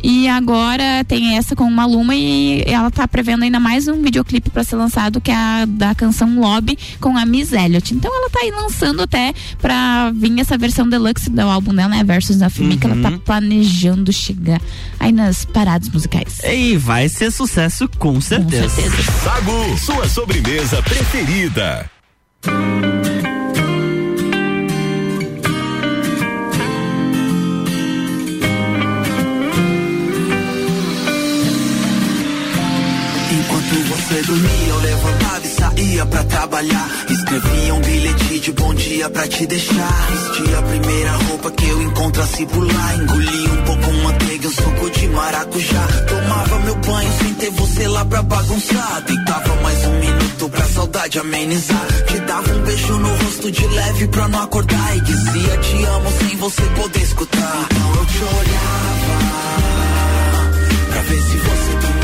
e 0.02 0.28
agora 0.28 1.04
tem 1.06 1.36
essa 1.36 1.54
com 1.54 1.64
uma 1.64 1.86
Luma 1.86 2.14
e 2.14 2.62
ela 2.66 2.90
tá 2.90 3.06
prevendo 3.06 3.42
ainda 3.42 3.60
mais 3.60 3.88
um 3.88 4.00
videoclipe 4.02 4.50
pra 4.50 4.64
ser 4.64 4.76
lançado 4.76 5.20
que 5.20 5.30
é 5.30 5.34
a 5.34 5.64
da 5.66 5.94
canção 5.94 6.40
Lobby 6.40 6.78
com 7.00 7.16
a 7.16 7.26
Miss 7.26 7.52
Elliott. 7.52 7.94
Então 7.94 8.14
ela 8.14 8.30
tá 8.30 8.40
aí 8.40 8.50
lançando 8.50 9.02
até 9.02 9.32
pra 9.58 10.10
vir 10.14 10.38
essa 10.40 10.56
versão 10.56 10.88
deluxe 10.88 11.30
do 11.30 11.40
álbum 11.40 11.74
dela, 11.74 11.88
né? 11.88 12.04
Versus 12.04 12.40
of 12.40 12.62
Me, 12.62 12.76
que 12.76 12.86
ela 12.86 12.96
tá 13.02 13.18
planejando 13.24 14.12
chegar 14.12 14.60
aí 14.98 15.12
nas 15.12 15.44
paradas 15.44 15.88
musicais. 15.88 16.40
E 16.44 16.76
vai 16.76 17.08
ser 17.08 17.30
sucesso 17.30 17.88
com 17.98 18.20
certeza. 18.20 18.68
Sagu, 19.22 19.78
sua 19.78 20.08
sobremesa 20.08 20.82
preferida. 20.82 21.90
Você 34.10 34.22
dormia, 34.22 34.68
eu 34.68 34.80
levantava 34.80 35.46
e 35.46 35.48
saía 35.48 36.06
pra 36.06 36.24
trabalhar. 36.24 36.88
Escrevia 37.08 37.74
um 37.74 37.80
bilhete 37.80 38.40
de 38.40 38.52
bom 38.52 38.74
dia 38.74 39.08
pra 39.08 39.28
te 39.28 39.46
deixar. 39.46 40.08
Vestia 40.10 40.58
a 40.58 40.62
primeira 40.62 41.12
roupa 41.12 41.50
que 41.52 41.68
eu 41.68 41.82
encontrasse 41.82 42.46
por 42.46 42.66
lá. 42.66 42.94
Engoli 42.96 43.48
um 43.48 43.62
pouco 43.62 43.92
manteiga 44.02 44.48
um 44.48 44.52
suco 44.52 44.90
de 44.90 45.08
maracujá. 45.08 45.86
Tomava 46.08 46.58
meu 46.60 46.74
banho 46.76 47.12
sem 47.20 47.34
ter 47.34 47.50
você 47.50 47.86
lá 47.86 48.04
pra 48.04 48.22
bagunçar. 48.22 49.02
Deitava 49.06 49.54
mais 49.62 49.84
um 49.84 50.00
minuto 50.00 50.48
pra 50.48 50.64
saudade 50.66 51.18
amenizar. 51.20 51.86
Te 52.08 52.18
dava 52.20 52.52
um 52.52 52.62
beijo 52.62 52.98
no 52.98 53.16
rosto 53.16 53.50
de 53.52 53.66
leve 53.66 54.08
pra 54.08 54.28
não 54.28 54.42
acordar. 54.42 54.96
E 54.96 55.00
dizia 55.02 55.56
te 55.58 55.84
amo 55.84 56.12
sem 56.18 56.36
você 56.36 56.62
poder 56.62 57.02
escutar. 57.02 57.66
Então 57.70 57.94
eu 57.94 58.06
te 58.06 58.18
olhava 58.24 59.20
pra 60.90 61.02
ver 61.02 61.22
se 61.22 61.36
você 61.36 61.72
dormia 61.80 61.99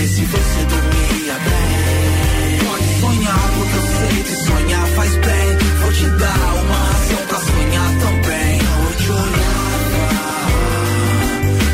ver 0.00 0.08
se 0.08 0.24
você 0.24 0.64
dormia 0.64 1.34
bem. 1.44 2.58
Pode 2.66 3.00
sonhar, 3.00 3.50
porque 3.54 3.76
eu 3.76 3.82
sei 3.98 4.22
que 4.22 4.36
sonhar 4.46 4.86
faz 4.88 5.10
bem. 5.16 5.58
Vou 5.80 5.92
te 5.92 6.10
dar 6.10 6.54
uma 6.54 6.76
razão 6.76 7.26
pra 7.28 7.40
sonhar 7.40 7.90
também. 8.00 8.60
Eu 8.60 8.96
te 8.96 9.10
olhava 9.10 10.10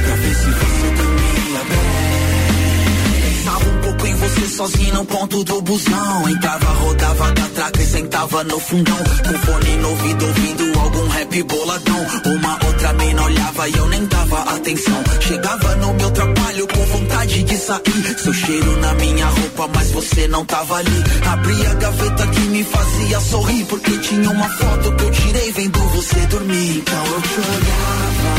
pra 0.05 0.14
ver 0.16 0.35
se 0.35 0.51
você 0.51 0.87
dormia 0.97 1.62
bem. 1.70 3.31
Pensava 3.31 3.68
um 3.68 3.81
pouco 3.81 4.07
em 4.07 4.14
você 4.14 4.49
sozinho 4.49 4.95
no 4.95 5.05
ponto 5.05 5.45
do 5.45 5.62
busão. 5.62 6.29
Entrava, 6.29 6.72
rodava 6.72 7.33
da 7.33 7.49
traca 7.55 7.83
e 7.83 7.87
sentava 7.87 8.45
no 8.45 8.59
fundão. 8.59 8.99
Com 9.24 9.39
fone 9.39 9.77
no 9.77 9.91
ouvido, 9.91 10.27
ouvindo 10.27 10.81
algum 10.81 11.09
rap 11.09 11.43
boladão. 11.45 12.07
Uma 12.27 12.59
outra 12.66 12.93
mina 12.95 13.22
olhava 13.22 13.68
e 13.68 13.77
eu 13.77 13.89
nem 13.89 14.05
dava 14.07 14.41
atenção. 14.57 15.05
Chegava 15.20 15.77
no 15.77 15.95
meu 15.95 16.11
trabalho 16.11 16.36
com 16.67 16.85
vontade 16.87 17.43
de 17.43 17.57
sair. 17.57 18.19
Seu 18.19 18.33
cheiro 18.33 18.77
na 18.81 18.95
minha 18.95 19.27
roupa, 19.27 19.69
mas 19.75 19.91
você 19.91 20.29
não 20.29 20.45
tava 20.45 20.77
ali. 20.77 21.05
Abri 21.27 21.67
a 21.67 21.75
gaveta 21.75 22.27
que 22.29 22.41
me 22.41 22.64
fazia 22.64 23.21
sorrir. 23.21 23.64
Porque 23.67 23.99
tinha 23.99 24.31
uma 24.31 24.49
foto 24.49 24.93
que 24.93 25.05
eu 25.05 25.11
tirei 25.11 25.53
vendo 25.53 25.79
você 25.91 26.27
dormir. 26.27 26.79
Então 26.79 27.07
eu 27.07 27.23
te 27.23 27.41
olhava 27.41 28.35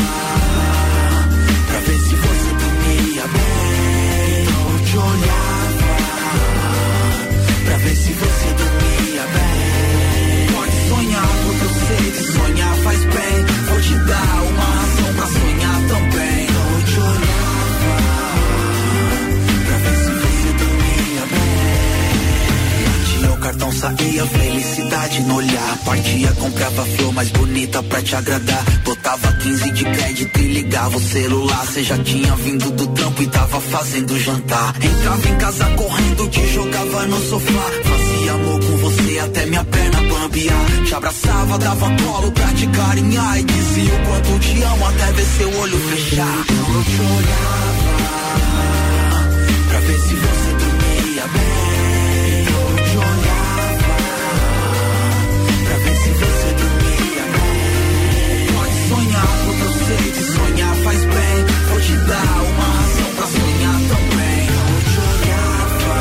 pra 1.66 1.78
ver 1.80 1.98
se 2.00 2.14
você 2.14 2.50
dormia 2.64 3.22
bem. 3.28 4.42
Então 4.42 4.72
eu 4.72 4.84
te 4.84 4.96
olhava 4.96 5.57
bem. 23.58 23.66
Batia 23.66 23.66
o 23.66 23.68
cartão, 23.68 23.72
saía 23.72 24.26
felicidade 24.26 25.20
no 25.22 25.36
olhar. 25.36 25.78
Partia, 25.84 26.32
comprava 26.32 26.84
flor 26.84 27.12
mais 27.12 27.30
bonita 27.30 27.82
pra 27.82 28.02
te 28.02 28.14
agradar. 28.14 28.64
Botava 28.84 29.32
15 29.32 29.70
de 29.72 29.84
crédito 29.84 30.40
e 30.40 30.52
ligava 30.52 30.96
o 30.96 31.00
celular. 31.00 31.66
Cê 31.66 31.82
já 31.82 31.98
tinha 31.98 32.34
vindo 32.36 32.70
do 32.70 32.86
trampo 32.88 33.22
e 33.22 33.26
tava 33.26 33.60
fazendo 33.60 34.18
jantar. 34.20 34.74
Entrava 34.82 35.28
em 35.28 35.36
casa 35.36 35.64
correndo, 35.76 36.28
te 36.28 36.46
jogava 36.52 37.06
no 37.06 37.20
sofá. 37.28 37.70
Fazia 37.84 38.32
amor 38.32 38.60
com 38.60 38.76
você 38.78 39.18
até 39.18 39.46
minha 39.46 39.64
perna 39.64 40.02
bambear. 40.02 40.84
Te 40.86 40.94
abraçava, 40.94 41.58
dava 41.58 41.86
colo 42.02 42.32
pra 42.32 42.52
te 42.54 42.66
carinhar. 42.68 43.38
E 43.38 43.44
dizia 43.44 43.94
o 43.94 44.06
quanto 44.06 44.38
te 44.40 44.62
amo 44.62 44.86
até 44.86 45.12
ver 45.12 45.26
seu 45.36 45.60
olho 45.60 45.78
fechar. 45.78 46.44
Então 46.44 46.74
eu 46.74 46.84
te 46.84 47.00
olhava 47.00 47.98
pra 49.68 49.80
ver 49.80 49.98
se 49.98 50.14
você 50.14 50.50
dormia 50.52 51.26
bem. 51.28 51.57
Te 61.88 61.96
dar 61.96 62.42
uma 62.42 62.64
razão 62.64 63.14
pra 63.16 63.26
sonhar 63.26 63.80
também. 63.88 64.40
Eu 64.52 64.68
te 64.84 64.98
olhava 65.08 65.96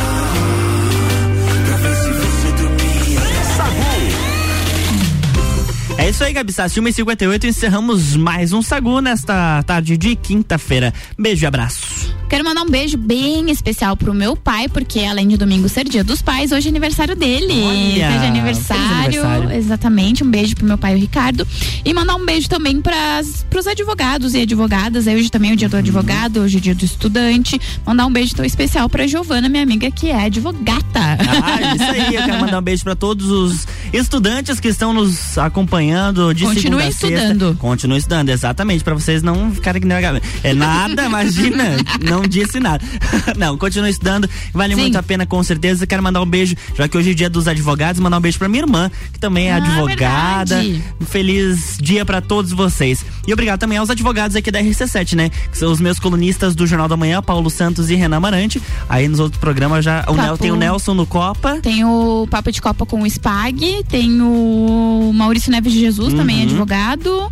pra 1.65 1.77
ver 1.77 1.95
se 1.95 2.09
você 2.11 2.49
dormia 2.61 3.21
bem. 5.97 6.05
É 6.05 6.09
isso 6.09 6.23
aí, 6.25 6.33
Gabi 6.33 6.51
Sassi. 6.51 6.81
1h58 6.81 7.45
encerramos 7.45 8.17
mais 8.17 8.51
um 8.51 8.61
Sagu 8.61 8.99
nesta 8.99 9.63
tarde 9.63 9.97
de 9.97 10.17
quinta-feira. 10.17 10.93
Beijo 11.17 11.45
e 11.45 11.47
abraço. 11.47 11.96
Quero 12.29 12.43
mandar 12.43 12.61
um 12.63 12.69
beijo 12.69 12.97
bem 12.97 13.49
especial 13.49 13.95
pro 13.95 14.13
meu 14.13 14.35
pai, 14.35 14.67
porque 14.67 14.99
além 14.99 15.27
de 15.27 15.37
domingo 15.37 15.69
ser 15.69 15.85
dia 15.85 16.03
dos 16.03 16.21
pais, 16.21 16.51
hoje 16.51 16.67
é 16.67 16.69
aniversário 16.69 17.15
dele. 17.15 17.63
Olha, 17.63 18.27
aniversário, 18.27 19.23
aniversário. 19.23 19.51
Exatamente. 19.51 20.23
Um 20.23 20.29
beijo 20.29 20.55
pro 20.55 20.65
meu 20.65 20.77
pai, 20.77 20.93
o 20.95 20.97
Ricardo. 20.97 21.47
E 21.85 21.93
mandar 21.93 22.15
um 22.15 22.25
beijo 22.25 22.49
também 22.49 22.81
pras, 22.81 23.45
pros 23.49 23.65
advogados 23.65 24.33
e 24.33 24.41
advogadas. 24.41 25.07
Hoje 25.07 25.29
também 25.31 25.51
é 25.51 25.53
o 25.53 25.57
dia 25.57 25.69
do 25.69 25.77
advogado, 25.77 26.41
hoje 26.41 26.57
é 26.57 26.59
o 26.59 26.61
dia 26.61 26.75
do 26.75 26.83
estudante. 26.83 27.59
Mandar 27.85 28.05
um 28.05 28.11
beijo 28.11 28.35
tão 28.35 28.45
especial 28.45 28.89
pra 28.89 29.07
Giovana, 29.07 29.47
minha 29.47 29.63
amiga, 29.63 29.89
que 29.89 30.09
é 30.09 30.25
advogata. 30.25 30.99
Ah, 30.99 31.75
isso 31.75 31.83
aí. 31.85 32.15
Eu 32.15 32.23
quero 32.23 32.41
mandar 32.41 32.59
um 32.59 32.63
beijo 32.63 32.83
pra 32.83 32.95
todos 32.95 33.29
os 33.29 33.67
Estudantes 33.93 34.59
que 34.59 34.67
estão 34.67 34.93
nos 34.93 35.37
acompanhando 35.37 36.33
de 36.33 36.43
Continue 36.43 36.61
segunda 36.61 36.83
a 36.83 36.91
sexta. 36.91 37.07
estudando. 37.07 37.57
Continue 37.57 37.97
estudando, 37.97 38.29
exatamente, 38.29 38.83
pra 38.83 38.93
vocês 38.93 39.23
não 39.23 39.51
ficarem. 39.51 39.81
É 40.43 40.53
nada, 40.53 41.05
imagina, 41.05 41.77
não 42.01 42.16
disse 42.21 42.59
nada. 42.59 42.83
Não, 43.37 43.57
continue 43.57 43.89
estudando, 43.89 44.29
vale 44.53 44.75
Sim. 44.75 44.81
muito 44.81 44.97
a 44.97 45.03
pena 45.03 45.25
com 45.25 45.41
certeza. 45.43 45.85
Quero 45.85 46.01
mandar 46.01 46.21
um 46.21 46.25
beijo, 46.25 46.55
já 46.75 46.87
que 46.87 46.97
hoje 46.97 47.11
é 47.11 47.13
dia 47.13 47.29
dos 47.29 47.47
advogados, 47.47 47.99
mandar 47.99 48.17
um 48.17 48.21
beijo 48.21 48.37
pra 48.39 48.47
minha 48.47 48.63
irmã, 48.63 48.89
que 49.13 49.19
também 49.19 49.47
é 49.49 49.53
Ah, 49.53 49.57
advogada. 49.57 50.55
verdade. 50.55 50.83
Um 51.01 51.05
feliz 51.05 51.77
dia 51.81 52.05
pra 52.05 52.21
todos 52.21 52.51
vocês. 52.51 53.03
E 53.27 53.33
obrigado 53.33 53.59
também 53.59 53.77
aos 53.77 53.89
advogados 53.89 54.35
aqui 54.35 54.49
da 54.51 54.59
RC7, 54.61 55.15
né? 55.15 55.29
Que 55.51 55.57
são 55.57 55.71
os 55.71 55.79
meus 55.79 55.99
colunistas 55.99 56.55
do 56.55 56.65
Jornal 56.65 56.87
da 56.87 56.95
Manhã, 56.97 57.21
Paulo 57.21 57.49
Santos 57.49 57.89
e 57.89 57.95
Renan 57.95 58.19
Marante. 58.19 58.61
Aí 58.87 59.07
nos 59.07 59.19
outros 59.19 59.39
programas 59.39 59.83
já. 59.83 60.05
O 60.07 60.13
Nel, 60.15 60.37
tem 60.37 60.51
o 60.51 60.55
Nelson 60.55 60.93
no 60.93 61.05
Copa. 61.05 61.59
Tem 61.61 61.83
o 61.83 62.27
Papo 62.29 62.51
de 62.51 62.61
Copa 62.61 62.85
com 62.85 63.01
o 63.01 63.07
Spag, 63.09 63.83
tem 63.89 64.21
o 64.21 65.11
Maurício 65.13 65.51
Neves 65.51 65.73
de 65.73 65.79
Jesus, 65.79 66.13
também 66.13 66.37
Uhum. 66.37 66.43
advogado. 66.43 67.31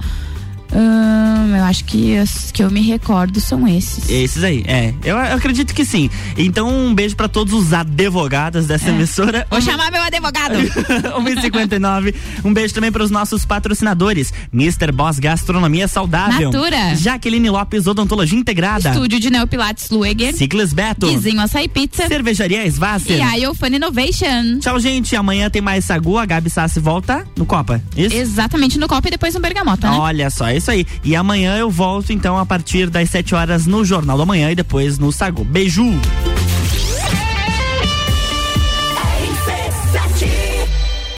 Ahn, 0.75 1.55
eu 1.55 1.63
acho 1.63 1.85
que 1.85 2.19
os 2.19 2.51
que 2.51 2.61
eu 2.61 2.69
me 2.69 2.81
recordo 2.81 3.39
são 3.39 3.65
esses. 3.65 4.09
Esses 4.09 4.43
aí, 4.43 4.63
é. 4.67 4.93
Eu, 5.03 5.15
eu 5.15 5.35
acredito 5.35 5.73
que 5.73 5.85
sim. 5.85 6.09
Então, 6.37 6.67
um 6.69 6.93
beijo 6.93 7.15
pra 7.15 7.29
todos 7.29 7.53
os 7.53 7.71
advogados 7.71 8.67
dessa 8.67 8.89
emissora. 8.89 9.47
Vou 9.49 9.61
chamar 9.61 9.89
meu 9.91 10.01
advogado. 10.03 10.55
1h59. 11.23 12.13
Um 12.43 12.53
beijo 12.53 12.73
também 12.73 12.91
para 12.91 13.03
os 13.03 13.09
nossos 13.09 13.45
patrocinadores: 13.45 14.33
Mr. 14.53 14.91
Boss 14.91 15.17
Gastronomia 15.17 15.87
Saudável. 15.87 16.51
Natura. 16.51 16.95
Jaqueline 16.95 17.49
Lopes 17.49 17.87
Odontologia 17.87 18.37
Integrada. 18.37 18.89
Estúdio 18.89 19.19
de 19.19 19.29
Neopilates 19.29 19.89
Lueger. 19.89 20.33
Ciclis 20.33 20.73
Beto. 20.73 21.07
Guizinho 21.07 21.39
Açaí 21.39 21.69
Pizza. 21.69 22.07
Cervejaria 22.07 22.65
Svasser. 22.69 23.17
E 23.17 23.21
a 23.21 23.35
Iofan 23.35 23.69
Innovation. 23.69 24.59
Tchau, 24.59 24.77
gente. 24.79 25.15
Amanhã 25.15 25.49
tem 25.49 25.61
mais 25.61 25.85
Sagu. 25.85 26.17
A 26.17 26.25
Gabi 26.25 26.49
Sassi 26.49 26.79
volta 26.79 27.25
no 27.37 27.45
Copa. 27.45 27.81
Isso? 27.95 28.15
Exatamente 28.15 28.77
no 28.77 28.87
Copa 28.87 29.07
e 29.07 29.11
depois 29.11 29.33
no 29.33 29.39
Bergamota, 29.39 29.89
né? 29.89 29.97
Olha 29.97 30.29
só, 30.29 30.47
é 30.47 30.64
isso 30.65 30.71
aí. 30.71 30.85
E 31.03 31.15
amanhã 31.15 31.57
eu 31.57 31.69
volto 31.69 32.11
então 32.11 32.37
a 32.37 32.45
partir 32.45 32.89
das 32.89 33.09
7 33.09 33.35
horas 33.35 33.65
no 33.67 33.85
Jornal 33.85 34.17
da 34.17 34.25
Manhã 34.25 34.51
e 34.51 34.55
depois 34.55 34.97
no 34.97 35.11
Sagu. 35.11 35.43
Beijo! 35.43 35.83